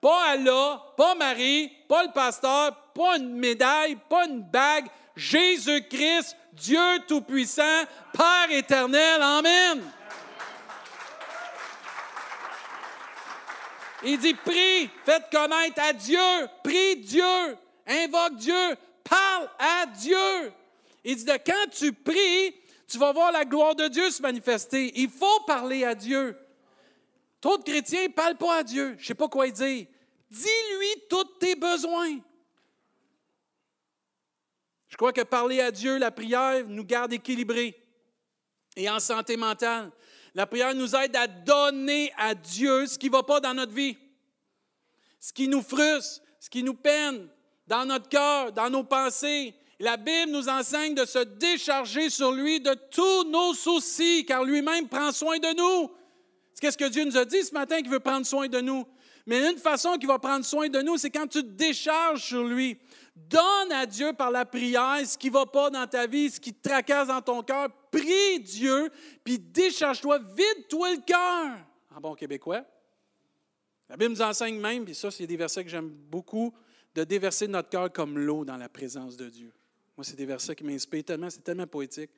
Pas 0.00 0.28
Allah, 0.28 0.80
pas 0.96 1.16
Marie, 1.16 1.68
pas 1.88 2.04
le 2.04 2.12
pasteur, 2.12 2.76
pas 2.94 3.16
une 3.16 3.34
médaille, 3.34 3.98
pas 4.08 4.26
une 4.26 4.40
bague. 4.40 4.86
Jésus-Christ, 5.16 6.36
Dieu 6.52 6.78
Tout-Puissant, 7.08 7.82
Père 8.12 8.50
éternel. 8.50 9.20
Amen. 9.20 9.82
Il 14.04 14.16
dit, 14.16 14.34
prie, 14.34 14.88
faites 15.04 15.28
connaître 15.32 15.82
à 15.82 15.92
Dieu, 15.92 16.48
prie 16.62 16.98
Dieu, 16.98 17.58
invoque 17.88 18.36
Dieu, 18.36 18.76
parle 19.02 19.50
à 19.58 19.86
Dieu. 19.86 20.52
Il 21.02 21.16
dit, 21.16 21.26
quand 21.44 21.70
tu 21.72 21.92
pries, 21.92 22.54
tu 22.90 22.98
vas 22.98 23.12
voir 23.12 23.30
la 23.30 23.44
gloire 23.44 23.76
de 23.76 23.86
Dieu 23.86 24.10
se 24.10 24.20
manifester. 24.20 24.92
Il 24.96 25.08
faut 25.08 25.40
parler 25.46 25.84
à 25.84 25.94
Dieu. 25.94 26.36
Trop 27.40 27.56
de 27.56 27.62
chrétiens 27.62 28.08
ne 28.08 28.12
parlent 28.12 28.36
pas 28.36 28.56
à 28.56 28.62
Dieu. 28.64 28.96
Je 28.98 29.02
ne 29.02 29.06
sais 29.06 29.14
pas 29.14 29.28
quoi 29.28 29.48
dire. 29.48 29.86
Dis-lui 30.28 31.02
tous 31.08 31.24
tes 31.38 31.54
besoins. 31.54 32.18
Je 34.88 34.96
crois 34.96 35.12
que 35.12 35.20
parler 35.20 35.60
à 35.60 35.70
Dieu, 35.70 35.98
la 35.98 36.10
prière, 36.10 36.66
nous 36.66 36.84
garde 36.84 37.12
équilibrés 37.12 37.80
et 38.74 38.90
en 38.90 38.98
santé 38.98 39.36
mentale. 39.36 39.92
La 40.34 40.46
prière 40.46 40.74
nous 40.74 40.96
aide 40.96 41.14
à 41.14 41.28
donner 41.28 42.12
à 42.16 42.34
Dieu 42.34 42.86
ce 42.86 42.98
qui 42.98 43.06
ne 43.06 43.12
va 43.12 43.22
pas 43.22 43.38
dans 43.38 43.54
notre 43.54 43.72
vie, 43.72 43.96
ce 45.20 45.32
qui 45.32 45.46
nous 45.46 45.62
frustre, 45.62 46.22
ce 46.40 46.50
qui 46.50 46.64
nous 46.64 46.74
peine 46.74 47.28
dans 47.68 47.84
notre 47.84 48.08
cœur, 48.08 48.52
dans 48.52 48.68
nos 48.68 48.82
pensées, 48.82 49.54
la 49.80 49.96
Bible 49.96 50.30
nous 50.30 50.48
enseigne 50.48 50.94
de 50.94 51.06
se 51.06 51.20
décharger 51.20 52.10
sur 52.10 52.32
lui 52.32 52.60
de 52.60 52.74
tous 52.90 53.24
nos 53.24 53.54
soucis, 53.54 54.26
car 54.26 54.44
lui-même 54.44 54.86
prend 54.88 55.10
soin 55.10 55.38
de 55.38 55.56
nous. 55.56 55.90
C'est 56.52 56.60
qu'est-ce 56.60 56.76
que 56.76 56.88
Dieu 56.88 57.04
nous 57.06 57.16
a 57.16 57.24
dit 57.24 57.42
ce 57.42 57.54
matin 57.54 57.78
qu'il 57.78 57.90
veut 57.90 57.98
prendre 57.98 58.26
soin 58.26 58.46
de 58.46 58.60
nous. 58.60 58.86
Mais 59.24 59.50
une 59.50 59.56
façon 59.56 59.96
qu'il 59.96 60.06
va 60.06 60.18
prendre 60.18 60.44
soin 60.44 60.68
de 60.68 60.82
nous, 60.82 60.98
c'est 60.98 61.10
quand 61.10 61.26
tu 61.26 61.40
te 61.42 61.48
décharges 61.48 62.24
sur 62.24 62.44
lui. 62.44 62.78
Donne 63.16 63.72
à 63.72 63.86
Dieu 63.86 64.12
par 64.12 64.30
la 64.30 64.44
prière 64.44 65.00
ce 65.06 65.16
qui 65.16 65.28
ne 65.28 65.32
va 65.32 65.46
pas 65.46 65.70
dans 65.70 65.86
ta 65.86 66.06
vie, 66.06 66.30
ce 66.30 66.40
qui 66.40 66.52
te 66.52 66.68
tracasse 66.68 67.08
dans 67.08 67.22
ton 67.22 67.42
cœur. 67.42 67.68
Prie 67.90 68.40
Dieu, 68.40 68.90
puis 69.24 69.38
décharge-toi, 69.38 70.18
vide-toi 70.18 70.94
le 70.94 71.00
cœur. 71.00 71.58
En 71.96 72.00
bon 72.00 72.14
québécois. 72.14 72.64
La 73.88 73.96
Bible 73.96 74.12
nous 74.12 74.22
enseigne 74.22 74.60
même, 74.60 74.84
puis 74.84 74.94
ça, 74.94 75.10
c'est 75.10 75.26
des 75.26 75.38
versets 75.38 75.64
que 75.64 75.70
j'aime 75.70 75.88
beaucoup, 75.88 76.52
de 76.94 77.02
déverser 77.02 77.48
notre 77.48 77.70
cœur 77.70 77.90
comme 77.90 78.18
l'eau 78.18 78.44
dans 78.44 78.58
la 78.58 78.68
présence 78.68 79.16
de 79.16 79.28
Dieu. 79.28 79.52
Moi, 80.00 80.04
c'est 80.06 80.16
des 80.16 80.24
versets 80.24 80.56
qui 80.56 80.64
m'inspirent 80.64 81.04
tellement, 81.04 81.28
c'est 81.28 81.44
tellement 81.44 81.66
poétique. 81.66 82.08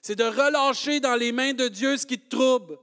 C'est 0.00 0.14
de 0.14 0.22
relâcher 0.22 1.00
dans 1.00 1.16
les 1.16 1.32
mains 1.32 1.54
de 1.54 1.66
Dieu 1.66 1.96
ce 1.96 2.06
qui 2.06 2.20
te 2.20 2.28
trouble. 2.28 2.78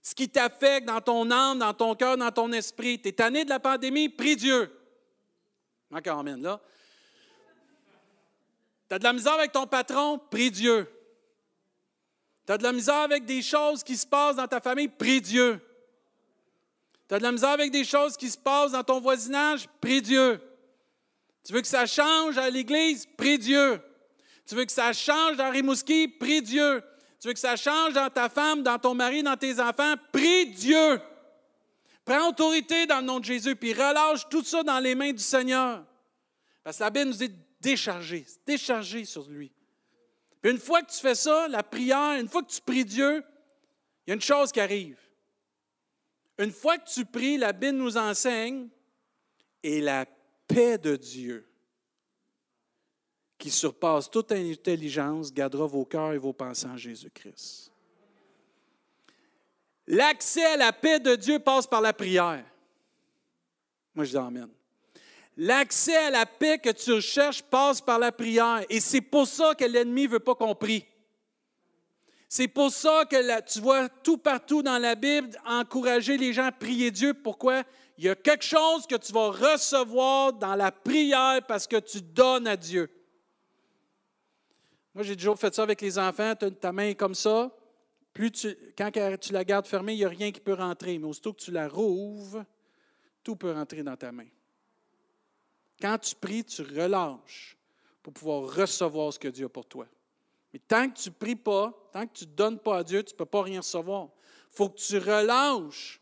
ce 0.00 0.14
qui 0.14 0.28
t'affecte 0.28 0.86
dans 0.86 1.00
ton 1.00 1.28
âme, 1.32 1.58
dans 1.58 1.74
ton 1.74 1.96
cœur, 1.96 2.16
dans 2.16 2.30
ton 2.30 2.52
esprit. 2.52 3.02
Tu 3.02 3.08
es 3.08 3.12
tanné 3.12 3.44
de 3.44 3.48
la 3.48 3.58
pandémie, 3.58 4.08
prie 4.08 4.36
Dieu. 4.36 4.72
Encore, 5.90 6.20
amen, 6.20 6.40
là. 6.40 6.60
Tu 8.88 8.94
as 8.94 8.98
de 9.00 9.04
la 9.04 9.12
misère 9.12 9.32
avec 9.32 9.50
ton 9.50 9.66
patron, 9.66 10.20
prie 10.30 10.52
Dieu. 10.52 10.88
Tu 12.46 12.52
as 12.52 12.56
de 12.56 12.62
la 12.62 12.72
misère 12.72 12.98
avec 12.98 13.24
des 13.24 13.42
choses 13.42 13.82
qui 13.82 13.96
se 13.96 14.06
passent 14.06 14.36
dans 14.36 14.46
ta 14.46 14.60
famille, 14.60 14.86
prie 14.86 15.20
Dieu. 15.20 15.60
Tu 17.08 17.16
as 17.16 17.18
de 17.18 17.24
la 17.24 17.32
misère 17.32 17.50
avec 17.50 17.72
des 17.72 17.82
choses 17.82 18.16
qui 18.16 18.30
se 18.30 18.38
passent 18.38 18.70
dans 18.70 18.84
ton 18.84 19.00
voisinage, 19.00 19.68
prie 19.80 20.02
Dieu. 20.02 20.40
Tu 21.44 21.52
veux 21.52 21.60
que 21.60 21.66
ça 21.66 21.86
change 21.86 22.38
à 22.38 22.50
l'Église, 22.50 23.06
prie 23.16 23.38
Dieu. 23.38 23.80
Tu 24.46 24.54
veux 24.54 24.64
que 24.64 24.72
ça 24.72 24.92
change 24.92 25.36
dans 25.36 25.50
Rimouski, 25.50 26.08
prie 26.08 26.42
Dieu. 26.42 26.82
Tu 27.20 27.28
veux 27.28 27.34
que 27.34 27.40
ça 27.40 27.56
change 27.56 27.92
dans 27.92 28.10
ta 28.10 28.28
femme, 28.28 28.62
dans 28.62 28.78
ton 28.78 28.94
mari, 28.94 29.22
dans 29.22 29.36
tes 29.36 29.60
enfants, 29.60 29.94
prie 30.12 30.46
Dieu. 30.46 31.00
Prends 32.04 32.28
autorité 32.28 32.86
dans 32.86 33.00
le 33.00 33.06
nom 33.06 33.20
de 33.20 33.24
Jésus, 33.24 33.54
puis 33.56 33.72
relâche 33.72 34.28
tout 34.28 34.42
ça 34.42 34.62
dans 34.62 34.80
les 34.80 34.94
mains 34.94 35.12
du 35.12 35.22
Seigneur. 35.22 35.84
Parce 36.64 36.78
que 36.78 36.82
la 36.82 36.90
Bible 36.90 37.10
nous 37.10 37.16
dit 37.16 37.34
décharger, 37.60 38.26
décharger 38.46 39.04
sur 39.04 39.28
lui. 39.28 39.52
Puis 40.40 40.50
une 40.50 40.58
fois 40.58 40.82
que 40.82 40.90
tu 40.90 40.98
fais 40.98 41.14
ça, 41.14 41.46
la 41.48 41.62
prière, 41.62 42.18
une 42.18 42.28
fois 42.28 42.42
que 42.42 42.50
tu 42.50 42.60
pries 42.60 42.84
Dieu, 42.84 43.22
il 44.06 44.10
y 44.10 44.12
a 44.12 44.14
une 44.14 44.20
chose 44.20 44.50
qui 44.50 44.60
arrive. 44.60 44.98
Une 46.38 46.52
fois 46.52 46.78
que 46.78 46.90
tu 46.90 47.04
pries, 47.04 47.36
la 47.36 47.52
Bible 47.52 47.76
nous 47.76 47.98
enseigne, 47.98 48.68
et 49.62 49.80
la 49.82 50.06
paix 50.52 50.78
de 50.78 50.96
Dieu, 50.96 51.46
qui 53.38 53.50
surpasse 53.50 54.10
toute 54.10 54.32
intelligence, 54.32 55.32
gardera 55.32 55.66
vos 55.66 55.84
cœurs 55.84 56.12
et 56.12 56.18
vos 56.18 56.32
pensées 56.32 56.66
en 56.66 56.76
Jésus-Christ. 56.76 57.72
L'accès 59.86 60.44
à 60.44 60.56
la 60.56 60.72
paix 60.72 61.00
de 61.00 61.16
Dieu 61.16 61.38
passe 61.38 61.66
par 61.66 61.80
la 61.80 61.92
prière. 61.92 62.44
Moi, 63.94 64.04
je 64.04 64.10
dis 64.10 64.16
Amen. 64.16 64.48
L'accès 65.36 65.96
à 65.96 66.10
la 66.10 66.26
paix 66.26 66.58
que 66.58 66.70
tu 66.70 66.92
recherches 66.92 67.42
passe 67.42 67.80
par 67.80 67.98
la 67.98 68.12
prière. 68.12 68.64
Et 68.68 68.78
c'est 68.78 69.00
pour 69.00 69.26
ça 69.26 69.54
que 69.54 69.64
l'ennemi 69.64 70.04
ne 70.04 70.10
veut 70.10 70.20
pas 70.20 70.34
qu'on 70.34 70.54
prie. 70.54 70.84
C'est 72.32 72.46
pour 72.46 72.70
ça 72.70 73.04
que 73.10 73.40
tu 73.40 73.60
vois 73.60 73.88
tout 73.88 74.16
partout 74.16 74.62
dans 74.62 74.78
la 74.78 74.94
Bible 74.94 75.36
encourager 75.44 76.16
les 76.16 76.32
gens 76.32 76.44
à 76.44 76.52
prier 76.52 76.92
Dieu. 76.92 77.12
Pourquoi? 77.12 77.64
Il 77.98 78.04
y 78.04 78.08
a 78.08 78.14
quelque 78.14 78.44
chose 78.44 78.86
que 78.86 78.94
tu 78.94 79.12
vas 79.12 79.32
recevoir 79.32 80.32
dans 80.34 80.54
la 80.54 80.70
prière 80.70 81.44
parce 81.48 81.66
que 81.66 81.80
tu 81.80 82.00
donnes 82.00 82.46
à 82.46 82.56
Dieu. 82.56 82.88
Moi, 84.94 85.02
j'ai 85.02 85.16
toujours 85.16 85.40
fait 85.40 85.52
ça 85.52 85.64
avec 85.64 85.80
les 85.80 85.98
enfants. 85.98 86.34
Ta 86.36 86.70
main 86.70 86.94
comme 86.94 87.16
ça. 87.16 87.50
Plus 88.12 88.30
tu, 88.30 88.56
quand 88.78 88.92
tu 89.20 89.32
la 89.32 89.44
gardes 89.44 89.66
fermée, 89.66 89.94
il 89.94 89.98
n'y 89.98 90.04
a 90.04 90.08
rien 90.08 90.30
qui 90.30 90.40
peut 90.40 90.54
rentrer. 90.54 90.96
Mais 90.98 91.08
aussitôt 91.08 91.32
que 91.32 91.40
tu 91.40 91.50
la 91.50 91.66
rouvres, 91.66 92.44
tout 93.24 93.34
peut 93.34 93.50
rentrer 93.50 93.82
dans 93.82 93.96
ta 93.96 94.12
main. 94.12 94.28
Quand 95.80 95.98
tu 95.98 96.14
pries, 96.14 96.44
tu 96.44 96.62
relâches 96.62 97.56
pour 98.04 98.12
pouvoir 98.12 98.54
recevoir 98.54 99.12
ce 99.12 99.18
que 99.18 99.26
Dieu 99.26 99.46
a 99.46 99.48
pour 99.48 99.66
toi. 99.66 99.88
Mais 100.52 100.60
tant 100.60 100.88
que 100.88 100.98
tu 100.98 101.08
ne 101.08 101.14
pries 101.14 101.36
pas, 101.36 101.72
tant 101.92 102.06
que 102.06 102.12
tu 102.12 102.26
ne 102.26 102.32
donnes 102.32 102.58
pas 102.58 102.78
à 102.78 102.84
Dieu, 102.84 103.02
tu 103.02 103.14
ne 103.14 103.18
peux 103.18 103.26
pas 103.26 103.42
rien 103.42 103.60
recevoir. 103.60 104.08
Il 104.52 104.56
faut 104.56 104.68
que 104.68 104.78
tu 104.78 104.98
relâches 104.98 106.00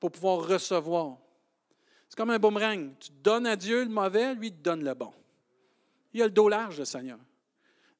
pour 0.00 0.10
pouvoir 0.10 0.46
recevoir. 0.46 1.18
C'est 2.08 2.16
comme 2.16 2.30
un 2.30 2.38
boomerang. 2.38 2.92
Tu 2.98 3.10
donnes 3.22 3.46
à 3.46 3.56
Dieu 3.56 3.84
le 3.84 3.90
mauvais, 3.90 4.34
lui, 4.34 4.48
il 4.48 4.52
te 4.54 4.62
donne 4.62 4.84
le 4.84 4.94
bon. 4.94 5.12
Il 6.12 6.22
a 6.22 6.26
le 6.26 6.30
dos 6.30 6.48
large, 6.48 6.78
le 6.78 6.84
Seigneur. 6.84 7.18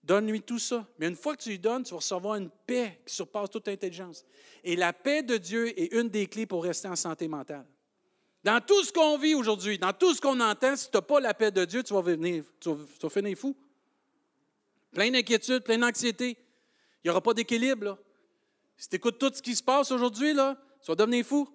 Donne-lui 0.03 0.42
tout 0.42 0.59
ça. 0.59 0.86
Mais 0.99 1.09
une 1.09 1.16
fois 1.16 1.34
que 1.34 1.42
tu 1.42 1.51
lui 1.51 1.59
donnes, 1.59 1.82
tu 1.82 1.90
vas 1.90 1.97
recevoir 1.97 2.36
une 2.36 2.51
paix 2.66 3.01
qui 3.07 3.14
surpasse 3.14 3.51
toute 3.51 3.68
intelligence. 3.68 4.24
Et 4.62 4.76
la 4.76 4.92
paix 4.92 5.22
de 5.22 5.36
Dieu 5.36 5.78
est 5.78 5.92
une 5.95 6.09
des 6.09 6.26
clés 6.26 6.47
pour 6.47 6.62
rester 6.62 6.88
en 6.88 6.97
santé 6.97 7.26
mentale. 7.26 7.64
Dans 8.45 8.61
tout 8.61 8.84
ce 8.84 8.92
qu'on 8.92 9.16
vit 9.16 9.34
aujourd'hui, 9.34 9.78
dans 9.78 9.95
tout 9.95 10.12
ce 10.12 10.20
qu'on 10.20 10.38
entend, 10.38 10.76
si 10.76 10.90
tu 10.90 10.97
n'as 10.97 11.03
pas 11.03 11.18
la 11.20 11.32
paix 11.32 11.51
de 11.51 11.64
Dieu, 11.64 11.82
tu 11.82 11.95
vas, 11.95 12.03
venir, 12.03 12.45
tu 12.61 12.70
vas, 12.70 13.09
finir 13.09 13.38
fou. 13.38 13.57
Plein 14.95 15.11
d'inquiétudes, 15.11 15.64
plein 15.64 15.78
d'anxiété. 15.78 16.38
Il 17.03 17.09
n'y 17.09 17.11
aura 17.11 17.20
pas 17.20 17.34
d'équilibre. 17.34 17.99
Si 18.76 18.88
tu 18.88 18.97
écoutes 18.97 19.18
tout 19.18 19.32
ce 19.34 19.42
qui 19.42 19.55
se 19.55 19.62
passe 19.62 19.90
aujourd'hui, 19.90 20.30
tu 20.30 20.36
vas 20.36 20.95
devenir 20.95 21.26
fou. 21.26 21.49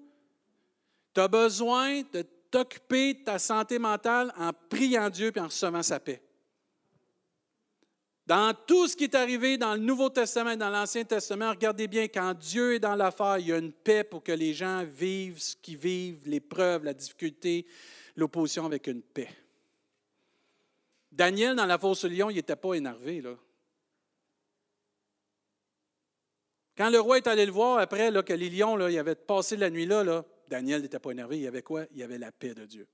Tu 1.14 1.22
as 1.22 1.28
besoin 1.28 2.02
de 2.14 2.22
t'occuper 2.52 3.14
de 3.14 3.24
ta 3.24 3.40
santé 3.40 3.80
mentale 3.80 4.34
en 4.38 4.52
priant 4.70 5.10
Dieu 5.10 5.32
et 5.34 5.40
en 5.40 5.46
recevant 5.46 5.82
sa 5.82 6.00
paix. 6.00 6.22
Dans 8.26 8.54
tout 8.54 8.88
ce 8.88 8.96
qui 8.96 9.06
est 9.06 9.16
arrivé 9.16 9.58
dans 9.58 9.74
le 9.74 9.80
Nouveau 9.80 10.10
Testament 10.10 10.52
et 10.52 10.58
dans 10.58 10.70
l'Ancien 10.70 11.04
Testament, 11.04 11.50
regardez 11.50 11.88
bien, 11.88 12.04
quand 12.04 12.36
Dieu 12.36 12.76
est 12.76 12.80
dans 12.80 12.96
l'affaire, 12.96 13.40
il 13.40 13.48
y 13.48 13.54
a 13.54 13.58
une 13.58 13.72
paix 13.72 14.04
pour 14.04 14.22
que 14.22 14.32
les 14.32 14.54
gens 14.54 14.84
vivent 14.86 15.40
ce 15.40 15.56
qu'ils 15.56 15.78
vivent, 15.78 16.22
l'épreuve, 16.28 16.84
la 16.84 16.94
difficulté, 16.94 17.66
l'opposition 18.16 18.66
avec 18.66 18.86
une 18.86 19.02
paix. 19.02 19.30
Daniel, 21.20 21.54
dans 21.54 21.66
la 21.66 21.78
fosse 21.78 22.06
lion, 22.06 22.30
il 22.30 22.38
n'était 22.38 22.56
pas 22.56 22.76
énervé. 22.76 23.22
Quand 26.78 26.90
le 26.90 26.98
roi 27.02 27.18
est 27.18 27.28
allé 27.28 27.46
le 27.46 27.52
voir, 27.52 27.80
après 27.80 28.10
que 28.24 28.32
les 28.32 28.50
lions 28.50 28.80
avait 28.80 29.16
passé 29.16 29.58
la 29.58 29.70
nuit 29.70 29.86
là, 29.86 30.24
Daniel 30.48 30.82
n'était 30.82 30.98
pas 30.98 31.12
énervé. 31.12 31.36
Il 31.36 31.42
y 31.42 31.48
avait 31.48 31.62
quoi? 31.62 31.84
Il 31.92 31.98
y 31.98 32.04
avait 32.04 32.18
la 32.18 32.32
paix 32.32 32.54
de 32.54 32.66
Dieu. 32.66 32.88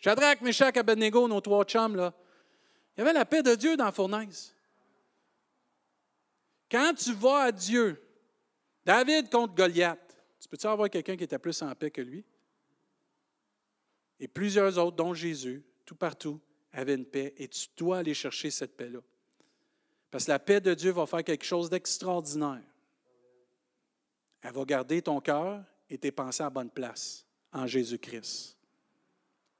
Shadrach, 0.00 0.40
Meshach, 0.40 0.76
Abednego, 0.76 1.28
nos 1.28 1.40
trois 1.40 1.64
chums, 1.64 2.12
il 2.96 2.98
y 2.98 3.02
avait 3.02 3.12
la 3.12 3.24
paix 3.24 3.44
de 3.44 3.54
Dieu 3.54 3.76
dans 3.76 3.84
la 3.84 3.92
fournaise. 3.92 4.52
Quand 6.68 6.92
tu 6.94 7.12
vas 7.12 7.42
à 7.42 7.52
Dieu, 7.52 8.02
David 8.84 9.30
contre 9.30 9.54
Goliath, 9.54 10.16
tu 10.40 10.48
peux-tu 10.48 10.66
avoir 10.66 10.90
quelqu'un 10.90 11.16
qui 11.16 11.22
était 11.22 11.38
plus 11.38 11.62
en 11.62 11.72
paix 11.76 11.92
que 11.92 12.02
lui? 12.02 12.24
Et 14.18 14.26
plusieurs 14.26 14.76
autres, 14.76 14.96
dont 14.96 15.14
Jésus, 15.14 15.62
tout 15.86 15.94
partout, 15.94 16.40
avaient 16.72 16.94
une 16.94 17.06
paix 17.06 17.34
et 17.36 17.48
tu 17.48 17.68
dois 17.76 17.98
aller 17.98 18.14
chercher 18.14 18.50
cette 18.50 18.76
paix-là. 18.76 19.00
Parce 20.10 20.24
que 20.24 20.30
la 20.30 20.38
paix 20.38 20.60
de 20.60 20.74
Dieu 20.74 20.90
va 20.90 21.06
faire 21.06 21.24
quelque 21.24 21.44
chose 21.44 21.70
d'extraordinaire. 21.70 22.62
Elle 24.42 24.52
va 24.52 24.64
garder 24.64 25.02
ton 25.02 25.20
cœur 25.20 25.64
et 25.88 25.98
tes 25.98 26.12
pensées 26.12 26.42
à 26.42 26.50
bonne 26.50 26.70
place 26.70 27.26
en 27.52 27.66
Jésus-Christ. 27.66 28.56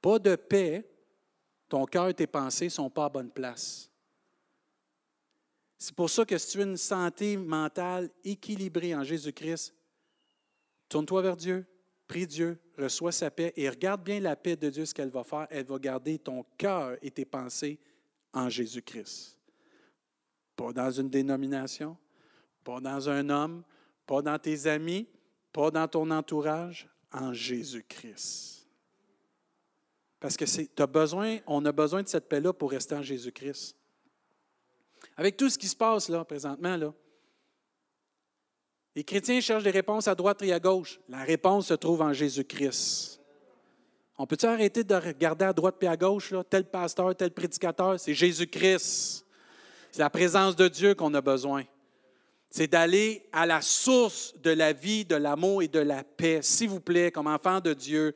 Pas 0.01 0.19
de 0.19 0.35
paix, 0.35 0.89
ton 1.69 1.85
cœur 1.85 2.09
et 2.09 2.13
tes 2.13 2.27
pensées 2.27 2.65
ne 2.65 2.69
sont 2.69 2.89
pas 2.89 3.05
à 3.05 3.09
bonne 3.09 3.31
place. 3.31 3.89
C'est 5.77 5.95
pour 5.95 6.09
ça 6.09 6.25
que 6.25 6.37
si 6.37 6.51
tu 6.51 6.59
as 6.59 6.65
une 6.65 6.77
santé 6.77 7.37
mentale 7.37 8.09
équilibrée 8.23 8.93
en 8.95 9.03
Jésus-Christ, 9.03 9.73
tourne-toi 10.89 11.21
vers 11.21 11.37
Dieu, 11.37 11.65
prie 12.07 12.27
Dieu, 12.27 12.59
reçois 12.83 13.11
sa 13.11 13.31
paix 13.31 13.53
et 13.55 13.69
regarde 13.69 14.03
bien 14.03 14.19
la 14.19 14.35
paix 14.35 14.55
de 14.55 14.69
Dieu, 14.69 14.85
ce 14.85 14.93
qu'elle 14.93 15.09
va 15.09 15.23
faire. 15.23 15.47
Elle 15.49 15.65
va 15.65 15.79
garder 15.79 16.19
ton 16.19 16.45
cœur 16.57 16.97
et 17.01 17.11
tes 17.11 17.25
pensées 17.25 17.79
en 18.33 18.49
Jésus-Christ. 18.49 19.37
Pas 20.55 20.73
dans 20.73 20.91
une 20.91 21.09
dénomination, 21.09 21.97
pas 22.63 22.79
dans 22.79 23.09
un 23.09 23.29
homme, 23.29 23.63
pas 24.05 24.21
dans 24.21 24.37
tes 24.37 24.67
amis, 24.67 25.07
pas 25.51 25.71
dans 25.71 25.87
ton 25.87 26.09
entourage, 26.11 26.87
en 27.11 27.33
Jésus-Christ. 27.33 28.67
Parce 30.19 30.37
que 30.37 30.45
as 30.81 30.87
besoin, 30.87 31.39
on 31.47 31.65
a 31.65 31.71
besoin 31.71 32.03
de 32.03 32.07
cette 32.07 32.29
paix-là 32.29 32.53
pour 32.53 32.71
rester 32.71 32.95
en 32.95 33.01
Jésus-Christ. 33.01 33.75
Avec 35.17 35.35
tout 35.35 35.49
ce 35.49 35.57
qui 35.57 35.67
se 35.67 35.75
passe 35.75 36.09
là, 36.09 36.23
présentement, 36.23 36.93
les 38.95 39.03
chrétiens 39.03 39.39
cherchent 39.39 39.63
des 39.63 39.71
réponses 39.71 40.07
à 40.07 40.15
droite 40.15 40.41
et 40.41 40.51
à 40.53 40.59
gauche. 40.59 40.99
La 41.07 41.23
réponse 41.23 41.67
se 41.67 41.73
trouve 41.73 42.01
en 42.01 42.13
Jésus-Christ. 42.13 43.19
On 44.17 44.27
peut-tu 44.27 44.45
arrêter 44.45 44.83
de 44.83 44.93
regarder 44.93 45.45
à 45.45 45.53
droite 45.53 45.75
et 45.81 45.87
à 45.87 45.97
gauche, 45.97 46.33
tel 46.49 46.65
pasteur, 46.65 47.15
tel 47.15 47.31
prédicateur? 47.31 47.99
C'est 47.99 48.13
Jésus-Christ. 48.13 49.25
C'est 49.91 50.01
la 50.01 50.09
présence 50.09 50.55
de 50.55 50.67
Dieu 50.67 50.93
qu'on 50.93 51.13
a 51.13 51.21
besoin. 51.21 51.63
C'est 52.49 52.67
d'aller 52.67 53.27
à 53.31 53.45
la 53.45 53.61
source 53.61 54.33
de 54.43 54.51
la 54.51 54.73
vie, 54.73 55.05
de 55.05 55.15
l'amour 55.15 55.63
et 55.63 55.67
de 55.67 55.79
la 55.79 56.03
paix. 56.03 56.41
S'il 56.41 56.69
vous 56.69 56.81
plaît, 56.81 57.11
comme 57.11 57.27
enfant 57.27 57.61
de 57.61 57.73
Dieu, 57.73 58.15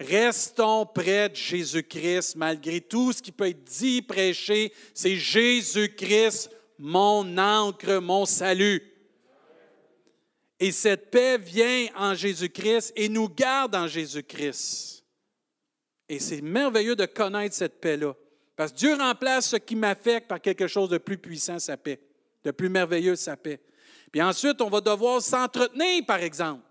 Restons 0.00 0.86
près 0.86 1.28
de 1.28 1.36
Jésus-Christ 1.36 2.34
malgré 2.36 2.80
tout 2.80 3.12
ce 3.12 3.22
qui 3.22 3.30
peut 3.30 3.48
être 3.48 3.64
dit, 3.64 4.02
prêché. 4.02 4.72
C'est 4.92 5.16
Jésus-Christ, 5.16 6.50
mon 6.78 7.38
ancre, 7.38 8.00
mon 8.00 8.26
salut. 8.26 8.82
Et 10.60 10.72
cette 10.72 11.10
paix 11.10 11.38
vient 11.38 11.88
en 11.96 12.14
Jésus-Christ 12.14 12.92
et 12.96 13.08
nous 13.08 13.28
garde 13.28 13.74
en 13.74 13.86
Jésus-Christ. 13.86 15.04
Et 16.08 16.18
c'est 16.18 16.42
merveilleux 16.42 16.96
de 16.96 17.06
connaître 17.06 17.54
cette 17.54 17.80
paix-là. 17.80 18.14
Parce 18.56 18.72
que 18.72 18.76
Dieu 18.76 18.94
remplace 18.94 19.48
ce 19.48 19.56
qui 19.56 19.74
m'affecte 19.74 20.28
par 20.28 20.40
quelque 20.40 20.68
chose 20.68 20.88
de 20.88 20.98
plus 20.98 21.18
puissant, 21.18 21.58
sa 21.58 21.76
paix, 21.76 22.00
de 22.44 22.50
plus 22.50 22.68
merveilleux, 22.68 23.16
sa 23.16 23.36
paix. 23.36 23.60
Puis 24.12 24.22
ensuite, 24.22 24.60
on 24.60 24.68
va 24.68 24.80
devoir 24.80 25.20
s'entretenir, 25.20 26.04
par 26.06 26.18
exemple. 26.18 26.62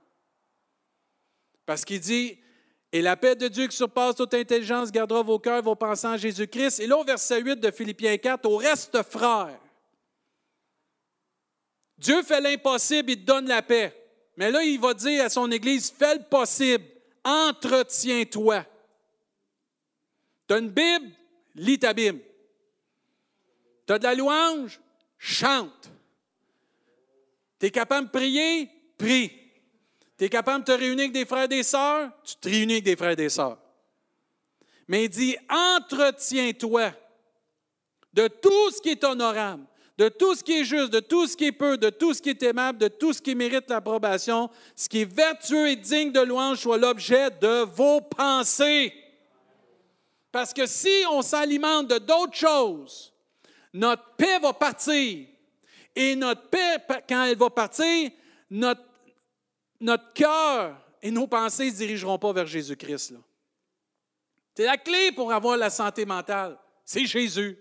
Parce 1.65 1.83
qu'il 1.83 1.99
dit, 1.99 2.37
et 2.93 3.01
la 3.01 3.17
paix 3.17 3.35
de 3.35 3.47
Dieu 3.47 3.67
qui 3.67 3.75
surpasse 3.75 4.15
toute 4.15 4.33
intelligence 4.33 4.91
gardera 4.91 5.23
vos 5.23 5.39
cœurs, 5.39 5.63
vos 5.63 5.75
pensées 5.75 6.07
en 6.07 6.15
Jésus-Christ. 6.15 6.79
Et 6.79 6.87
là, 6.87 6.95
au 6.97 7.03
verset 7.03 7.41
8 7.41 7.59
de 7.59 7.71
Philippiens 7.71 8.17
4, 8.17 8.45
au 8.45 8.57
reste, 8.57 9.01
frères, 9.03 9.59
Dieu 12.03 12.21
fait 12.21 12.41
l'impossible, 12.41 13.11
il 13.11 13.21
te 13.21 13.25
donne 13.25 13.47
la 13.47 13.61
paix. 13.61 13.97
Mais 14.35 14.51
là, 14.51 14.61
il 14.61 14.79
va 14.79 14.93
dire 14.93 15.23
à 15.23 15.29
son 15.29 15.49
Église, 15.49 15.89
fais 15.89 16.15
le 16.15 16.23
possible, 16.23 16.83
entretiens-toi. 17.23 18.65
Tu 20.47 20.53
as 20.53 20.57
une 20.57 20.69
Bible, 20.69 21.11
lis 21.55 21.79
ta 21.79 21.93
Bible. 21.93 22.19
Tu 23.87 23.97
de 23.97 24.03
la 24.03 24.15
louange, 24.15 24.81
chante. 25.17 25.89
Tu 27.57 27.67
es 27.67 27.71
capable 27.71 28.07
de 28.07 28.11
prier, 28.11 28.69
prie. 28.97 29.31
Tu 30.17 30.25
es 30.25 30.29
capable 30.29 30.65
de 30.65 30.73
te 30.73 30.77
réunir 30.77 31.03
avec 31.03 31.13
des 31.13 31.25
frères 31.25 31.43
et 31.43 31.47
des 31.47 31.63
sœurs, 31.63 32.11
tu 32.25 32.35
te 32.35 32.49
réunis 32.49 32.73
avec 32.73 32.83
des 32.83 32.95
frères 32.97 33.11
et 33.11 33.15
des 33.15 33.29
sœurs. 33.29 33.59
Mais 34.89 35.05
il 35.05 35.09
dit, 35.09 35.37
entretiens-toi 35.49 36.91
de 38.11 38.27
tout 38.27 38.71
ce 38.71 38.81
qui 38.81 38.89
est 38.89 39.03
honorable, 39.05 39.63
de 39.97 40.09
tout 40.09 40.35
ce 40.35 40.43
qui 40.43 40.59
est 40.59 40.63
juste, 40.63 40.91
de 40.91 40.99
tout 40.99 41.27
ce 41.27 41.37
qui 41.37 41.45
est 41.45 41.51
peu, 41.51 41.77
de 41.77 41.89
tout 41.89 42.13
ce 42.13 42.21
qui 42.21 42.29
est 42.29 42.43
aimable, 42.43 42.79
de 42.79 42.87
tout 42.87 43.13
ce 43.13 43.21
qui 43.21 43.35
mérite 43.35 43.69
l'approbation, 43.69 44.49
ce 44.75 44.89
qui 44.89 45.01
est 45.01 45.13
vertueux 45.13 45.69
et 45.69 45.75
digne 45.75 46.11
de 46.11 46.21
louange 46.21 46.59
soit 46.59 46.77
l'objet 46.77 47.29
de 47.29 47.63
vos 47.63 48.01
pensées. 48.01 48.93
Parce 50.31 50.51
que 50.51 50.65
si 50.65 51.03
on 51.11 51.21
s'alimente 51.21 51.87
de 51.89 51.99
d'autres 51.99 52.35
choses, 52.35 53.13
notre 53.71 54.15
paix 54.15 54.39
va 54.39 54.53
partir. 54.53 55.27
Et 55.95 56.15
notre 56.15 56.49
paix, 56.49 56.77
quand 57.07 57.25
elle 57.25 57.37
va 57.37 57.51
partir, 57.51 58.09
notre, 58.49 58.81
notre 59.79 60.11
cœur 60.13 60.75
et 61.03 61.11
nos 61.11 61.27
pensées 61.27 61.67
ne 61.67 61.71
se 61.71 61.77
dirigeront 61.77 62.17
pas 62.17 62.33
vers 62.33 62.47
Jésus-Christ. 62.47 63.13
C'est 64.55 64.65
la 64.65 64.77
clé 64.77 65.11
pour 65.11 65.31
avoir 65.31 65.55
la 65.55 65.69
santé 65.69 66.03
mentale. 66.03 66.57
C'est 66.83 67.05
Jésus. 67.05 67.57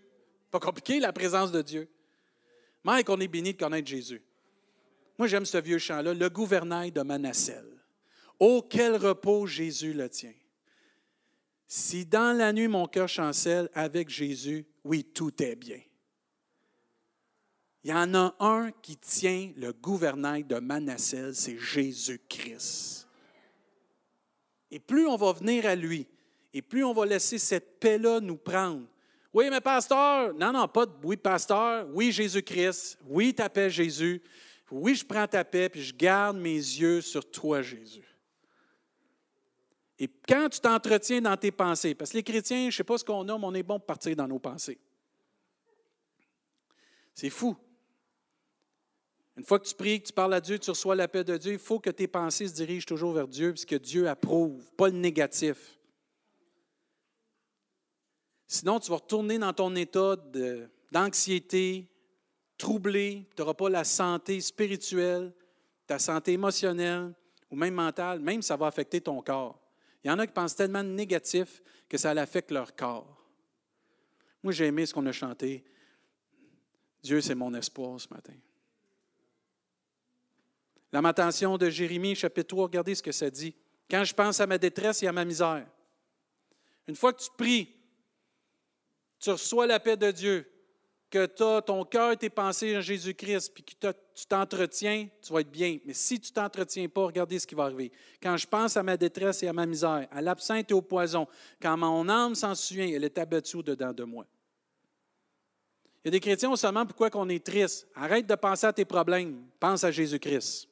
Pas 0.50 0.60
compliqué, 0.60 0.98
la 0.98 1.12
présence 1.12 1.52
de 1.52 1.60
Dieu. 1.60 1.88
Mike, 2.84 3.08
on 3.08 3.20
est 3.20 3.28
béni 3.28 3.52
de 3.52 3.58
connaître 3.58 3.88
Jésus. 3.88 4.22
Moi, 5.18 5.28
j'aime 5.28 5.46
ce 5.46 5.58
vieux 5.58 5.78
chant-là, 5.78 6.14
le 6.14 6.28
gouvernail 6.28 6.90
de 6.90 7.02
Manassel. 7.02 7.64
Oh, 8.38 8.66
quel 8.68 8.96
repos 8.96 9.46
Jésus 9.46 9.92
le 9.92 10.08
tient. 10.08 10.34
Si 11.68 12.04
dans 12.04 12.36
la 12.36 12.52
nuit 12.52 12.68
mon 12.68 12.86
cœur 12.86 13.08
chancelle 13.08 13.70
avec 13.72 14.08
Jésus, 14.08 14.66
oui, 14.84 15.04
tout 15.04 15.42
est 15.42 15.56
bien. 15.56 15.80
Il 17.84 17.90
y 17.90 17.94
en 17.94 18.14
a 18.14 18.34
un 18.38 18.70
qui 18.70 18.96
tient 18.96 19.52
le 19.56 19.72
gouvernail 19.72 20.44
de 20.44 20.58
Manassel, 20.58 21.34
c'est 21.34 21.58
Jésus-Christ. 21.58 23.08
Et 24.70 24.78
plus 24.78 25.06
on 25.06 25.16
va 25.16 25.32
venir 25.32 25.66
à 25.66 25.74
lui, 25.74 26.06
et 26.54 26.62
plus 26.62 26.84
on 26.84 26.92
va 26.92 27.06
laisser 27.06 27.38
cette 27.38 27.80
paix-là 27.80 28.20
nous 28.20 28.36
prendre, 28.36 28.86
oui, 29.34 29.48
mais 29.50 29.60
pasteur, 29.60 30.34
non, 30.34 30.52
non, 30.52 30.68
pas 30.68 30.86
de 30.86 30.92
oui, 31.02 31.16
pasteur, 31.16 31.86
oui, 31.92 32.12
Jésus-Christ, 32.12 32.98
oui, 33.06 33.32
ta 33.32 33.48
paix, 33.48 33.70
Jésus, 33.70 34.22
oui, 34.70 34.94
je 34.94 35.04
prends 35.04 35.26
ta 35.26 35.44
paix, 35.44 35.68
puis 35.68 35.82
je 35.82 35.94
garde 35.94 36.36
mes 36.36 36.54
yeux 36.54 37.00
sur 37.00 37.30
toi, 37.30 37.62
Jésus. 37.62 38.04
Et 39.98 40.08
quand 40.28 40.48
tu 40.48 40.60
t'entretiens 40.60 41.20
dans 41.20 41.36
tes 41.36 41.50
pensées, 41.50 41.94
parce 41.94 42.10
que 42.10 42.16
les 42.16 42.22
chrétiens, 42.22 42.62
je 42.62 42.66
ne 42.66 42.70
sais 42.70 42.84
pas 42.84 42.98
ce 42.98 43.04
qu'on 43.04 43.28
a, 43.28 43.38
mais 43.38 43.44
on 43.44 43.54
est 43.54 43.62
bon 43.62 43.78
pour 43.78 43.86
partir 43.86 44.16
dans 44.16 44.26
nos 44.26 44.38
pensées. 44.38 44.78
C'est 47.14 47.30
fou. 47.30 47.56
Une 49.36 49.44
fois 49.44 49.58
que 49.58 49.66
tu 49.66 49.74
pries, 49.74 50.00
que 50.00 50.08
tu 50.08 50.12
parles 50.12 50.34
à 50.34 50.40
Dieu, 50.40 50.58
tu 50.58 50.70
reçois 50.70 50.94
la 50.94 51.08
paix 51.08 51.24
de 51.24 51.36
Dieu, 51.36 51.52
il 51.52 51.58
faut 51.58 51.78
que 51.78 51.90
tes 51.90 52.06
pensées 52.06 52.48
se 52.48 52.54
dirigent 52.54 52.84
toujours 52.86 53.12
vers 53.12 53.28
Dieu, 53.28 53.52
puisque 53.52 53.78
Dieu 53.78 54.08
approuve, 54.08 54.70
pas 54.72 54.88
le 54.88 54.96
négatif. 54.96 55.78
Sinon, 58.52 58.78
tu 58.80 58.90
vas 58.90 58.96
retourner 58.96 59.38
dans 59.38 59.54
ton 59.54 59.74
état 59.76 60.14
d'anxiété, 60.92 61.88
troublé, 62.58 63.26
tu 63.34 63.40
n'auras 63.40 63.54
pas 63.54 63.70
la 63.70 63.82
santé 63.82 64.42
spirituelle, 64.42 65.32
ta 65.86 65.98
santé 65.98 66.34
émotionnelle 66.34 67.14
ou 67.50 67.56
même 67.56 67.72
mentale, 67.72 68.20
même 68.20 68.42
ça 68.42 68.56
va 68.56 68.66
affecter 68.66 69.00
ton 69.00 69.22
corps. 69.22 69.58
Il 70.04 70.08
y 70.08 70.10
en 70.10 70.18
a 70.18 70.26
qui 70.26 70.34
pensent 70.34 70.54
tellement 70.54 70.82
négatif 70.82 71.62
que 71.88 71.96
ça 71.96 72.10
affecte 72.10 72.50
leur 72.50 72.76
corps. 72.76 73.26
Moi, 74.42 74.52
j'ai 74.52 74.66
aimé 74.66 74.84
ce 74.84 74.92
qu'on 74.92 75.06
a 75.06 75.12
chanté. 75.12 75.64
Dieu, 77.02 77.22
c'est 77.22 77.34
mon 77.34 77.54
espoir 77.54 77.98
ce 77.98 78.08
matin. 78.10 78.34
Lamentation 80.92 81.56
de 81.56 81.70
Jérémie, 81.70 82.14
chapitre 82.14 82.48
3, 82.48 82.64
regardez 82.64 82.94
ce 82.96 83.02
que 83.02 83.12
ça 83.12 83.30
dit. 83.30 83.54
Quand 83.90 84.04
je 84.04 84.12
pense 84.12 84.40
à 84.40 84.46
ma 84.46 84.58
détresse 84.58 85.02
et 85.02 85.06
à 85.06 85.12
ma 85.12 85.24
misère. 85.24 85.66
Une 86.86 86.96
fois 86.96 87.14
que 87.14 87.22
tu 87.22 87.30
pries, 87.34 87.78
tu 89.22 89.30
reçois 89.30 89.66
la 89.66 89.78
paix 89.78 89.96
de 89.96 90.10
Dieu, 90.10 90.44
que 91.08 91.30
as, 91.42 91.62
ton 91.62 91.84
cœur, 91.84 92.16
tes 92.16 92.28
pensées 92.28 92.76
en 92.76 92.80
Jésus-Christ, 92.80 93.52
puis 93.54 93.62
que 93.62 93.72
tu 94.14 94.26
t'entretiens, 94.26 95.08
tu 95.22 95.32
vas 95.32 95.40
être 95.40 95.50
bien. 95.50 95.78
Mais 95.84 95.94
si 95.94 96.18
tu 96.18 96.30
ne 96.30 96.34
t'entretiens 96.34 96.88
pas, 96.88 97.04
regardez 97.04 97.38
ce 97.38 97.46
qui 97.46 97.54
va 97.54 97.64
arriver. 97.64 97.92
Quand 98.20 98.36
je 98.36 98.46
pense 98.46 98.76
à 98.76 98.82
ma 98.82 98.96
détresse 98.96 99.42
et 99.42 99.48
à 99.48 99.52
ma 99.52 99.64
misère, 99.64 100.08
à 100.10 100.20
l'absinthe 100.20 100.70
et 100.70 100.74
au 100.74 100.82
poison, 100.82 101.28
quand 101.60 101.76
mon 101.76 102.08
âme 102.08 102.34
s'en 102.34 102.54
souvient, 102.54 102.88
elle 102.88 103.04
est 103.04 103.18
abattue 103.18 103.58
au-dedans 103.58 103.92
de 103.92 104.02
moi. 104.02 104.26
Il 106.04 106.08
y 106.08 106.08
a 106.08 106.10
des 106.10 106.20
chrétiens, 106.20 106.50
on 106.50 106.56
se 106.56 106.66
demande 106.66 106.88
pourquoi 106.88 107.10
on 107.14 107.28
est 107.28 107.44
triste. 107.44 107.86
Arrête 107.94 108.26
de 108.26 108.34
penser 108.34 108.66
à 108.66 108.72
tes 108.72 108.84
problèmes. 108.84 109.44
Pense 109.60 109.84
à 109.84 109.92
Jésus-Christ. 109.92 110.68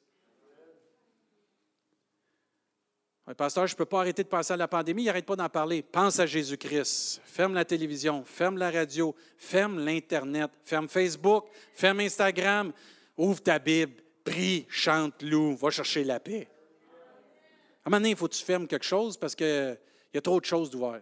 Pasteur, 3.35 3.67
je 3.67 3.73
ne 3.73 3.77
peux 3.77 3.85
pas 3.85 3.99
arrêter 3.99 4.23
de 4.23 4.27
penser 4.27 4.53
à 4.53 4.57
la 4.57 4.67
pandémie, 4.67 5.03
il 5.03 5.05
n'arrête 5.05 5.25
pas 5.25 5.35
d'en 5.35 5.49
parler. 5.49 5.81
Pense 5.81 6.19
à 6.19 6.25
Jésus-Christ. 6.25 7.21
Ferme 7.23 7.53
la 7.53 7.65
télévision, 7.65 8.23
ferme 8.25 8.57
la 8.57 8.71
radio, 8.71 9.15
ferme 9.37 9.83
l'Internet, 9.83 10.51
ferme 10.63 10.87
Facebook, 10.87 11.45
ferme 11.73 11.99
Instagram, 11.99 12.71
ouvre 13.17 13.41
ta 13.41 13.59
Bible, 13.59 14.01
prie, 14.23 14.65
chante, 14.69 15.21
loue, 15.21 15.55
va 15.55 15.69
chercher 15.69 16.03
la 16.03 16.19
paix. 16.19 16.47
À 17.83 17.87
un 17.87 17.89
moment 17.89 17.97
donné, 17.97 18.11
il 18.11 18.15
faut 18.15 18.27
que 18.27 18.35
tu 18.35 18.43
fermes 18.43 18.67
quelque 18.67 18.85
chose 18.85 19.17
parce 19.17 19.35
qu'il 19.35 19.77
y 20.13 20.17
a 20.17 20.21
trop 20.21 20.39
de 20.39 20.45
choses 20.45 20.69
d'ouvert. 20.69 21.01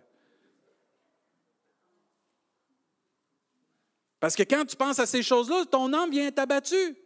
Parce 4.19 4.35
que 4.35 4.43
quand 4.43 4.65
tu 4.65 4.75
penses 4.75 4.99
à 4.99 5.05
ces 5.05 5.23
choses-là, 5.23 5.65
ton 5.65 5.93
âme 5.93 6.11
vient 6.11 6.29
t'abattu. 6.31 6.97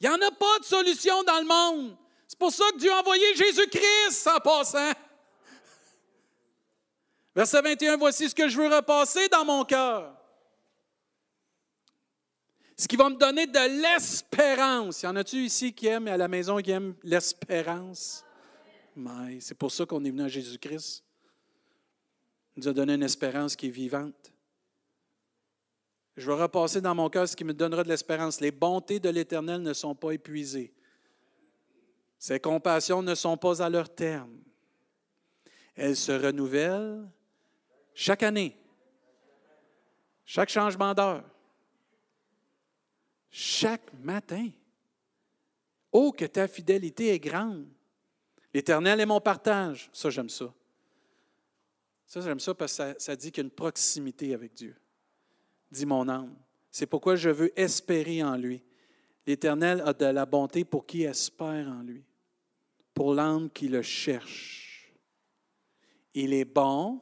Il 0.00 0.08
n'y 0.08 0.14
en 0.14 0.20
a 0.20 0.30
pas 0.30 0.58
de 0.58 0.64
solution 0.64 1.22
dans 1.22 1.40
le 1.40 1.46
monde. 1.46 1.96
C'est 2.26 2.38
pour 2.38 2.52
ça 2.52 2.64
que 2.72 2.78
Dieu 2.78 2.92
a 2.92 3.00
envoyé 3.00 3.34
Jésus-Christ 3.34 4.28
en 4.28 4.40
passant. 4.40 4.92
Verset 7.34 7.62
21, 7.62 7.96
voici 7.96 8.28
ce 8.28 8.34
que 8.34 8.48
je 8.48 8.56
veux 8.56 8.74
repasser 8.74 9.28
dans 9.28 9.44
mon 9.44 9.64
cœur. 9.64 10.16
Ce 12.76 12.88
qui 12.88 12.96
va 12.96 13.08
me 13.08 13.16
donner 13.16 13.46
de 13.46 13.82
l'espérance. 13.82 15.02
Y 15.02 15.06
en 15.06 15.14
a-tu 15.14 15.36
ici 15.36 15.72
qui 15.72 15.86
aiment 15.86 16.08
à 16.08 16.16
la 16.16 16.26
maison 16.26 16.58
qui 16.58 16.72
aiment 16.72 16.96
l'espérance? 17.04 18.24
C'est 19.40 19.56
pour 19.56 19.70
ça 19.70 19.86
qu'on 19.86 20.04
est 20.04 20.10
venu 20.10 20.22
à 20.22 20.28
Jésus-Christ. 20.28 21.04
Il 22.56 22.62
nous 22.62 22.68
a 22.68 22.72
donné 22.72 22.94
une 22.94 23.02
espérance 23.04 23.54
qui 23.54 23.66
est 23.66 23.70
vivante. 23.70 24.32
Je 26.16 26.28
vais 26.28 26.42
repasser 26.42 26.80
dans 26.80 26.94
mon 26.96 27.08
cœur 27.08 27.28
ce 27.28 27.36
qui 27.36 27.44
me 27.44 27.54
donnera 27.54 27.84
de 27.84 27.88
l'espérance. 27.88 28.40
Les 28.40 28.50
bontés 28.50 28.98
de 28.98 29.08
l'Éternel 29.08 29.62
ne 29.62 29.72
sont 29.72 29.94
pas 29.94 30.10
épuisées. 30.10 30.73
Ces 32.24 32.40
compassions 32.40 33.02
ne 33.02 33.14
sont 33.14 33.36
pas 33.36 33.60
à 33.60 33.68
leur 33.68 33.94
terme. 33.94 34.40
Elles 35.76 35.94
se 35.94 36.10
renouvellent 36.10 37.06
chaque 37.92 38.22
année, 38.22 38.56
chaque 40.24 40.48
changement 40.48 40.94
d'heure, 40.94 41.22
chaque 43.28 43.92
matin. 44.02 44.48
Oh, 45.92 46.12
que 46.12 46.24
ta 46.24 46.48
fidélité 46.48 47.08
est 47.08 47.18
grande. 47.18 47.66
L'Éternel 48.54 49.00
est 49.00 49.06
mon 49.06 49.20
partage. 49.20 49.90
Ça, 49.92 50.08
j'aime 50.08 50.30
ça. 50.30 50.50
Ça, 52.06 52.22
j'aime 52.22 52.40
ça 52.40 52.54
parce 52.54 52.72
que 52.72 52.76
ça, 52.76 52.94
ça 52.98 53.16
dit 53.16 53.32
qu'il 53.32 53.42
y 53.42 53.44
a 53.44 53.48
une 53.48 53.54
proximité 53.54 54.32
avec 54.32 54.54
Dieu. 54.54 54.74
Dit 55.70 55.84
mon 55.84 56.08
âme. 56.08 56.34
C'est 56.70 56.86
pourquoi 56.86 57.16
je 57.16 57.28
veux 57.28 57.52
espérer 57.60 58.22
en 58.22 58.38
lui. 58.38 58.62
L'Éternel 59.26 59.82
a 59.84 59.92
de 59.92 60.06
la 60.06 60.24
bonté 60.24 60.64
pour 60.64 60.86
qui 60.86 61.02
espère 61.02 61.68
en 61.68 61.82
lui 61.82 62.02
pour 62.94 63.12
l'âme 63.12 63.50
qui 63.50 63.68
le 63.68 63.82
cherche. 63.82 64.92
Il 66.14 66.32
est 66.32 66.44
bon. 66.44 67.00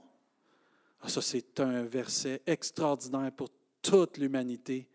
Ah, 1.03 1.09
ça, 1.09 1.21
c'est 1.21 1.61
un 1.61 1.85
verset 1.85 2.43
extraordinaire 2.47 3.33
pour 3.33 3.51
toute 3.83 4.17
l'humanité. 4.17 4.89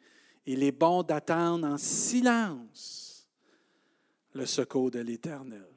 Il 0.45 0.63
est 0.63 0.71
bon 0.71 1.03
d'attendre 1.03 1.67
en 1.67 1.77
silence 1.77 3.27
le 4.33 4.45
secours 4.45 4.91
de 4.91 4.99
l'Éternel. 4.99 5.67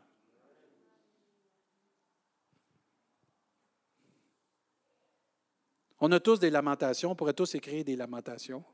On 6.03 6.11
a 6.12 6.21
tous 6.21 6.39
des 6.39 6.49
lamentations, 6.49 7.11
on 7.11 7.14
pourrait 7.14 7.35
tous 7.35 7.55
écrire 7.55 7.85
des 7.85 7.97
lamentations. 7.97 8.64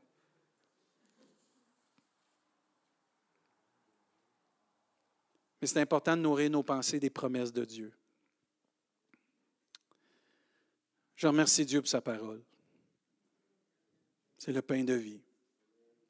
Mais 5.61 5.67
c'est 5.67 5.81
important 5.81 6.15
de 6.15 6.21
nourrir 6.21 6.49
nos 6.49 6.63
pensées 6.63 6.99
des 6.99 7.09
promesses 7.09 7.51
de 7.51 7.65
Dieu. 7.65 7.93
Je 11.15 11.25
remercie 11.27 11.65
Dieu 11.65 11.81
pour 11.81 11.89
sa 11.89 12.01
parole. 12.01 12.43
C'est 14.37 14.51
le 14.53 14.61
pain 14.61 14.83
de 14.83 14.93
vie. 14.93 15.21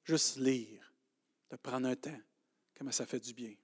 Juste 0.03 0.37
lire, 0.37 0.93
de 1.49 1.55
prendre 1.55 1.87
un 1.87 1.95
temps, 1.95 2.19
comment 2.77 2.91
ça 2.91 3.05
fait 3.05 3.19
du 3.19 3.33
bien. 3.33 3.55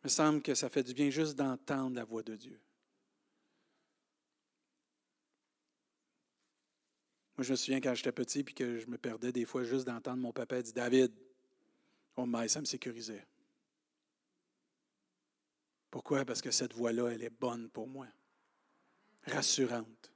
Il 0.00 0.04
me 0.04 0.08
semble 0.08 0.40
que 0.40 0.54
ça 0.54 0.70
fait 0.70 0.82
du 0.82 0.94
bien 0.94 1.10
juste 1.10 1.36
d'entendre 1.36 1.96
la 1.96 2.04
voix 2.04 2.22
de 2.22 2.34
Dieu. 2.34 2.58
Moi, 7.36 7.44
je 7.44 7.50
me 7.50 7.56
souviens 7.56 7.80
quand 7.80 7.94
j'étais 7.94 8.12
petit 8.12 8.42
puis 8.42 8.54
que 8.54 8.78
je 8.78 8.86
me 8.86 8.96
perdais 8.96 9.32
des 9.32 9.44
fois 9.44 9.64
juste 9.64 9.86
d'entendre 9.86 10.22
mon 10.22 10.32
papa 10.32 10.62
dire 10.62 10.72
David, 10.72 11.12
oh 12.18 12.26
my, 12.26 12.48
ça 12.48 12.60
me 12.60 12.66
sécurisait. 12.66 13.24
Pourquoi? 15.90 16.24
Parce 16.24 16.42
que 16.42 16.50
cette 16.50 16.74
voix-là, 16.74 17.10
elle 17.10 17.22
est 17.22 17.40
bonne 17.40 17.70
pour 17.70 17.86
moi, 17.86 18.06
rassurante. 19.22 20.12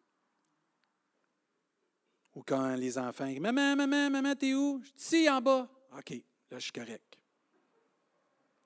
Ou 2.34 2.42
quand 2.42 2.74
les 2.74 2.98
enfants, 2.98 3.32
Maman, 3.40 3.76
maman, 3.76 4.10
maman, 4.10 4.34
t'es 4.34 4.54
où? 4.54 4.82
Je 4.82 4.90
dis 4.90 4.96
ici 4.96 5.30
en 5.30 5.40
bas. 5.40 5.68
OK, 5.96 6.10
là, 6.50 6.58
je 6.58 6.64
suis 6.64 6.72
correct. 6.72 7.18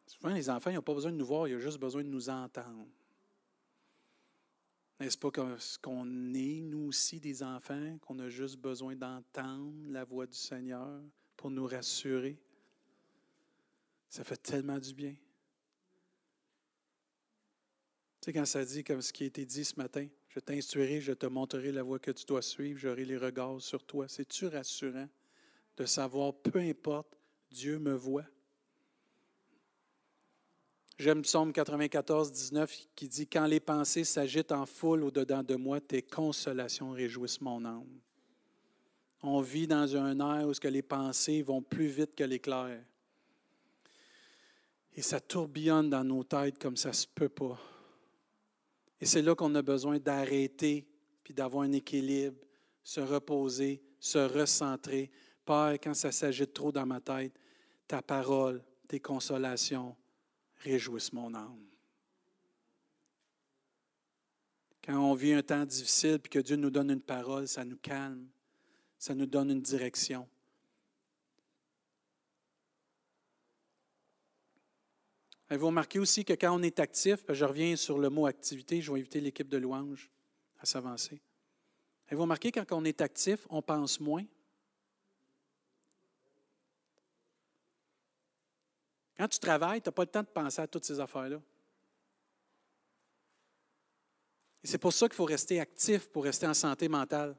Souvent, 0.06 0.32
les 0.32 0.48
enfants, 0.48 0.72
n'ont 0.72 0.82
pas 0.82 0.94
besoin 0.94 1.12
de 1.12 1.16
nous 1.16 1.26
voir, 1.26 1.46
ils 1.46 1.56
ont 1.56 1.60
juste 1.60 1.78
besoin 1.78 2.02
de 2.02 2.08
nous 2.08 2.30
entendre. 2.30 2.88
N'est-ce 4.98 5.18
pas 5.18 5.30
qu'on 5.30 6.34
est, 6.34 6.60
nous 6.62 6.86
aussi, 6.86 7.20
des 7.20 7.42
enfants, 7.42 7.98
qu'on 7.98 8.18
a 8.20 8.30
juste 8.30 8.56
besoin 8.56 8.96
d'entendre 8.96 9.74
la 9.88 10.04
voix 10.04 10.26
du 10.26 10.38
Seigneur 10.38 11.02
pour 11.36 11.50
nous 11.50 11.66
rassurer? 11.66 12.38
Ça 14.16 14.24
fait 14.24 14.38
tellement 14.38 14.78
du 14.78 14.94
bien. 14.94 15.14
Tu 18.22 18.24
sais, 18.24 18.32
quand 18.32 18.46
ça 18.46 18.64
dit, 18.64 18.82
comme 18.82 19.02
ce 19.02 19.12
qui 19.12 19.24
a 19.24 19.26
été 19.26 19.44
dit 19.44 19.62
ce 19.62 19.76
matin, 19.76 20.08
je 20.30 20.40
t'instruirai, 20.40 21.02
je 21.02 21.12
te 21.12 21.26
montrerai 21.26 21.70
la 21.70 21.82
voie 21.82 21.98
que 21.98 22.12
tu 22.12 22.24
dois 22.24 22.40
suivre, 22.40 22.78
j'aurai 22.78 23.04
les 23.04 23.18
regards 23.18 23.60
sur 23.60 23.84
toi. 23.84 24.08
C'est-tu 24.08 24.46
rassurant 24.46 25.06
de 25.76 25.84
savoir, 25.84 26.32
peu 26.32 26.60
importe, 26.60 27.18
Dieu 27.50 27.78
me 27.78 27.92
voit? 27.92 28.24
J'aime 30.98 31.20
Psaume 31.20 31.52
94, 31.52 32.32
19 32.32 32.74
qui 32.94 33.08
dit 33.08 33.26
Quand 33.26 33.44
les 33.44 33.60
pensées 33.60 34.04
s'agitent 34.04 34.52
en 34.52 34.64
foule 34.64 35.04
au-dedans 35.04 35.42
de 35.42 35.56
moi, 35.56 35.78
tes 35.78 36.00
consolations 36.00 36.92
réjouissent 36.92 37.42
mon 37.42 37.62
âme. 37.66 38.00
On 39.20 39.42
vit 39.42 39.66
dans 39.66 39.94
un 39.94 40.18
air 40.20 40.48
où 40.48 40.52
les 40.66 40.80
pensées 40.80 41.42
vont 41.42 41.60
plus 41.60 41.88
vite 41.88 42.14
que 42.14 42.24
l'éclair. 42.24 42.82
Et 44.96 45.02
ça 45.02 45.20
tourbillonne 45.20 45.90
dans 45.90 46.02
nos 46.02 46.24
têtes 46.24 46.58
comme 46.58 46.76
ça 46.76 46.88
ne 46.88 46.94
se 46.94 47.06
peut 47.06 47.28
pas. 47.28 47.60
Et 48.98 49.04
c'est 49.04 49.22
là 49.22 49.34
qu'on 49.34 49.54
a 49.54 49.62
besoin 49.62 49.98
d'arrêter 49.98 50.88
puis 51.22 51.34
d'avoir 51.34 51.64
un 51.64 51.72
équilibre, 51.72 52.38
se 52.82 53.00
reposer, 53.00 53.82
se 54.00 54.18
recentrer. 54.18 55.10
Père, 55.44 55.74
quand 55.82 55.94
ça 55.94 56.12
s'agite 56.12 56.54
trop 56.54 56.72
dans 56.72 56.86
ma 56.86 57.00
tête, 57.00 57.38
ta 57.86 58.00
parole, 58.00 58.64
tes 58.88 59.00
consolations, 59.00 59.94
réjouissent 60.58 61.12
mon 61.12 61.34
âme. 61.34 61.66
Quand 64.82 64.98
on 64.98 65.14
vit 65.14 65.32
un 65.32 65.42
temps 65.42 65.66
difficile 65.66 66.20
puis 66.20 66.30
que 66.30 66.38
Dieu 66.38 66.56
nous 66.56 66.70
donne 66.70 66.90
une 66.90 67.02
parole, 67.02 67.48
ça 67.48 67.64
nous 67.64 67.76
calme, 67.76 68.28
ça 68.98 69.14
nous 69.14 69.26
donne 69.26 69.50
une 69.50 69.62
direction. 69.62 70.26
Avez-vous 75.48 75.66
remarqué 75.66 75.98
aussi 75.98 76.24
que 76.24 76.32
quand 76.32 76.58
on 76.58 76.62
est 76.62 76.80
actif, 76.80 77.24
je 77.28 77.44
reviens 77.44 77.76
sur 77.76 77.98
le 77.98 78.10
mot 78.10 78.26
activité, 78.26 78.80
je 78.80 78.92
vais 78.92 78.98
inviter 78.98 79.20
l'équipe 79.20 79.48
de 79.48 79.58
louange 79.58 80.10
à 80.58 80.66
s'avancer. 80.66 81.20
Avez-vous 82.08 82.22
remarqué 82.22 82.50
quand 82.50 82.64
on 82.72 82.84
est 82.84 83.00
actif, 83.00 83.46
on 83.48 83.62
pense 83.62 84.00
moins? 84.00 84.24
Quand 89.16 89.28
tu 89.28 89.38
travailles, 89.38 89.80
tu 89.80 89.88
n'as 89.88 89.92
pas 89.92 90.02
le 90.02 90.10
temps 90.10 90.22
de 90.22 90.28
penser 90.28 90.60
à 90.60 90.66
toutes 90.66 90.84
ces 90.84 91.00
affaires-là. 91.00 91.40
Et 94.62 94.66
c'est 94.66 94.78
pour 94.78 94.92
ça 94.92 95.08
qu'il 95.08 95.16
faut 95.16 95.24
rester 95.24 95.60
actif 95.60 96.08
pour 96.08 96.24
rester 96.24 96.46
en 96.46 96.54
santé 96.54 96.88
mentale. 96.88 97.36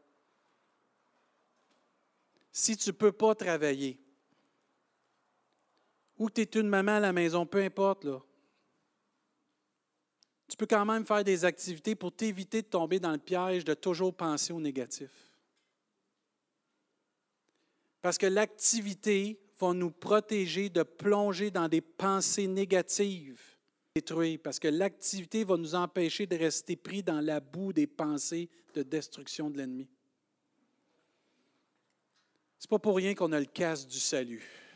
Si 2.51 2.76
tu 2.78 2.89
ne 2.89 2.95
peux 2.95 3.12
pas 3.12 3.36
travailler, 3.36 3.99
ou 6.18 6.28
que 6.28 6.34
tu 6.34 6.41
es 6.41 6.61
une 6.61 6.68
maman 6.68 6.93
à 6.93 6.99
la 6.99 7.13
maison, 7.13 7.45
peu 7.45 7.61
importe, 7.61 8.05
là, 8.05 8.20
tu 10.47 10.55
peux 10.55 10.65
quand 10.65 10.86
même 10.86 11.05
faire 11.05 11.24
des 11.24 11.43
activités 11.43 11.95
pour 11.95 12.15
t'éviter 12.15 12.61
de 12.61 12.68
tomber 12.68 12.99
dans 12.99 13.11
le 13.11 13.18
piège 13.18 13.65
de 13.65 13.74
toujours 13.74 14.15
penser 14.15 14.53
au 14.53 14.59
négatif. 14.59 15.09
Parce 18.01 18.18
que 18.18 18.28
l'activité 18.28 19.39
vont 19.59 19.74
nous 19.74 19.91
protéger 19.91 20.70
de 20.70 20.84
plonger 20.84 21.51
dans 21.51 21.68
des 21.68 21.82
pensées 21.82 22.47
négatives 22.47 23.57
détruire, 23.97 24.39
parce 24.43 24.59
que 24.59 24.68
l'activité 24.68 25.43
va 25.43 25.57
nous 25.57 25.74
empêcher 25.74 26.28
de 26.28 26.36
rester 26.38 26.76
pris 26.76 27.01
dans 27.01 27.20
la 27.20 27.39
boue 27.39 27.74
des 27.74 27.88
pensées 27.88 28.47
de 28.76 28.84
destruction 28.84 29.49
de 29.49 29.57
l'ennemi. 29.57 29.89
Ce 32.59 32.65
n'est 32.65 32.70
pas 32.70 32.80
pour 32.80 32.95
rien 32.95 33.15
qu'on 33.15 33.32
a 33.32 33.39
le 33.39 33.47
casque 33.47 33.88
du 33.88 33.99
salut. 33.99 34.66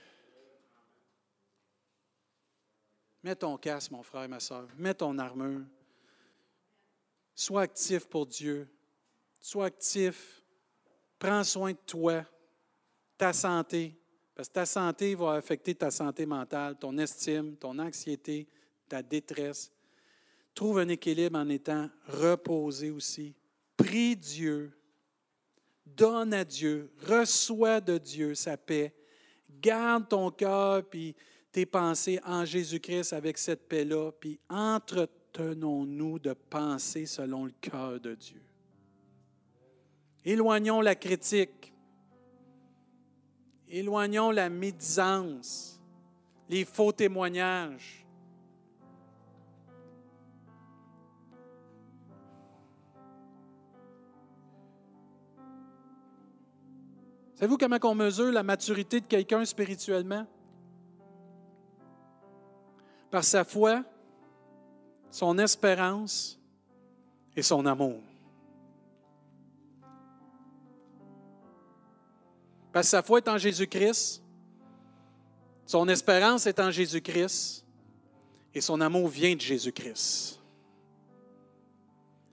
Mets 3.24 3.36
ton 3.36 3.58
casque, 3.58 3.92
mon 3.92 4.04
frère 4.04 4.24
et 4.24 4.28
ma 4.28 4.40
soeur. 4.40 4.68
Mets 4.78 4.96
ton 4.96 5.18
armure. 5.20 5.62
Sois 7.36 7.62
actif 7.62 8.06
pour 8.08 8.26
Dieu. 8.26 8.68
Sois 9.40 9.66
actif. 9.66 10.42
Prends 11.20 11.44
soin 11.44 11.72
de 11.72 11.78
toi, 11.86 12.26
ta 13.16 13.32
santé, 13.32 13.96
parce 14.34 14.48
que 14.48 14.54
ta 14.54 14.66
santé 14.66 15.14
va 15.14 15.34
affecter 15.34 15.76
ta 15.76 15.92
santé 15.92 16.26
mentale, 16.26 16.80
ton 16.80 16.98
estime, 16.98 17.56
ton 17.58 17.78
anxiété, 17.78 18.48
ta 18.90 19.04
détresse. 19.04 19.72
Trouve 20.56 20.80
un 20.80 20.90
équilibre 20.90 21.38
en 21.38 21.48
étant 21.50 21.90
reposé 22.08 22.90
aussi. 22.90 23.36
Prie 23.78 24.16
Dieu. 24.16 24.76
Donne 25.86 26.34
à 26.34 26.44
Dieu. 26.44 26.92
Reçois 27.08 27.82
de 27.82 27.98
Dieu 27.98 28.34
sa 28.34 28.58
paix. 28.58 28.94
Garde 29.60 30.08
ton 30.10 30.32
cœur 30.32 30.84
puis 30.90 31.16
tes 31.52 31.66
pensées 31.66 32.20
en 32.26 32.46
Jésus-Christ 32.46 33.14
avec 33.14 33.38
cette 33.38 33.68
paix-là. 33.68 34.12
Puis 34.20 34.40
entretenons-nous 34.50 36.20
de 36.20 36.34
penser 36.34 37.06
selon 37.06 37.46
le 37.46 37.54
cœur 37.62 38.00
de 38.00 38.16
Dieu. 38.16 38.42
Éloignons 40.24 40.82
la 40.82 40.96
critique. 40.96 41.74
Éloignons 43.68 44.32
la 44.32 44.50
médisance, 44.50 45.80
les 46.50 46.66
faux 46.66 46.92
témoignages. 46.92 48.06
Savez-vous 57.36 57.58
comment 57.58 57.80
on 57.84 57.96
mesure 57.96 58.32
la 58.32 58.44
maturité 58.44 59.00
de 59.00 59.06
quelqu'un 59.06 59.46
spirituellement? 59.46 60.28
Par 63.12 63.24
sa 63.24 63.44
foi, 63.44 63.84
son 65.12 65.38
espérance 65.38 66.40
et 67.36 67.42
son 67.42 67.66
amour. 67.66 68.02
Parce 72.72 72.88
que 72.88 72.92
sa 72.92 73.04
foi 73.04 73.18
est 73.18 73.28
en 73.28 73.38
Jésus-Christ, 73.38 74.24
son 75.66 75.88
espérance 75.90 76.46
est 76.46 76.60
en 76.60 76.72
Jésus-Christ 76.72 77.66
et 78.54 78.62
son 78.62 78.80
amour 78.80 79.10
vient 79.10 79.36
de 79.36 79.42
Jésus-Christ. 79.42 80.40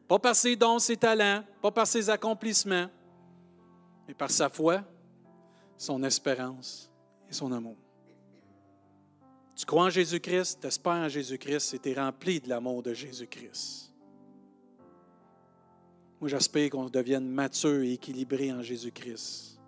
Pas 0.06 0.18
par 0.18 0.36
ses 0.36 0.56
dons, 0.56 0.78
ses 0.78 0.96
talents, 0.96 1.44
pas 1.60 1.70
par 1.70 1.86
ses 1.86 2.08
accomplissements, 2.08 2.88
mais 4.06 4.14
par 4.14 4.30
sa 4.30 4.48
foi, 4.48 4.82
son 5.76 6.02
espérance 6.02 6.90
et 7.28 7.32
son 7.32 7.52
amour. 7.52 7.76
Tu 9.58 9.66
crois 9.66 9.86
en 9.86 9.90
Jésus-Christ, 9.90 10.60
tu 10.60 10.68
espères 10.68 10.92
en 10.92 11.08
Jésus-Christ 11.08 11.74
et 11.74 11.78
tu 11.80 11.90
es 11.90 11.94
rempli 11.94 12.38
de 12.38 12.48
l'amour 12.48 12.80
de 12.80 12.94
Jésus-Christ. 12.94 13.92
Moi, 16.20 16.30
j'espère 16.30 16.70
qu'on 16.70 16.88
devienne 16.88 17.28
mature 17.28 17.82
et 17.82 17.94
équilibré 17.94 18.52
en 18.52 18.62
Jésus-Christ 18.62 19.58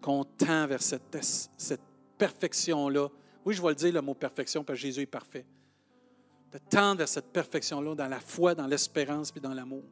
qu'on 0.00 0.22
tend 0.22 0.66
vers 0.68 0.82
cette, 0.82 1.18
cette 1.56 1.80
perfection-là. 2.16 3.08
Oui, 3.44 3.54
je 3.54 3.62
vais 3.62 3.70
le 3.70 3.74
dire, 3.74 3.92
le 3.92 4.02
mot 4.02 4.14
perfection, 4.14 4.62
parce 4.62 4.78
que 4.78 4.82
Jésus 4.82 5.00
est 5.00 5.06
parfait. 5.06 5.46
De 6.52 6.58
tendre 6.58 6.98
vers 6.98 7.08
cette 7.08 7.32
perfection-là 7.32 7.94
dans 7.96 8.08
la 8.08 8.20
foi, 8.20 8.54
dans 8.54 8.66
l'espérance 8.68 9.32
et 9.34 9.40
dans 9.40 9.54
l'amour. 9.54 9.82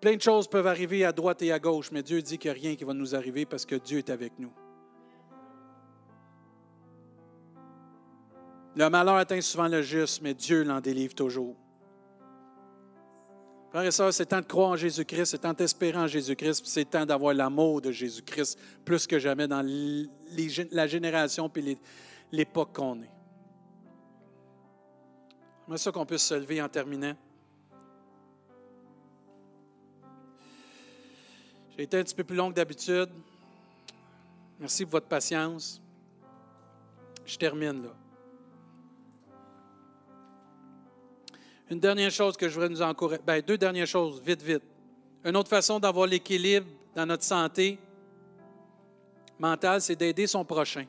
Plein 0.00 0.16
de 0.16 0.20
choses 0.20 0.46
peuvent 0.46 0.66
arriver 0.66 1.04
à 1.04 1.12
droite 1.12 1.42
et 1.42 1.52
à 1.52 1.58
gauche, 1.58 1.90
mais 1.90 2.02
Dieu 2.02 2.20
dit 2.20 2.38
qu'il 2.38 2.50
n'y 2.50 2.56
a 2.56 2.60
rien 2.60 2.76
qui 2.76 2.84
va 2.84 2.92
nous 2.92 3.14
arriver 3.14 3.46
parce 3.46 3.64
que 3.64 3.76
Dieu 3.76 3.98
est 3.98 4.10
avec 4.10 4.38
nous. 4.38 4.52
Le 8.76 8.90
malheur 8.90 9.16
atteint 9.16 9.40
souvent 9.40 9.68
le 9.68 9.80
juste, 9.80 10.20
mais 10.20 10.34
Dieu 10.34 10.62
l'en 10.62 10.80
délivre 10.80 11.14
toujours. 11.14 11.56
Frères 13.70 13.84
et 13.84 13.90
sœurs, 13.90 14.12
c'est 14.12 14.26
temps 14.26 14.40
de 14.40 14.46
croire 14.46 14.70
en 14.70 14.76
Jésus-Christ, 14.76 15.30
c'est 15.30 15.38
temps 15.38 15.54
d'espérer 15.54 15.98
en 15.98 16.06
Jésus-Christ, 16.06 16.62
c'est 16.66 16.90
temps 16.90 17.06
d'avoir 17.06 17.32
l'amour 17.32 17.80
de 17.80 17.90
Jésus-Christ 17.90 18.58
plus 18.84 19.06
que 19.06 19.18
jamais 19.18 19.48
dans 19.48 19.64
la 20.72 20.86
génération 20.86 21.50
et 21.56 21.78
l'époque 22.32 22.74
qu'on 22.74 23.02
est. 23.02 23.10
J'aimerais 25.62 25.78
ça 25.78 25.90
qu'on 25.90 26.06
puisse 26.06 26.22
se 26.22 26.34
lever 26.34 26.62
en 26.62 26.68
terminant. 26.68 27.14
J'ai 31.76 31.82
été 31.82 31.98
un 31.98 32.02
petit 32.02 32.14
peu 32.14 32.24
plus 32.24 32.36
long 32.36 32.50
que 32.50 32.54
d'habitude. 32.54 33.10
Merci 34.58 34.84
pour 34.84 34.92
votre 34.92 35.08
patience. 35.08 35.80
Je 37.26 37.36
termine 37.36 37.82
là. 37.82 37.90
Une 41.68 41.80
dernière 41.80 42.10
chose 42.10 42.36
que 42.36 42.48
je 42.48 42.54
voudrais 42.54 42.70
nous 42.70 42.80
encourager, 42.80 43.20
ben, 43.26 43.42
deux 43.42 43.58
dernières 43.58 43.86
choses, 43.86 44.22
vite, 44.22 44.40
vite. 44.40 44.62
Une 45.24 45.36
autre 45.36 45.50
façon 45.50 45.78
d'avoir 45.78 46.06
l'équilibre 46.06 46.66
dans 46.94 47.04
notre 47.04 47.24
santé 47.24 47.78
mentale, 49.38 49.82
c'est 49.82 49.96
d'aider 49.96 50.26
son 50.26 50.44
prochain. 50.44 50.86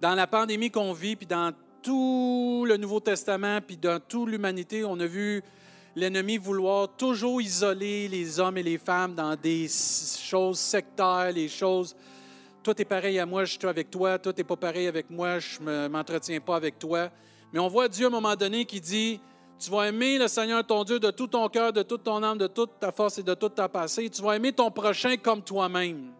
Dans 0.00 0.14
la 0.14 0.26
pandémie 0.26 0.70
qu'on 0.70 0.92
vit, 0.92 1.16
puis 1.16 1.26
dans 1.26 1.52
tout 1.82 2.64
le 2.66 2.76
Nouveau 2.76 3.00
Testament, 3.00 3.60
puis 3.60 3.76
dans 3.76 4.00
toute 4.00 4.28
l'humanité, 4.30 4.84
on 4.84 4.98
a 5.00 5.06
vu 5.06 5.42
l'ennemi 5.96 6.36
vouloir 6.36 6.88
toujours 6.94 7.40
isoler 7.40 8.06
les 8.06 8.38
hommes 8.38 8.58
et 8.58 8.62
les 8.62 8.76
femmes 8.76 9.14
dans 9.14 9.34
des 9.34 9.66
choses 9.66 10.58
sectaires, 10.58 11.32
les 11.32 11.48
choses. 11.48 11.96
Toi, 12.62 12.74
tu 12.74 12.82
es 12.82 12.84
pareil 12.84 13.18
à 13.18 13.24
moi, 13.24 13.44
je 13.44 13.58
suis 13.58 13.66
avec 13.66 13.90
toi. 13.90 14.18
Toi, 14.18 14.32
tu 14.34 14.44
pas 14.44 14.56
pareil 14.56 14.86
avec 14.86 15.08
moi, 15.08 15.38
je 15.38 15.60
ne 15.62 15.88
m'entretiens 15.88 16.38
pas 16.40 16.56
avec 16.56 16.78
toi. 16.78 17.08
Mais 17.50 17.58
on 17.58 17.68
voit 17.68 17.88
Dieu 17.88 18.04
à 18.04 18.08
un 18.08 18.12
moment 18.12 18.36
donné 18.36 18.66
qui 18.66 18.78
dit 18.78 19.18
Tu 19.58 19.70
vas 19.70 19.88
aimer 19.88 20.18
le 20.18 20.28
Seigneur 20.28 20.66
ton 20.66 20.84
Dieu 20.84 21.00
de 21.00 21.10
tout 21.10 21.28
ton 21.28 21.48
cœur, 21.48 21.72
de 21.72 21.82
toute 21.82 22.04
ton 22.04 22.22
âme, 22.22 22.36
de 22.36 22.46
toute 22.46 22.78
ta 22.78 22.92
force 22.92 23.16
et 23.18 23.22
de 23.22 23.34
toute 23.34 23.54
ta 23.54 23.68
pensée. 23.68 24.10
Tu 24.10 24.20
vas 24.20 24.36
aimer 24.36 24.52
ton 24.52 24.70
prochain 24.70 25.16
comme 25.16 25.42
toi-même. 25.42 26.12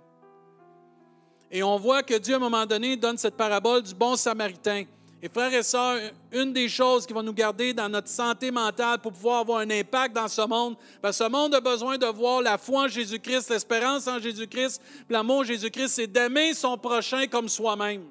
Et 1.51 1.63
on 1.63 1.77
voit 1.77 2.03
que 2.03 2.15
Dieu, 2.15 2.35
à 2.35 2.39
un 2.39 2.41
moment 2.41 2.65
donné, 2.65 2.97
donne 2.97 3.19
cette 3.19 3.37
parabole 3.37 3.83
du 3.83 3.95
bon 3.95 4.17
samaritain. 4.17 4.85
Et 5.23 5.29
frères 5.31 5.53
et 5.53 5.63
sœurs, 5.63 5.99
une 6.31 6.53
des 6.53 6.69
choses 6.69 7.07
qui 7.07 7.15
va 7.15 7.23
nous 7.23 7.33
garder 7.33 7.73
dans 7.73 7.89
notre 7.89 8.09
santé 8.09 8.51
mentale 8.51 8.99
pour 8.99 9.13
pouvoir 9.13 9.41
avoir 9.41 9.61
un 9.61 9.71
impact 9.71 10.15
dans 10.15 10.29
ce 10.29 10.47
monde, 10.47 10.77
que 11.03 11.13
ce 11.13 11.25
monde 11.29 11.55
a 11.55 11.61
besoin 11.61 11.97
de 11.97 12.07
voir 12.07 12.43
la 12.43 12.59
foi 12.59 12.83
en 12.83 12.89
Jésus-Christ, 12.89 13.49
l'espérance 13.49 14.07
en 14.07 14.21
Jésus-Christ, 14.21 14.81
l'amour 15.09 15.39
en 15.39 15.45
Jésus-Christ, 15.45 15.89
c'est 15.89 16.07
d'aimer 16.07 16.53
son 16.53 16.77
prochain 16.77 17.27
comme 17.27 17.49
soi-même. 17.49 18.05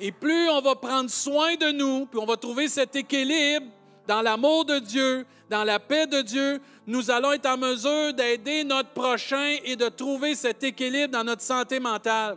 Et 0.00 0.10
plus 0.10 0.48
on 0.48 0.62
va 0.62 0.74
prendre 0.74 1.10
soin 1.10 1.56
de 1.56 1.70
nous, 1.72 2.06
puis 2.06 2.18
on 2.18 2.26
va 2.26 2.36
trouver 2.36 2.68
cet 2.68 2.96
équilibre 2.96 3.66
dans 4.06 4.22
l'amour 4.22 4.64
de 4.64 4.78
Dieu, 4.78 5.26
dans 5.48 5.64
la 5.64 5.78
paix 5.78 6.06
de 6.06 6.22
Dieu, 6.22 6.60
nous 6.86 7.10
allons 7.10 7.32
être 7.32 7.46
en 7.46 7.58
mesure 7.58 8.14
d'aider 8.14 8.64
notre 8.64 8.90
prochain 8.90 9.56
et 9.64 9.76
de 9.76 9.88
trouver 9.88 10.34
cet 10.34 10.64
équilibre 10.64 11.12
dans 11.12 11.24
notre 11.24 11.42
santé 11.42 11.78
mentale. 11.78 12.36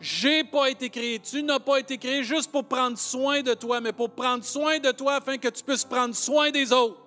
J'ai 0.00 0.44
pas 0.44 0.68
été 0.68 0.90
créé, 0.90 1.18
tu 1.18 1.42
n'as 1.42 1.58
pas 1.58 1.78
été 1.78 1.96
créé 1.96 2.22
juste 2.22 2.50
pour 2.50 2.64
prendre 2.64 2.98
soin 2.98 3.42
de 3.42 3.54
toi, 3.54 3.80
mais 3.80 3.92
pour 3.92 4.10
prendre 4.10 4.44
soin 4.44 4.78
de 4.78 4.90
toi 4.90 5.14
afin 5.14 5.38
que 5.38 5.48
tu 5.48 5.62
puisses 5.62 5.84
prendre 5.84 6.14
soin 6.14 6.50
des 6.50 6.72
autres. 6.72 6.98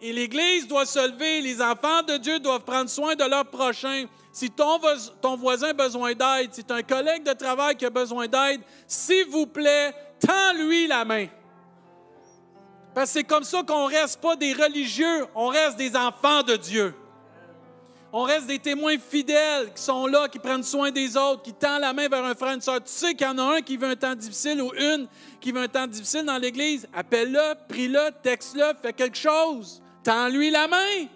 Et 0.00 0.12
l'Église 0.12 0.66
doit 0.66 0.84
se 0.84 0.98
lever, 1.10 1.40
les 1.40 1.62
enfants 1.62 2.02
de 2.02 2.16
Dieu 2.16 2.40
doivent 2.40 2.64
prendre 2.64 2.90
soin 2.90 3.14
de 3.14 3.24
leur 3.24 3.46
prochain. 3.46 4.06
Si 4.32 4.50
ton, 4.50 4.80
ton 5.20 5.36
voisin 5.36 5.68
a 5.68 5.72
besoin 5.72 6.12
d'aide, 6.12 6.52
si 6.52 6.64
tu 6.64 6.72
as 6.72 6.76
un 6.76 6.82
collègue 6.82 7.22
de 7.22 7.32
travail 7.32 7.76
qui 7.76 7.86
a 7.86 7.90
besoin 7.90 8.26
d'aide, 8.26 8.62
s'il 8.86 9.26
vous 9.26 9.46
plaît, 9.46 9.94
tends-lui 10.18 10.88
la 10.88 11.04
main. 11.04 11.26
Parce 12.94 13.12
que 13.12 13.18
c'est 13.20 13.24
comme 13.24 13.44
ça 13.44 13.62
qu'on 13.62 13.88
ne 13.88 13.92
reste 13.94 14.20
pas 14.20 14.34
des 14.34 14.52
religieux, 14.52 15.26
on 15.34 15.46
reste 15.48 15.76
des 15.76 15.96
enfants 15.96 16.42
de 16.42 16.56
Dieu. 16.56 16.94
On 18.14 18.24
reste 18.24 18.46
des 18.46 18.58
témoins 18.58 18.98
fidèles 18.98 19.72
qui 19.72 19.82
sont 19.82 20.06
là, 20.06 20.28
qui 20.28 20.38
prennent 20.38 20.62
soin 20.62 20.90
des 20.90 21.16
autres, 21.16 21.40
qui 21.40 21.54
tendent 21.54 21.80
la 21.80 21.94
main 21.94 22.08
vers 22.08 22.22
un 22.22 22.34
frère, 22.34 22.52
une 22.52 22.60
soeur. 22.60 22.84
Tu 22.84 22.92
sais 22.92 23.14
qu'il 23.14 23.26
y 23.26 23.30
en 23.30 23.38
a 23.38 23.56
un 23.56 23.62
qui 23.62 23.78
veut 23.78 23.88
un 23.88 23.96
temps 23.96 24.14
difficile 24.14 24.60
ou 24.60 24.70
une 24.74 25.08
qui 25.40 25.50
veut 25.50 25.62
un 25.62 25.68
temps 25.68 25.86
difficile 25.86 26.24
dans 26.24 26.36
l'Église. 26.36 26.86
Appelle-le, 26.92 27.54
prie-le, 27.68 28.10
texte-le, 28.22 28.74
fais 28.82 28.92
quelque 28.92 29.16
chose. 29.16 29.82
Tends-lui 30.04 30.50
la 30.50 30.68
main. 30.68 31.06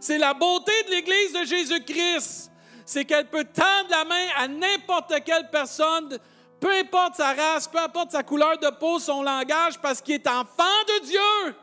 C'est 0.00 0.16
la 0.16 0.32
beauté 0.32 0.72
de 0.86 0.92
l'Église 0.92 1.32
de 1.34 1.44
Jésus-Christ. 1.44 2.50
C'est 2.86 3.04
qu'elle 3.04 3.28
peut 3.28 3.44
tendre 3.44 3.90
la 3.90 4.04
main 4.06 4.26
à 4.38 4.48
n'importe 4.48 5.12
quelle 5.22 5.50
personne, 5.50 6.18
peu 6.60 6.70
importe 6.70 7.16
sa 7.16 7.34
race, 7.34 7.68
peu 7.68 7.78
importe 7.78 8.12
sa 8.12 8.22
couleur 8.22 8.56
de 8.58 8.70
peau, 8.70 8.98
son 8.98 9.22
langage, 9.22 9.78
parce 9.82 10.00
qu'il 10.00 10.14
est 10.14 10.26
enfant 10.26 10.64
de 10.88 11.06
Dieu. 11.06 11.56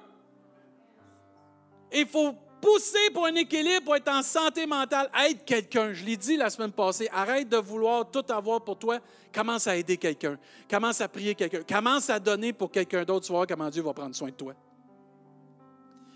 Il 1.94 2.08
faut 2.08 2.36
pousser 2.62 3.10
pour 3.14 3.26
un 3.26 3.36
équilibre, 3.36 3.86
pour 3.86 3.96
être 3.96 4.12
en 4.12 4.22
santé 4.22 4.66
mentale, 4.66 5.10
aide 5.26 5.44
quelqu'un. 5.44 5.94
Je 5.94 6.06
l'ai 6.06 6.16
dit 6.16 6.38
la 6.38 6.50
semaine 6.50 6.72
passée, 6.72 7.10
arrête 7.12 7.50
de 7.50 7.58
vouloir 7.58 8.10
tout 8.10 8.24
avoir 8.30 8.64
pour 8.64 8.78
toi. 8.78 9.00
Commence 9.34 9.68
à 9.68 9.76
aider 9.76 9.98
quelqu'un. 9.98 10.38
Commence 10.70 11.02
à 11.02 11.08
prier 11.08 11.36
quelqu'un. 11.36 11.64
Commence 11.64 12.10
à 12.10 12.20
donner 12.20 12.54
pour 12.54 12.72
quelqu'un 12.72 13.04
d'autre. 13.04 13.26
Tu 13.26 13.32
vas 13.32 13.40
voir 13.40 13.48
comment 13.48 13.70
Dieu 13.70 13.82
va 13.82 13.94
prendre 13.94 14.16
soin 14.16 14.30
de 14.30 14.36
toi. 14.36 14.54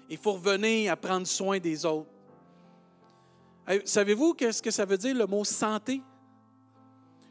Il 0.09 0.17
faut 0.17 0.33
revenir 0.33 0.91
à 0.91 0.95
prendre 0.95 1.25
soin 1.25 1.57
des 1.59 1.85
autres. 1.85 2.09
Savez-vous 3.85 4.33
qu'est-ce 4.33 4.61
que 4.61 4.69
ça 4.69 4.85
veut 4.85 4.97
dire 4.97 5.15
le 5.15 5.25
mot 5.25 5.43
santé? 5.43 6.01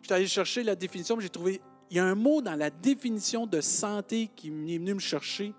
Je 0.02 0.08
suis 0.08 0.14
allé 0.14 0.26
chercher 0.26 0.62
la 0.64 0.74
définition, 0.74 1.16
mais 1.16 1.22
j'ai 1.22 1.28
trouvé. 1.28 1.60
Il 1.90 1.96
y 1.96 2.00
a 2.00 2.04
un 2.04 2.16
mot 2.16 2.42
dans 2.42 2.56
la 2.56 2.70
définition 2.70 3.46
de 3.46 3.60
santé 3.60 4.28
qui 4.34 4.48
est 4.48 4.78
venu 4.78 4.94
me 4.94 4.98
chercher. 4.98 5.54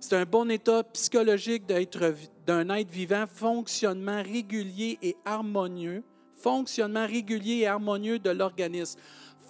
C'est 0.00 0.16
un 0.16 0.24
bon 0.24 0.50
état 0.50 0.82
psychologique 0.84 1.66
d'être, 1.66 2.14
d'un 2.46 2.68
être 2.70 2.90
vivant, 2.90 3.24
fonctionnement 3.26 4.22
régulier 4.22 4.98
et 5.02 5.16
harmonieux. 5.24 6.04
Fonctionnement 6.40 7.06
régulier 7.06 7.62
et 7.62 7.66
harmonieux 7.66 8.18
de 8.18 8.30
l'organisme. 8.30 9.00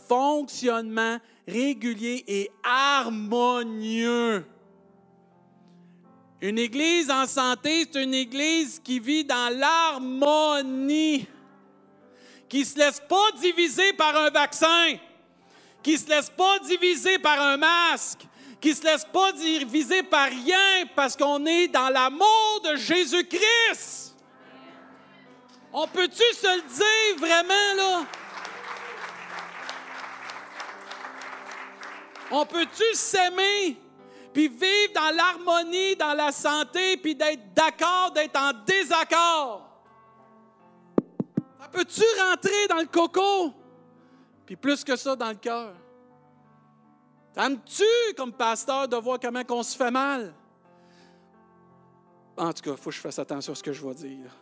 Fonctionnement 0.08 1.18
régulier 1.46 2.24
et 2.26 2.50
harmonieux. 2.64 4.44
Une 6.40 6.58
église 6.58 7.10
en 7.10 7.26
santé, 7.26 7.86
c'est 7.90 8.02
une 8.02 8.14
église 8.14 8.80
qui 8.82 9.00
vit 9.00 9.24
dans 9.24 9.56
l'harmonie, 9.58 11.26
qui 12.48 12.60
ne 12.60 12.64
se 12.64 12.78
laisse 12.78 13.02
pas 13.08 13.32
diviser 13.40 13.92
par 13.94 14.14
un 14.16 14.30
vaccin, 14.30 14.96
qui 15.82 15.92
ne 15.92 15.98
se 15.98 16.08
laisse 16.08 16.30
pas 16.30 16.58
diviser 16.60 17.18
par 17.18 17.40
un 17.40 17.56
masque, 17.56 18.26
qui 18.60 18.70
ne 18.70 18.74
se 18.74 18.82
laisse 18.82 19.04
pas 19.04 19.32
diviser 19.32 20.02
par 20.02 20.28
rien 20.28 20.86
parce 20.94 21.16
qu'on 21.16 21.44
est 21.46 21.68
dans 21.68 21.88
l'amour 21.88 22.60
de 22.64 22.76
Jésus-Christ. 22.76 24.16
On 25.72 25.86
peut-tu 25.86 26.22
se 26.34 26.56
le 26.56 26.62
dire 26.62 27.18
vraiment, 27.18 27.74
là? 27.76 28.06
On 32.30 32.44
peut-tu 32.44 32.82
s'aimer, 32.94 33.78
puis 34.32 34.48
vivre 34.48 34.92
dans 34.94 35.14
l'harmonie, 35.14 35.94
dans 35.94 36.14
la 36.14 36.32
santé, 36.32 36.96
puis 36.96 37.14
d'être 37.14 37.52
d'accord, 37.54 38.10
d'être 38.12 38.36
en 38.36 38.52
désaccord? 38.64 39.68
Ça 41.60 41.68
peut-tu 41.68 42.02
rentrer 42.20 42.66
dans 42.68 42.78
le 42.80 42.86
coco? 42.86 43.52
Puis 44.44 44.56
plus 44.56 44.82
que 44.82 44.96
ça, 44.96 45.14
dans 45.14 45.28
le 45.28 45.36
cœur? 45.36 45.74
Ça 47.36 47.50
me 47.50 47.56
tue 47.56 48.14
comme 48.16 48.32
pasteur 48.32 48.88
de 48.88 48.96
voir 48.96 49.20
comment 49.20 49.42
on 49.50 49.62
se 49.62 49.76
fait 49.76 49.90
mal? 49.90 50.32
En 52.34 52.50
tout 52.52 52.62
cas, 52.62 52.70
il 52.70 52.76
faut 52.78 52.88
que 52.88 52.96
je 52.96 53.00
fasse 53.00 53.18
attention 53.18 53.52
à 53.52 53.56
ce 53.56 53.62
que 53.62 53.74
je 53.74 53.86
vais 53.86 53.94
dire. 53.94 54.34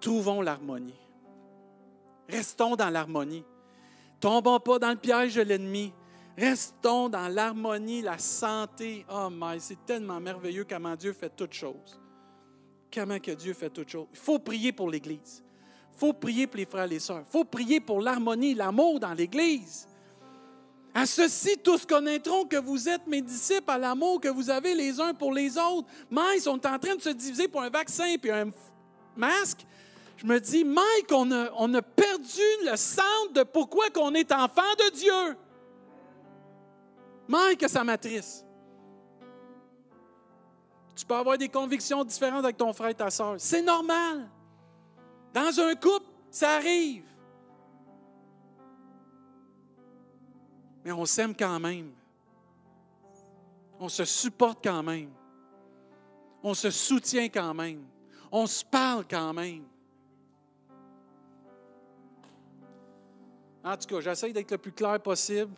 Trouvons 0.00 0.40
l'harmonie. 0.40 0.98
Restons 2.28 2.74
dans 2.74 2.90
l'harmonie. 2.90 3.44
Tombons 4.18 4.58
pas 4.58 4.80
dans 4.80 4.90
le 4.90 4.96
piège 4.96 5.36
de 5.36 5.42
l'ennemi. 5.42 5.92
Restons 6.36 7.08
dans 7.08 7.28
l'harmonie, 7.28 8.02
la 8.02 8.18
santé. 8.18 9.06
Oh 9.08 9.28
my, 9.30 9.60
c'est 9.60 9.84
tellement 9.86 10.18
merveilleux 10.18 10.64
comment 10.68 10.96
Dieu 10.96 11.12
fait 11.12 11.30
toutes 11.30 11.52
choses. 11.52 12.00
Comment 12.92 13.20
que 13.20 13.30
Dieu 13.30 13.54
fait 13.54 13.70
toutes 13.70 13.90
choses. 13.90 14.08
Il 14.12 14.18
faut 14.18 14.40
prier 14.40 14.72
pour 14.72 14.90
l'Église. 14.90 15.44
Il 15.94 15.98
faut 15.98 16.12
prier 16.12 16.48
pour 16.48 16.56
les 16.56 16.66
frères 16.66 16.84
et 16.84 16.88
les 16.88 16.98
sœurs. 16.98 17.22
Il 17.28 17.30
faut 17.30 17.44
prier 17.44 17.80
pour 17.80 18.00
l'harmonie, 18.00 18.54
l'amour 18.54 18.98
dans 18.98 19.14
l'Église. 19.14 19.86
À 20.94 21.06
ceci, 21.06 21.56
tous 21.56 21.86
connaîtront 21.86 22.44
que 22.44 22.56
vous 22.56 22.88
êtes 22.88 23.06
mes 23.06 23.22
disciples 23.22 23.70
à 23.70 23.78
l'amour 23.78 24.20
que 24.20 24.28
vous 24.28 24.50
avez 24.50 24.74
les 24.74 25.00
uns 25.00 25.14
pour 25.14 25.32
les 25.32 25.56
autres. 25.56 25.88
Mais 26.10 26.36
ils 26.36 26.42
sont 26.42 26.66
en 26.66 26.78
train 26.78 26.96
de 26.96 27.00
se 27.00 27.08
diviser 27.08 27.48
pour 27.48 27.62
un 27.62 27.70
vaccin 27.70 28.04
et 28.04 28.30
un 28.30 28.50
masque. 29.16 29.64
Je 30.18 30.26
me 30.26 30.38
dis, 30.38 30.64
Mike, 30.64 31.10
on 31.10 31.32
a, 31.32 31.50
on 31.56 31.72
a 31.74 31.82
perdu 31.82 32.40
le 32.64 32.76
centre 32.76 33.32
de 33.34 33.42
pourquoi 33.42 33.88
qu'on 33.90 34.12
est 34.14 34.30
enfant 34.32 34.62
de 34.78 34.94
Dieu. 34.94 35.36
Mike, 37.26 37.68
ça 37.68 37.82
m'attriste. 37.82 38.44
Tu 40.94 41.06
peux 41.06 41.14
avoir 41.14 41.38
des 41.38 41.48
convictions 41.48 42.04
différentes 42.04 42.44
avec 42.44 42.58
ton 42.58 42.72
frère 42.74 42.90
et 42.90 42.94
ta 42.94 43.10
soeur. 43.10 43.36
C'est 43.38 43.62
normal. 43.62 44.28
Dans 45.32 45.60
un 45.60 45.74
couple, 45.74 46.06
ça 46.30 46.56
arrive. 46.56 47.04
Mais 50.84 50.92
on 50.92 51.04
s'aime 51.04 51.34
quand 51.34 51.60
même. 51.60 51.92
On 53.78 53.88
se 53.88 54.04
supporte 54.04 54.62
quand 54.62 54.82
même. 54.82 55.10
On 56.42 56.54
se 56.54 56.70
soutient 56.70 57.28
quand 57.28 57.54
même. 57.54 57.84
On 58.30 58.46
se 58.46 58.64
parle 58.64 59.04
quand 59.08 59.32
même. 59.32 59.64
En 63.64 63.76
tout 63.76 63.86
cas, 63.86 64.00
j'essaie 64.00 64.32
d'être 64.32 64.50
le 64.50 64.58
plus 64.58 64.72
clair 64.72 65.00
possible. 65.00 65.54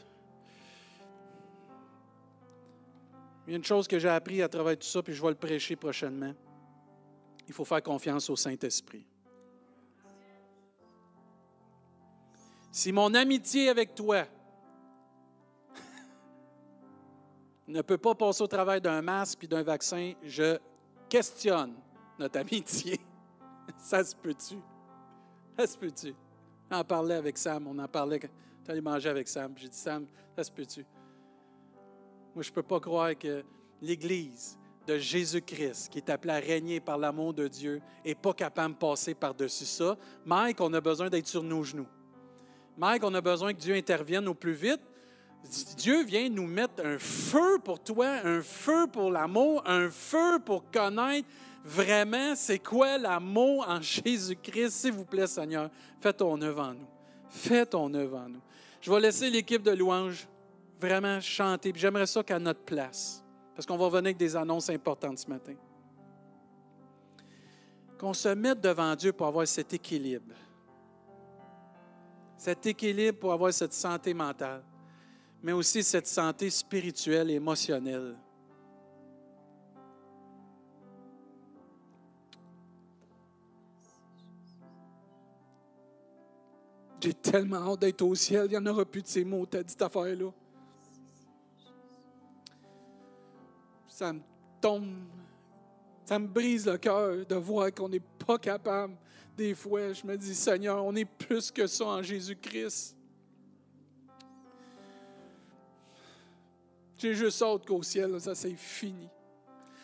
Il 3.46 3.50
y 3.50 3.54
a 3.54 3.56
une 3.56 3.64
chose 3.64 3.86
que 3.86 3.98
j'ai 3.98 4.08
appris 4.08 4.42
à 4.42 4.48
travers 4.48 4.78
tout 4.78 4.86
ça, 4.86 5.02
puis 5.02 5.12
je 5.12 5.22
vais 5.22 5.28
le 5.28 5.34
prêcher 5.34 5.76
prochainement. 5.76 6.34
Il 7.46 7.52
faut 7.52 7.64
faire 7.64 7.82
confiance 7.82 8.28
au 8.30 8.36
Saint-Esprit. 8.36 9.06
Si 12.70 12.90
mon 12.90 13.12
amitié 13.14 13.68
avec 13.68 13.94
toi 13.94 14.24
ne 17.68 17.82
peut 17.82 17.98
pas 17.98 18.14
passer 18.14 18.42
au 18.42 18.46
travers 18.46 18.80
d'un 18.80 19.00
masque 19.02 19.44
et 19.44 19.46
d'un 19.46 19.62
vaccin, 19.62 20.12
je 20.22 20.58
questionne 21.08 21.74
notre 22.18 22.38
amitié. 22.38 23.00
Ça 23.78 24.04
se 24.04 24.14
peut-tu? 24.14 24.56
Ça 25.58 25.66
se 25.66 25.78
peut-tu? 25.78 26.14
On 26.70 26.76
en 26.76 26.84
parlait 26.84 27.14
avec 27.14 27.38
Sam, 27.38 27.66
on 27.66 27.78
en 27.78 27.88
parlait 27.88 28.18
quand 28.18 28.28
tu 28.64 28.70
allais 28.70 28.80
manger 28.80 29.08
avec 29.08 29.28
Sam. 29.28 29.52
J'ai 29.56 29.68
dit, 29.68 29.76
Sam, 29.76 30.06
ça 30.34 30.42
se 30.42 30.50
peut-tu? 30.50 30.84
Moi, 32.34 32.42
je 32.42 32.50
ne 32.50 32.54
peux 32.54 32.62
pas 32.62 32.80
croire 32.80 33.16
que 33.16 33.44
l'Église 33.80 34.58
de 34.86 34.98
Jésus-Christ, 34.98 35.90
qui 35.90 35.98
est 35.98 36.10
appelée 36.10 36.32
à 36.32 36.38
régner 36.38 36.80
par 36.80 36.98
l'amour 36.98 37.32
de 37.32 37.46
Dieu, 37.46 37.80
n'est 38.04 38.14
pas 38.14 38.32
capable 38.32 38.74
de 38.74 38.78
passer 38.78 39.14
par-dessus 39.14 39.66
ça. 39.66 39.96
Mike, 40.24 40.60
on 40.60 40.72
a 40.72 40.80
besoin 40.80 41.08
d'être 41.08 41.26
sur 41.26 41.42
nos 41.42 41.62
genoux. 41.62 41.86
Mike, 42.76 43.04
on 43.04 43.14
a 43.14 43.20
besoin 43.20 43.54
que 43.54 43.60
Dieu 43.60 43.74
intervienne 43.74 44.26
au 44.26 44.34
plus 44.34 44.52
vite. 44.52 44.80
Dieu 45.76 46.04
vient 46.04 46.28
nous 46.28 46.46
mettre 46.46 46.84
un 46.84 46.98
feu 46.98 47.58
pour 47.62 47.82
toi, 47.82 48.08
un 48.24 48.40
feu 48.40 48.86
pour 48.90 49.10
l'amour, 49.10 49.62
un 49.66 49.90
feu 49.90 50.38
pour 50.44 50.70
connaître 50.70 51.28
vraiment 51.64 52.34
c'est 52.34 52.58
quoi 52.58 52.98
l'amour 52.98 53.64
en 53.68 53.80
Jésus-Christ. 53.80 54.70
S'il 54.70 54.92
vous 54.92 55.04
plaît, 55.04 55.26
Seigneur, 55.26 55.70
fais 56.00 56.12
ton 56.12 56.40
œuvre 56.42 56.62
en 56.62 56.74
nous. 56.74 56.88
Fais 57.28 57.66
ton 57.66 57.92
œuvre 57.94 58.18
en 58.18 58.28
nous. 58.28 58.40
Je 58.80 58.90
vais 58.92 59.00
laisser 59.00 59.30
l'équipe 59.30 59.62
de 59.62 59.72
louanges 59.72 60.28
vraiment 60.78 61.20
chanter. 61.20 61.72
J'aimerais 61.74 62.06
ça 62.06 62.22
qu'à 62.22 62.38
notre 62.38 62.60
place, 62.60 63.24
parce 63.54 63.66
qu'on 63.66 63.78
va 63.78 63.88
venir 63.88 64.06
avec 64.06 64.16
des 64.16 64.36
annonces 64.36 64.68
importantes 64.68 65.18
ce 65.18 65.28
matin, 65.28 65.54
qu'on 67.98 68.12
se 68.12 68.28
mette 68.28 68.60
devant 68.60 68.94
Dieu 68.94 69.12
pour 69.12 69.26
avoir 69.26 69.46
cet 69.46 69.72
équilibre. 69.72 70.34
Cet 72.36 72.66
équilibre 72.66 73.18
pour 73.18 73.32
avoir 73.32 73.52
cette 73.52 73.72
santé 73.72 74.12
mentale, 74.12 74.62
mais 75.44 75.52
aussi 75.52 75.82
cette 75.82 76.06
santé 76.06 76.48
spirituelle 76.48 77.30
et 77.30 77.34
émotionnelle. 77.34 78.16
J'ai 86.98 87.12
tellement 87.12 87.58
hâte 87.58 87.80
d'être 87.80 88.00
au 88.00 88.14
ciel, 88.14 88.46
il 88.46 88.52
n'y 88.52 88.56
en 88.56 88.64
aura 88.64 88.86
plus 88.86 89.02
de 89.02 89.06
ces 89.06 89.22
mots, 89.22 89.44
t'as 89.44 89.62
dit 89.62 89.72
cette 89.72 89.82
affaire-là. 89.82 90.30
Ça 93.86 94.14
me 94.14 94.20
tombe, 94.62 94.94
ça 96.06 96.18
me 96.18 96.26
brise 96.26 96.64
le 96.64 96.78
cœur 96.78 97.26
de 97.26 97.34
voir 97.34 97.70
qu'on 97.74 97.90
n'est 97.90 98.00
pas 98.00 98.38
capable. 98.38 98.96
Des 99.36 99.54
fois, 99.54 99.92
je 99.92 100.06
me 100.06 100.16
dis, 100.16 100.34
Seigneur, 100.34 100.82
on 100.82 100.94
est 100.96 101.04
plus 101.04 101.50
que 101.50 101.66
ça 101.66 101.84
en 101.84 102.02
Jésus-Christ. 102.02 102.96
J'ai 107.04 107.12
juste 107.12 107.42
hâte 107.42 107.66
qu'au 107.66 107.82
ciel, 107.82 108.18
ça 108.18 108.34
c'est 108.34 108.56
fini. 108.56 109.10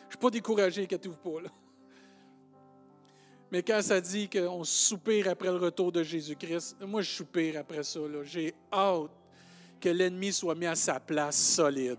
Je 0.05 0.07
ne 0.07 0.11
suis 0.12 0.18
pas 0.18 0.31
découragé, 0.31 0.85
inquiétez-vous 0.85 1.16
pas. 1.16 1.43
Là. 1.43 1.51
Mais 3.53 3.62
quand 3.62 3.83
ça 3.83 4.01
dit 4.01 4.27
qu'on 4.27 4.64
soupire 4.64 5.29
après 5.29 5.49
le 5.49 5.59
retour 5.59 5.93
de 5.93 6.03
Jésus-Christ, 6.03 6.79
moi 6.81 7.03
je 7.03 7.11
soupire 7.11 7.61
après 7.61 7.83
ça. 7.83 8.01
J'ai 8.23 8.55
hâte 8.73 9.11
que 9.79 9.91
l'ennemi 9.91 10.33
soit 10.33 10.55
mis 10.55 10.64
à 10.64 10.75
sa 10.75 10.99
place 10.99 11.37
solide. 11.37 11.99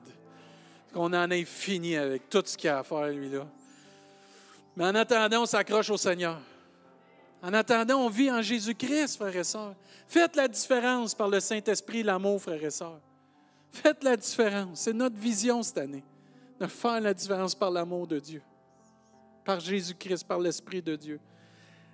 Qu'on 0.91 1.13
en 1.13 1.30
ait 1.30 1.45
fini 1.45 1.95
avec 1.95 2.28
tout 2.28 2.41
ce 2.43 2.57
qu'il 2.57 2.72
a 2.72 2.80
à 2.80 2.84
faire, 2.84 3.09
lui-là. 3.09 3.47
Mais 4.76 4.86
en 4.86 4.95
attendant, 4.95 5.43
on 5.43 5.45
s'accroche 5.45 5.91
au 5.91 5.97
Seigneur. 5.97 6.41
En 7.43 7.53
attendant, 7.53 7.99
on 7.99 8.09
vit 8.09 8.32
en 8.32 8.41
Jésus-Christ, 8.41 9.17
frères 9.17 9.36
et 9.36 9.43
sœurs. 9.43 9.76
Faites 10.07 10.36
la 10.36 10.47
différence 10.47 11.13
par 11.13 11.28
le 11.28 11.39
Saint-Esprit, 11.39 12.01
l'amour, 12.01 12.41
frères 12.41 12.63
et 12.63 12.72
sœurs. 12.72 13.01
Faites 13.72 14.03
la 14.03 14.17
différence. 14.17 14.82
C'est 14.82 14.93
notre 14.93 15.17
vision 15.17 15.63
cette 15.63 15.78
année, 15.78 16.03
de 16.59 16.67
faire 16.67 16.99
la 16.99 17.13
différence 17.13 17.55
par 17.55 17.72
l'amour 17.72 18.05
de 18.05 18.19
Dieu, 18.19 18.41
par 19.45 19.59
Jésus-Christ, 19.59 20.26
par 20.26 20.39
l'Esprit 20.39 20.82
de 20.82 20.95
Dieu. 20.95 21.19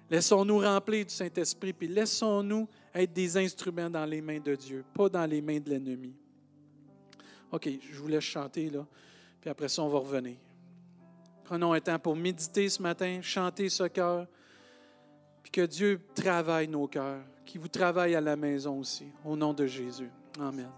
Laissons-nous 0.09 0.59
remplir 0.59 1.05
du 1.05 1.13
Saint-Esprit, 1.13 1.73
puis 1.73 1.87
laissons-nous 1.87 2.67
être 2.93 3.13
des 3.13 3.37
instruments 3.37 3.89
dans 3.89 4.05
les 4.05 4.21
mains 4.21 4.39
de 4.39 4.55
Dieu, 4.55 4.83
pas 4.93 5.09
dans 5.09 5.25
les 5.25 5.41
mains 5.41 5.59
de 5.59 5.69
l'ennemi. 5.69 6.15
OK, 7.51 7.69
je 7.79 7.99
vous 7.99 8.07
laisse 8.07 8.23
chanter, 8.23 8.69
là, 8.69 8.85
puis 9.39 9.49
après 9.49 9.69
ça, 9.69 9.83
on 9.83 9.87
va 9.87 9.99
revenir. 9.99 10.37
Prenons 11.43 11.73
un 11.73 11.79
temps 11.79 11.99
pour 11.99 12.15
méditer 12.15 12.67
ce 12.67 12.81
matin, 12.81 13.19
chanter 13.21 13.69
ce 13.69 13.83
cœur, 13.83 14.27
puis 15.43 15.51
que 15.51 15.65
Dieu 15.65 16.01
travaille 16.15 16.67
nos 16.67 16.87
cœurs, 16.87 17.23
qu'il 17.45 17.61
vous 17.61 17.69
travaille 17.69 18.15
à 18.15 18.21
la 18.21 18.35
maison 18.35 18.79
aussi, 18.79 19.07
au 19.23 19.35
nom 19.35 19.53
de 19.53 19.65
Jésus. 19.65 20.09
Amen. 20.39 20.69